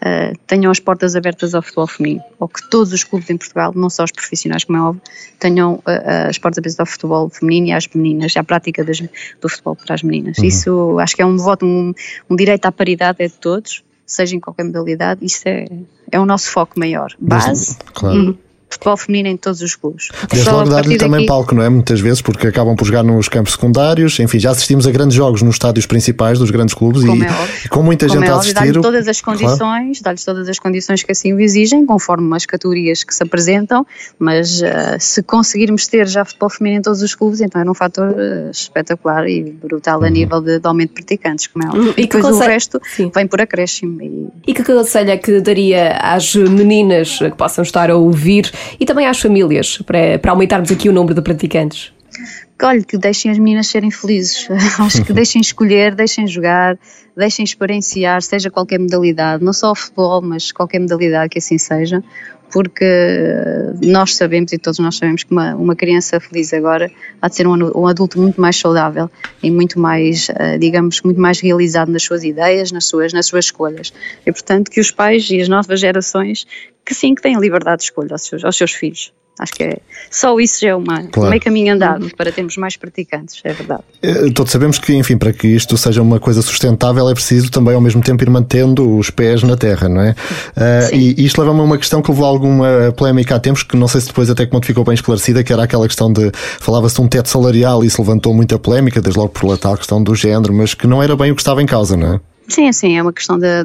uh, 0.00 0.36
tenham 0.46 0.70
as 0.70 0.80
portas 0.80 1.14
abertas 1.14 1.54
ao 1.54 1.62
futebol 1.62 1.86
feminino, 1.86 2.22
ou 2.38 2.48
que 2.48 2.68
todos 2.68 2.92
os 2.92 3.04
clubes 3.04 3.30
em 3.30 3.36
Portugal, 3.36 3.72
não 3.74 3.90
só 3.90 4.04
os 4.04 4.10
profissionais, 4.10 4.64
como 4.64 4.78
é 4.78 4.82
óbvio, 4.82 5.02
tenham 5.38 5.74
uh, 5.74 6.28
as 6.28 6.38
portas 6.38 6.58
abertas 6.58 6.80
ao 6.80 6.86
futebol 6.86 7.28
feminino 7.28 7.68
e 7.68 7.72
às 7.72 7.86
meninas, 7.88 8.36
à 8.36 8.44
prática 8.44 8.84
das, 8.84 9.00
do 9.00 9.48
futebol 9.48 9.76
para 9.76 9.94
as 9.94 10.02
meninas. 10.02 10.38
Uhum. 10.38 10.44
Isso 10.44 10.98
acho 10.98 11.16
que 11.16 11.22
é 11.22 11.26
um 11.26 11.36
voto, 11.36 11.64
um, 11.64 11.94
um 12.28 12.36
direito 12.36 12.66
à 12.66 12.72
paridade 12.72 13.22
é 13.22 13.28
de 13.28 13.34
todos, 13.34 13.82
seja 14.06 14.34
em 14.34 14.40
qualquer 14.40 14.64
modalidade, 14.64 15.24
isso 15.24 15.42
é, 15.46 15.66
é 16.10 16.18
o 16.18 16.26
nosso 16.26 16.50
foco 16.50 16.78
maior. 16.78 17.14
Base. 17.18 17.76
Claro. 17.94 18.16
Uhum 18.16 18.49
futebol 18.70 18.96
feminino 18.96 19.28
em 19.30 19.36
todos 19.36 19.60
os 19.60 19.74
clubes. 19.74 20.08
Desde 20.30 20.48
a 20.48 20.52
logo 20.52 20.70
dar-lhe 20.70 20.96
também 20.96 21.20
daqui- 21.20 21.26
palco, 21.26 21.54
não 21.54 21.62
é? 21.62 21.68
Muitas 21.68 22.00
vezes, 22.00 22.22
porque 22.22 22.46
acabam 22.46 22.76
por 22.76 22.84
jogar 22.84 23.02
nos 23.02 23.28
campos 23.28 23.52
secundários. 23.52 24.18
Enfim, 24.20 24.38
já 24.38 24.50
assistimos 24.52 24.86
a 24.86 24.90
grandes 24.90 25.14
jogos 25.16 25.42
nos 25.42 25.56
estádios 25.56 25.86
principais 25.86 26.38
dos 26.38 26.50
grandes 26.50 26.74
clubes 26.74 27.02
Como 27.04 27.22
e, 27.22 27.26
é 27.26 27.30
óbvio. 27.30 27.54
e 27.64 27.68
com 27.68 27.82
muita 27.82 28.06
Como 28.06 28.20
gente 28.20 28.28
é 28.28 28.32
a 28.32 28.36
óbvio, 28.36 28.50
assistir. 28.52 28.72
dá-lhes 28.72 28.82
todas 28.82 29.08
as 29.08 29.20
Claro. 29.20 29.40
condições, 29.40 30.00
dá-lhes 30.00 30.24
todas 30.24 30.48
as 30.48 30.58
condições 30.58 31.02
que 31.02 31.12
assim 31.12 31.32
o 31.32 31.40
exigem, 31.40 31.84
conforme 31.84 32.34
as 32.36 32.46
categorias 32.46 33.02
que 33.04 33.14
se 33.14 33.22
apresentam, 33.22 33.86
mas 34.18 34.62
eh, 34.62 34.96
se 35.00 35.22
conseguirmos 35.22 35.86
ter 35.86 36.06
já 36.06 36.24
futebol 36.24 36.48
feminino 36.50 36.78
em 36.80 36.82
todos 36.82 37.02
os 37.02 37.14
clubes, 37.14 37.40
então 37.40 37.60
era 37.60 37.70
um 37.70 37.74
fator 37.74 38.14
eh, 38.16 38.50
espetacular 38.52 39.26
e 39.28 39.42
brutal 39.50 40.00
a 40.02 40.06
Uhum. 40.06 40.10
nível 40.12 40.40
de, 40.40 40.58
de 40.58 40.66
aumento 40.66 40.90
de 40.90 40.94
praticantes, 40.94 41.46
como 41.48 41.64
é 41.64 41.68
óbvio. 41.68 41.82
Uhum. 41.82 41.90
E 41.90 42.06
que 42.06 42.16
Depois 42.16 42.24
o 42.24 42.28
conselho- 42.30 42.50
resto 42.52 42.80
Sim. 42.96 43.10
vem 43.14 43.26
por 43.26 43.40
acréscimo 43.40 44.00
e 44.02 44.28
E 44.46 44.54
que 44.54 44.62
conselho 44.64 45.10
é 45.10 45.16
que 45.16 45.40
daria 45.40 45.92
às 45.96 46.34
meninas 46.34 47.18
que 47.18 47.30
possam 47.32 47.62
estar 47.62 47.90
a 47.90 47.96
ouvir 47.96 48.50
e 48.78 48.84
também 48.84 49.06
às 49.06 49.20
famílias 49.20 49.78
para, 49.78 50.18
para 50.18 50.32
aumentarmos 50.32 50.70
aqui 50.70 50.88
o 50.88 50.92
número 50.92 51.14
de 51.14 51.22
praticantes? 51.22 51.92
olha, 52.62 52.82
que 52.82 52.98
deixem 52.98 53.30
as 53.30 53.38
meninas 53.38 53.68
serem 53.68 53.90
felizes. 53.90 54.48
Acho 54.78 55.04
que 55.04 55.12
deixem 55.12 55.40
escolher, 55.40 55.94
deixem 55.94 56.26
jogar, 56.26 56.78
deixem 57.16 57.44
experienciar, 57.44 58.22
seja 58.22 58.50
qualquer 58.50 58.78
modalidade, 58.78 59.42
não 59.42 59.52
só 59.52 59.72
o 59.72 59.74
futebol, 59.74 60.20
mas 60.20 60.52
qualquer 60.52 60.80
modalidade 60.80 61.30
que 61.30 61.38
assim 61.38 61.58
seja, 61.58 62.02
porque 62.52 62.84
nós 63.82 64.16
sabemos 64.16 64.52
e 64.52 64.58
todos 64.58 64.80
nós 64.80 64.96
sabemos 64.96 65.22
que 65.22 65.30
uma, 65.30 65.54
uma 65.54 65.76
criança 65.76 66.18
feliz 66.18 66.52
agora 66.52 66.90
há 67.22 67.28
de 67.28 67.36
ser 67.36 67.46
um, 67.46 67.54
um 67.78 67.86
adulto 67.86 68.20
muito 68.20 68.40
mais 68.40 68.56
saudável 68.56 69.08
e 69.42 69.50
muito 69.50 69.78
mais, 69.78 70.28
eh, 70.30 70.58
digamos, 70.58 71.00
muito 71.02 71.20
mais 71.20 71.38
realizado 71.40 71.92
nas 71.92 72.02
suas 72.02 72.24
ideias, 72.24 72.72
nas 72.72 72.86
suas, 72.86 73.12
nas 73.12 73.26
suas 73.26 73.46
escolhas. 73.46 73.92
E 74.26 74.32
portanto 74.32 74.70
que 74.70 74.80
os 74.80 74.90
pais 74.90 75.30
e 75.30 75.40
as 75.40 75.48
novas 75.48 75.78
gerações 75.78 76.44
que 76.84 76.94
sim, 76.94 77.14
que 77.14 77.22
têm 77.22 77.38
liberdade 77.38 77.78
de 77.78 77.84
escolha 77.84 78.12
aos 78.12 78.22
seus, 78.22 78.44
aos 78.44 78.56
seus 78.56 78.72
filhos. 78.72 79.12
Acho 79.38 79.52
que 79.54 79.62
é, 79.62 79.78
só 80.10 80.38
isso 80.38 80.60
já 80.60 80.68
é 80.70 80.74
uma, 80.74 81.04
Claro. 81.04 81.30
meio 81.30 81.40
caminho 81.40 81.72
andado 81.72 82.10
para 82.14 82.30
termos 82.30 82.58
mais 82.58 82.76
praticantes, 82.76 83.40
é 83.42 83.54
verdade. 83.54 83.82
Eh, 84.02 84.30
Todos 84.34 84.52
sabemos 84.52 84.78
que, 84.78 84.92
enfim, 84.94 85.16
para 85.16 85.32
que 85.32 85.46
isto 85.48 85.78
seja 85.78 86.02
uma 86.02 86.20
coisa 86.20 86.42
sustentável 86.42 87.08
é 87.08 87.14
preciso 87.14 87.50
também 87.50 87.74
ao 87.74 87.80
mesmo 87.80 88.02
tempo 88.02 88.22
ir 88.22 88.28
mantendo 88.28 88.98
os 88.98 89.08
pés 89.08 89.42
na 89.42 89.56
terra, 89.56 89.88
não 89.88 90.02
é? 90.02 90.14
Sim. 90.82 90.96
e 91.16 91.24
isto 91.24 91.40
leva-me 91.40 91.60
a 91.60 91.62
uma 91.62 91.78
questão 91.78 92.02
que 92.02 92.10
levou 92.10 92.26
alguma 92.26 92.92
polémica 92.94 93.36
há 93.36 93.40
tempos, 93.40 93.62
que 93.62 93.76
não 93.78 93.88
sei 93.88 94.02
se 94.02 94.08
depois 94.08 94.28
até 94.28 94.44
como 94.44 94.62
ficou 94.62 94.84
bem 94.84 94.92
esclarecida, 94.94 95.42
que 95.42 95.50
era 95.50 95.62
aquela 95.62 95.86
questão 95.86 96.12
de 96.12 96.30
falava-se 96.34 96.96
de 96.96 97.00
um 97.00 97.08
teto 97.08 97.30
salarial 97.30 97.82
e 97.82 97.86
isso 97.86 98.02
levantou 98.02 98.34
muita 98.34 98.58
polémica, 98.58 99.00
desde 99.00 99.18
logo 99.18 99.30
por 99.30 99.46
lá 99.48 99.56
tal 99.56 99.74
questão 99.74 100.02
do 100.02 100.14
género, 100.14 100.52
mas 100.52 100.74
que 100.74 100.86
não 100.86 101.02
era 101.02 101.16
bem 101.16 101.30
o 101.30 101.34
que 101.34 101.40
estava 101.40 101.62
em 101.62 101.66
causa, 101.66 101.96
não 101.96 102.14
é? 102.14 102.20
Sim, 102.50 102.72
sim, 102.72 102.96
é 102.98 103.02
uma 103.02 103.12
questão 103.12 103.38
da, 103.38 103.64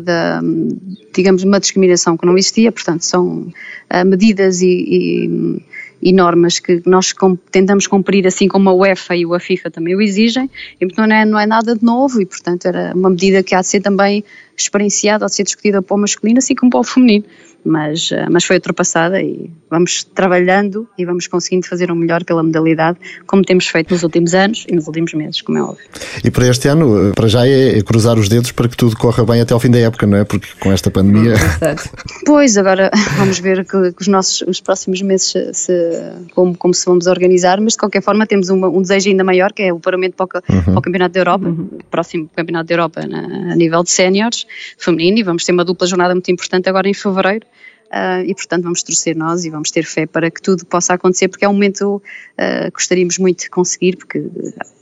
digamos, 1.14 1.44
uma 1.44 1.60
discriminação 1.60 2.16
que 2.16 2.26
não 2.26 2.38
existia, 2.38 2.72
portanto, 2.72 3.02
são 3.04 3.52
ah, 3.90 4.06
medidas 4.06 4.62
e, 4.62 4.68
e- 4.68 5.62
e 6.02 6.14
normas 6.14 6.60
que 6.60 6.84
nós 6.86 7.16
tentamos 7.50 7.88
cumprir, 7.88 8.28
assim 8.28 8.48
como 8.48 8.70
a 8.70 8.74
UEFA 8.74 9.16
e 9.16 9.26
a 9.26 9.40
FIFA 9.40 9.72
também 9.72 9.96
o 9.96 10.02
exigem, 10.02 10.48
e 10.80 10.86
portanto 10.86 11.08
não 11.10 11.16
é, 11.16 11.26
não 11.26 11.40
é 11.40 11.48
nada 11.48 11.74
de 11.76 11.84
novo, 11.84 12.22
e 12.22 12.26
portanto 12.28 12.68
era 12.68 12.94
uma 12.94 13.10
medida 13.10 13.42
que 13.42 13.56
há 13.56 13.62
de 13.62 13.68
ser 13.68 13.82
também 13.82 14.24
experienciada, 14.56 15.26
há 15.26 15.28
de 15.30 15.34
ser 15.34 15.44
discutida 15.44 15.82
para 15.82 15.96
o 15.96 15.98
masculino, 15.98 16.38
assim 16.38 16.54
como 16.54 16.70
para 16.70 16.82
o 16.82 16.84
feminino, 16.84 17.26
mas, 17.66 18.12
ah, 18.14 18.28
mas 18.30 18.44
foi 18.44 18.58
ultrapassada 18.58 19.22
e 19.22 19.50
vamos 19.70 20.04
trabalhando 20.04 20.88
e 20.98 21.04
vamos 21.06 21.28
conseguindo 21.28 21.66
fazer 21.68 21.90
o 21.92 21.96
melhor 21.96 22.24
pela 22.24 22.44
modalidade, 22.44 22.98
como 23.26 23.42
temos 23.44 23.68
feito 23.68 23.92
nos 23.94 24.04
últimos 24.04 24.34
anos 24.36 24.66
e 24.70 24.76
nos 24.76 24.86
últimos 24.88 25.14
meses, 25.14 25.42
como 25.42 25.58
é 25.58 25.64
óbvio. 25.64 25.84
E 26.24 26.30
para 26.30 26.48
este 26.48 26.68
ano, 26.68 27.10
eh, 27.10 27.12
para 27.14 27.28
já 27.28 27.48
é, 27.48 27.80
é 27.80 27.82
cruzar 27.82 28.18
os 28.20 28.30
dedos 28.30 28.52
para 28.52 28.70
que 28.70 28.78
tudo 28.78 28.96
corra 28.96 29.26
bem 29.26 29.42
até 29.42 29.54
ao 29.54 29.60
fim 29.60 29.72
da 29.72 29.80
época, 29.80 30.06
não 30.06 30.18
é? 30.18 30.24
Porque 30.24 30.48
com 30.60 30.72
esta 30.72 30.92
pandemia. 30.92 31.34
Pois, 32.26 32.58
agora 32.58 32.92
vamos 33.18 33.40
ver 33.40 33.66
que, 33.66 33.92
que 33.92 34.02
os 34.02 34.08
nossos 34.08 34.42
os 34.48 34.62
próximos 34.62 35.02
meses 35.02 35.34
se, 35.54 35.74
como, 36.34 36.56
como 36.58 36.74
se 36.74 36.86
vamos 36.86 37.08
organizar, 37.08 37.60
mas 37.60 37.74
de 37.74 37.80
qualquer 37.80 38.02
forma 38.04 38.26
temos 38.28 38.50
uma- 38.50 38.70
um 38.70 38.82
desejo 38.82 39.10
ainda 39.10 39.24
maior 39.24 39.52
que 39.52 39.64
é 39.64 39.74
o 39.74 39.80
paramento 39.80 40.16
para 40.16 40.24
o, 40.26 40.28
ca- 40.28 40.42
para 40.42 40.78
o 40.78 40.82
Campeonato 40.82 41.14
da 41.14 41.20
Europa, 41.20 41.48
o 41.50 41.84
próximo 41.90 42.30
Campeonato 42.36 42.68
da 42.68 42.74
Europa 42.74 43.06
na- 43.08 43.54
a 43.54 43.56
nível 43.56 43.84
de 43.84 43.92
séniores 43.92 44.46
feminino 44.78 45.18
e 45.18 45.24
vamos 45.24 45.44
ter 45.44 45.52
uma 45.52 45.66
dupla 45.66 45.88
jornada 45.88 46.14
muito 46.14 46.30
importante 46.32 46.70
agora 46.70 46.88
em 46.88 46.94
fevereiro. 46.94 47.46
Ah, 47.92 48.24
e 48.24 48.34
portanto 48.34 48.64
vamos 48.64 48.84
torcer 48.84 49.16
nós 49.16 49.46
e 49.46 49.50
vamos 49.50 49.72
ter 49.72 49.86
fé 49.86 50.06
para 50.06 50.30
que 50.32 50.42
tudo 50.42 50.66
possa 50.66 50.94
acontecer 50.94 51.28
porque 51.28 51.46
é 51.46 51.50
um 51.50 51.54
momento 51.54 52.02
que 52.38 52.72
gostaríamos 52.72 53.18
muito 53.18 53.44
de 53.44 53.50
conseguir 53.50 53.96
porque 53.96 54.22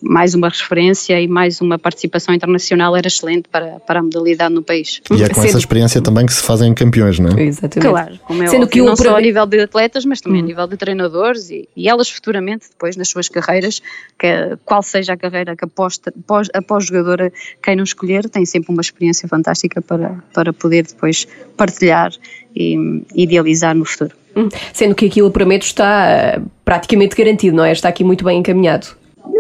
mais 0.02 0.34
uma 0.34 0.50
referência 0.50 1.20
e 1.20 1.28
mais 1.28 1.62
uma 1.62 1.80
participação 1.80 2.36
internacional 2.36 2.96
era 2.96 3.08
excelente 3.08 3.48
para, 3.50 3.80
para 3.80 4.00
a 4.00 4.04
modalidade 4.04 4.54
no 4.54 4.62
país. 4.62 5.02
E 5.10 5.24
é 5.24 5.30
com 5.30 5.36
Sendo- 5.36 5.48
essa 5.48 5.58
experiência 5.58 6.02
também 6.02 6.26
que 6.26 6.34
se 6.34 6.44
fazem 6.44 6.74
campeões, 6.74 7.20
não 7.20 7.38
é? 7.38 7.44
Exatamente. 7.44 7.90
Claro, 7.90 8.20
como 8.26 8.44
é 8.44 8.48
Sendo 8.48 8.64
óbvio, 8.64 8.70
que 8.70 8.82
o 8.82 8.86
não 8.86 8.96
só 8.96 9.16
a 9.16 9.22
nível 9.22 9.46
de 9.46 9.62
atletas, 9.62 10.04
mas 10.06 10.20
também 10.20 10.42
a 10.42 10.46
nível 10.46 10.68
de 10.68 10.78
treinadores 10.78 11.50
e, 11.50 11.70
e 11.76 11.88
elas 11.88 12.10
futuramente, 12.10 12.70
depois 12.70 12.98
nas 12.98 13.08
suas 13.08 13.30
carreiras, 13.30 13.82
que, 14.20 14.58
qual 14.66 14.84
seja 14.84 15.14
a 15.14 15.18
carreira 15.18 15.56
que 15.56 15.64
após, 15.64 16.00
após, 16.06 16.50
após 16.54 16.86
jogadora 16.86 17.32
queiram 17.62 17.84
escolher, 17.84 18.28
têm 18.30 18.46
sempre 18.46 18.72
uma 18.72 18.82
experiência 18.82 19.28
fantástica 19.28 19.82
para, 19.82 20.22
para 20.34 20.52
poder 20.52 20.86
depois 20.86 21.28
partilhar 21.56 22.12
e 22.56 23.02
idealizar 23.16 23.76
no 23.76 23.86
futuro. 23.86 24.12
Hum, 24.36 24.50
Sendo 24.74 24.96
que 24.96 25.06
aquilo 25.06 25.30
prometo 25.32 25.64
está 25.64 26.06
eh, 26.10 26.42
praticamente 26.66 27.16
garantido, 27.16 27.56
não 27.56 27.64
é? 27.66 27.72
Está 27.72 27.90
aqui 27.90 28.04
muito 28.04 28.24
bem 28.24 28.40
encaminhado. 28.40 28.88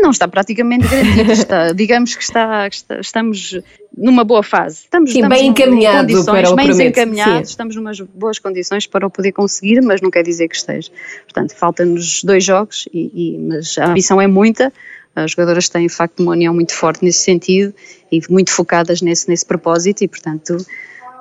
Não 0.02 0.12
está 0.12 0.28
praticamente 0.28 0.88
garantido, 0.88 1.32
está, 1.34 1.72
digamos 1.74 2.16
que 2.16 2.24
está, 2.24 2.68
está- 2.68 3.00
estamos 3.00 3.60
numa 3.98 4.24
boa 4.24 4.44
fase. 4.44 4.82
Estamos, 4.84 5.12
Sim, 5.12 5.20
estamos 5.20 5.38
bem 5.38 5.48
em 5.48 5.52
encaminhado 5.52 6.26
para 6.26 6.50
o 6.52 6.56
bem 6.56 6.88
encaminhados, 6.88 7.50
estamos 7.50 7.76
numas 7.76 8.00
boas 8.00 8.40
condições 8.40 8.86
para 8.88 9.06
o 9.06 9.10
poder 9.10 9.32
conseguir, 9.32 9.82
mas 9.82 10.02
não 10.02 10.10
quer 10.12 10.24
dizer 10.24 10.48
que 10.48 10.56
esteja. 10.56 10.90
Portanto, 11.26 11.54
faltam-nos 11.56 12.24
dois 12.24 12.44
jogos, 12.44 12.88
e, 12.94 13.12
e- 13.14 13.38
mas 13.40 13.78
a 13.78 13.86
ambição 13.88 14.20
é 14.22 14.28
muita. 14.28 14.72
As 15.16 15.32
jogadoras 15.32 15.70
têm, 15.70 15.86
de 15.88 15.94
facto, 15.94 16.22
uma 16.22 16.32
união 16.32 16.54
muito 16.54 16.74
forte 16.74 17.04
nesse 17.06 17.20
sentido 17.20 17.74
e 18.12 18.20
muito 18.30 18.52
focadas 18.52 19.00
nesse, 19.02 19.30
nesse 19.30 19.46
propósito, 19.46 20.04
e, 20.04 20.08
portanto, 20.08 20.58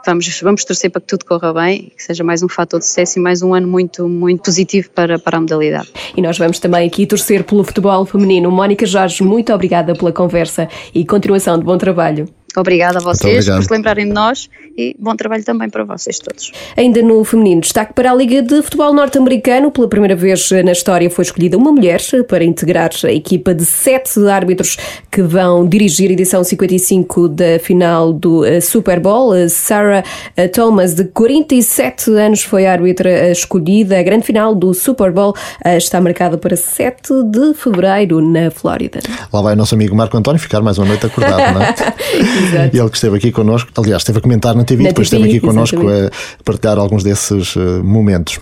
vamos, 0.04 0.40
vamos 0.40 0.64
torcer 0.64 0.90
para 0.90 1.00
que 1.00 1.06
tudo 1.06 1.24
corra 1.24 1.52
bem, 1.52 1.92
que 1.96 2.02
seja 2.02 2.22
mais 2.24 2.42
um 2.42 2.48
fator 2.48 2.80
de 2.80 2.86
sucesso 2.86 3.18
e 3.18 3.22
mais 3.22 3.42
um 3.42 3.54
ano 3.54 3.68
muito, 3.68 4.08
muito 4.08 4.42
positivo 4.42 4.90
para, 4.90 5.18
para 5.18 5.38
a 5.38 5.40
modalidade. 5.40 5.88
E 6.16 6.22
nós 6.22 6.38
vamos 6.38 6.58
também 6.58 6.86
aqui 6.86 7.06
torcer 7.06 7.44
pelo 7.44 7.64
futebol 7.64 8.04
feminino. 8.04 8.50
Mónica 8.50 8.86
Jorge, 8.86 9.22
muito 9.22 9.52
obrigada 9.52 9.94
pela 9.94 10.12
conversa 10.12 10.68
e 10.94 11.04
continuação 11.04 11.58
de 11.58 11.64
bom 11.64 11.78
trabalho. 11.78 12.28
Obrigada 12.56 12.98
a 12.98 13.02
vocês 13.02 13.48
por 13.48 13.62
se 13.62 13.72
lembrarem 13.72 14.06
de 14.06 14.12
nós 14.12 14.48
e 14.76 14.96
bom 14.98 15.14
trabalho 15.14 15.44
também 15.44 15.68
para 15.68 15.84
vocês 15.84 16.18
todos. 16.18 16.52
Ainda 16.76 17.02
no 17.02 17.22
feminino, 17.24 17.60
destaque 17.60 17.92
para 17.94 18.10
a 18.10 18.14
Liga 18.14 18.42
de 18.42 18.62
Futebol 18.62 18.92
Norte-Americano. 18.92 19.70
Pela 19.70 19.88
primeira 19.88 20.16
vez 20.16 20.50
na 20.64 20.72
história 20.72 21.10
foi 21.10 21.22
escolhida 21.22 21.56
uma 21.56 21.72
mulher 21.72 22.00
para 22.28 22.44
integrar 22.44 22.90
a 23.04 23.12
equipa 23.12 23.54
de 23.54 23.64
sete 23.64 24.26
árbitros 24.28 24.76
que 25.10 25.22
vão 25.22 25.66
dirigir 25.66 26.10
a 26.10 26.12
edição 26.12 26.42
55 26.42 27.28
da 27.28 27.58
final 27.58 28.12
do 28.12 28.44
eh, 28.44 28.60
Super 28.60 29.00
Bowl. 29.00 29.32
A 29.32 29.48
Sarah 29.48 30.02
eh, 30.36 30.48
Thomas, 30.48 30.94
de 30.94 31.04
47 31.04 32.10
anos, 32.12 32.42
foi 32.42 32.66
a 32.66 32.72
árbitra 32.72 33.10
eh, 33.10 33.32
escolhida. 33.32 33.98
A 33.98 34.02
grande 34.02 34.26
final 34.26 34.54
do 34.54 34.74
Super 34.74 35.12
Bowl 35.12 35.34
eh, 35.64 35.76
está 35.76 36.00
marcada 36.00 36.36
para 36.38 36.56
7 36.56 37.22
de 37.24 37.54
fevereiro 37.54 38.20
na 38.20 38.50
Flórida. 38.50 39.00
Lá 39.32 39.42
vai 39.42 39.54
o 39.54 39.56
nosso 39.56 39.74
amigo 39.74 39.94
Marco 39.94 40.16
António 40.16 40.40
ficar 40.40 40.60
mais 40.60 40.78
uma 40.78 40.86
noite 40.86 41.06
acordado, 41.06 41.54
não 41.54 41.62
é? 41.62 41.74
Exato. 42.42 42.76
E 42.76 42.80
ele 42.80 42.90
que 42.90 42.96
esteve 42.96 43.16
aqui 43.16 43.32
connosco, 43.32 43.70
aliás, 43.76 44.02
esteve 44.02 44.18
a 44.18 44.20
comentar 44.22 44.54
na 44.54 44.64
TV, 44.64 44.82
Na 44.82 44.88
depois 44.90 45.08
TV, 45.10 45.22
esteve 45.22 45.38
aqui 45.38 45.46
connosco 45.46 45.76
exatamente. 45.76 46.12
a 46.40 46.42
partilhar 46.44 46.78
alguns 46.78 47.02
desses 47.02 47.54
eh, 47.56 47.60
momentos. 47.82 48.38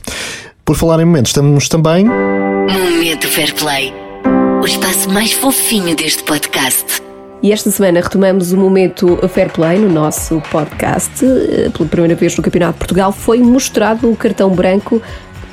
Por 0.65 0.77
falar 0.77 1.01
em 1.01 1.05
momentos, 1.05 1.31
estamos 1.31 1.69
também. 1.69 2.05
Momento 2.07 3.27
Fair 3.29 3.55
Play. 3.55 3.93
O 4.63 4.67
espaço 4.67 5.09
mais 5.11 5.33
fofinho 5.33 5.97
deste 5.97 6.23
podcast. 6.23 7.03
E 7.43 7.53
esta 7.53 7.71
semana 7.71 8.03
retomamos 8.03 8.53
o 8.53 8.57
momento 8.59 9.19
Fair 9.29 9.51
Play 9.51 9.79
no 9.79 9.89
nosso 9.89 10.43
podcast. 10.51 11.25
Eh, 11.25 11.71
Pela 11.77 11.89
primeira 11.89 12.15
vez 12.15 12.37
no 12.37 12.43
Campeonato 12.43 12.75
de 12.75 12.79
Portugal 12.81 13.13
foi 13.13 13.39
mostrado 13.39 14.11
o 14.11 14.15
cartão 14.17 14.51
branco 14.51 15.01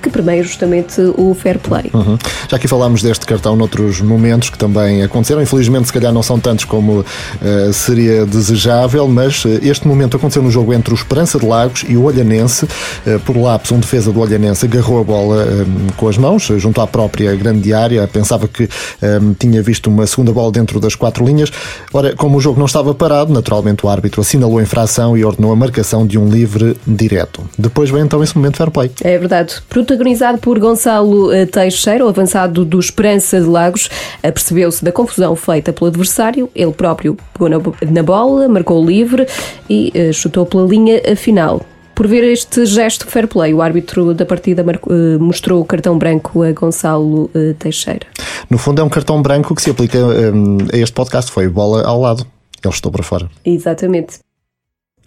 que 0.02 0.10
permeia 0.10 0.44
justamente 0.44 1.02
o 1.18 1.34
Fair 1.34 1.60
Play. 1.60 1.92
Uhum. 1.94 2.18
Já 2.50 2.58
aqui 2.58 2.68
falámos 2.68 3.02
deste 3.02 3.26
cartão 3.26 3.56
noutros 3.56 4.02
momentos 4.02 4.50
que 4.50 4.58
também 4.58 5.04
aconteceram. 5.04 5.42
Infelizmente, 5.42 5.88
se 5.88 5.94
calhar 5.94 6.14
não 6.14 6.24
são 6.24 6.40
tantos 6.40 6.66
como 6.66 7.06
eh, 7.42 7.72
seria 7.74 8.26
desejável, 8.26 9.08
mas 9.08 9.44
eh, 9.46 9.60
este 9.64 9.88
momento 9.88 10.18
aconteceu 10.18 10.42
no 10.42 10.52
jogo 10.52 10.74
entre 10.74 10.94
o 10.94 10.96
Esperança 10.96 11.40
de 11.40 11.46
Lagos 11.46 11.86
e 11.88 11.96
o 11.96 12.04
Olhanense. 12.04 12.68
Eh, 13.06 13.18
por 13.20 13.38
lápis, 13.38 13.72
um 13.72 13.80
defesa 13.80 14.12
do 14.12 14.20
Olhanense 14.20 14.66
agarrou 14.66 15.00
a 15.00 15.04
bola 15.04 15.44
eh, 15.44 15.66
com 15.96 16.08
as 16.08 16.18
mãos, 16.18 16.44
junto 16.58 16.82
à 16.82 16.88
própria 16.88 17.36
grande 17.36 17.74
área. 17.74 18.08
Pensava 18.08 18.48
que 18.48 18.70
eh, 19.02 19.20
tinha 19.40 19.62
visto 19.62 19.88
uma 19.90 20.06
segunda 20.08 20.32
bola 20.32 20.52
dentro 20.52 20.80
das 20.80 20.96
quatro 20.96 21.26
linhas. 21.26 21.52
Ora, 21.94 22.16
como 22.16 22.38
o 22.38 22.42
jogo 22.42 22.60
não 22.60 22.66
estava 22.66 22.94
parado, 22.94 23.32
naturalmente 23.32 23.86
o 23.86 23.90
árbitro 23.90 24.22
assinalou 24.22 24.60
a 24.60 24.64
infração 24.64 25.18
e 25.18 25.24
ordenou 25.24 25.52
a 25.52 25.56
marcação 25.56 26.06
de 26.06 26.18
um 26.18 26.30
livre 26.30 26.76
direto. 26.86 27.44
Depois 27.58 27.90
vem 27.90 28.02
então 28.02 28.24
esse 28.24 28.36
momento 28.36 28.58
fair 28.58 28.72
play. 28.72 28.92
É 29.02 29.18
verdade. 29.18 29.56
Protagonizado 29.92 30.38
por 30.40 30.60
Gonçalo 30.60 31.32
eh, 31.32 31.46
Teixeira, 31.46 32.06
o 32.06 32.10
avançado 32.10 32.66
do 32.66 32.78
Esperança 32.78 33.40
de 33.40 33.48
Lagos, 33.48 33.90
eh, 34.22 34.30
percebeu-se 34.30 34.84
da 34.84 34.92
confusão 34.92 35.34
feita 35.34 35.72
pelo 35.72 35.88
adversário. 35.88 36.50
Ele 36.54 36.74
próprio 36.74 37.16
pegou 37.32 37.48
na, 37.48 37.58
bo- 37.58 37.74
na 37.90 38.04
bola, 38.04 38.50
marcou 38.50 38.84
o 38.84 38.86
livre 38.86 39.26
e 39.70 39.90
eh, 39.96 40.12
chutou 40.12 40.46
pela 40.46 40.68
linha 40.68 41.02
final. 41.16 41.62
por 41.96 42.06
ver 42.06 42.22
este 42.26 42.66
gesto 42.66 43.08
fair 43.08 43.30
play. 43.30 43.54
O 43.54 43.62
árbitro 43.62 44.14
da 44.14 44.26
partida 44.26 44.62
uh, 44.62 45.20
mostrou 45.24 45.62
o 45.62 45.66
cartão 45.66 45.98
branco 45.98 46.44
a 46.44 46.52
Gonçalo 46.52 47.32
Teixeira. 47.58 48.06
No 48.50 48.58
fundo, 48.58 48.82
é 48.82 48.84
um 48.84 48.90
cartão 48.90 49.22
branco 49.22 49.56
que 49.56 49.62
se 49.62 49.70
aplica 49.70 49.98
um, 50.00 50.58
a 50.74 50.78
este 50.78 50.92
podcast. 50.94 51.32
Foi 51.32 51.48
bola 51.48 51.84
ao 51.88 52.02
lado. 52.02 52.28
Ele 52.62 52.74
estou 52.74 52.92
para 52.92 53.04
fora. 53.04 53.30
Exatamente. 53.46 54.20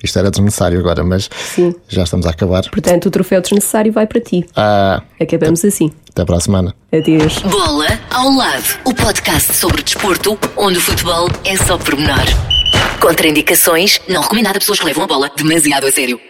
Isto 0.02 0.18
era 0.18 0.30
desnecessário 0.30 0.78
agora, 0.78 1.04
mas 1.04 1.28
Sim. 1.54 1.74
já 1.88 2.02
estamos 2.04 2.26
a 2.26 2.30
acabar. 2.30 2.62
Portanto, 2.70 3.06
o 3.06 3.10
troféu 3.10 3.40
desnecessário 3.40 3.92
vai 3.92 4.06
para 4.06 4.20
ti. 4.20 4.44
Ah, 4.56 5.02
Acabamos 5.20 5.60
até, 5.60 5.68
assim. 5.68 5.92
Até 6.10 6.24
para 6.24 6.36
a 6.36 6.40
semana. 6.40 6.74
Adeus. 6.92 7.38
Bola 7.40 7.86
ao 8.10 8.30
lado. 8.30 8.64
O 8.84 8.94
podcast 8.94 9.52
sobre 9.54 9.82
desporto, 9.82 10.38
onde 10.56 10.78
o 10.78 10.80
futebol 10.80 11.28
é 11.44 11.56
só 11.56 11.76
pormenor. 11.78 12.24
Contraindicações, 13.00 14.00
não 14.08 14.22
recomendado 14.22 14.56
a 14.56 14.60
pessoas 14.60 14.78
que 14.78 14.84
levam 14.86 15.04
a 15.04 15.06
bola 15.06 15.30
demasiado 15.36 15.86
a 15.86 15.92
sério. 15.92 16.20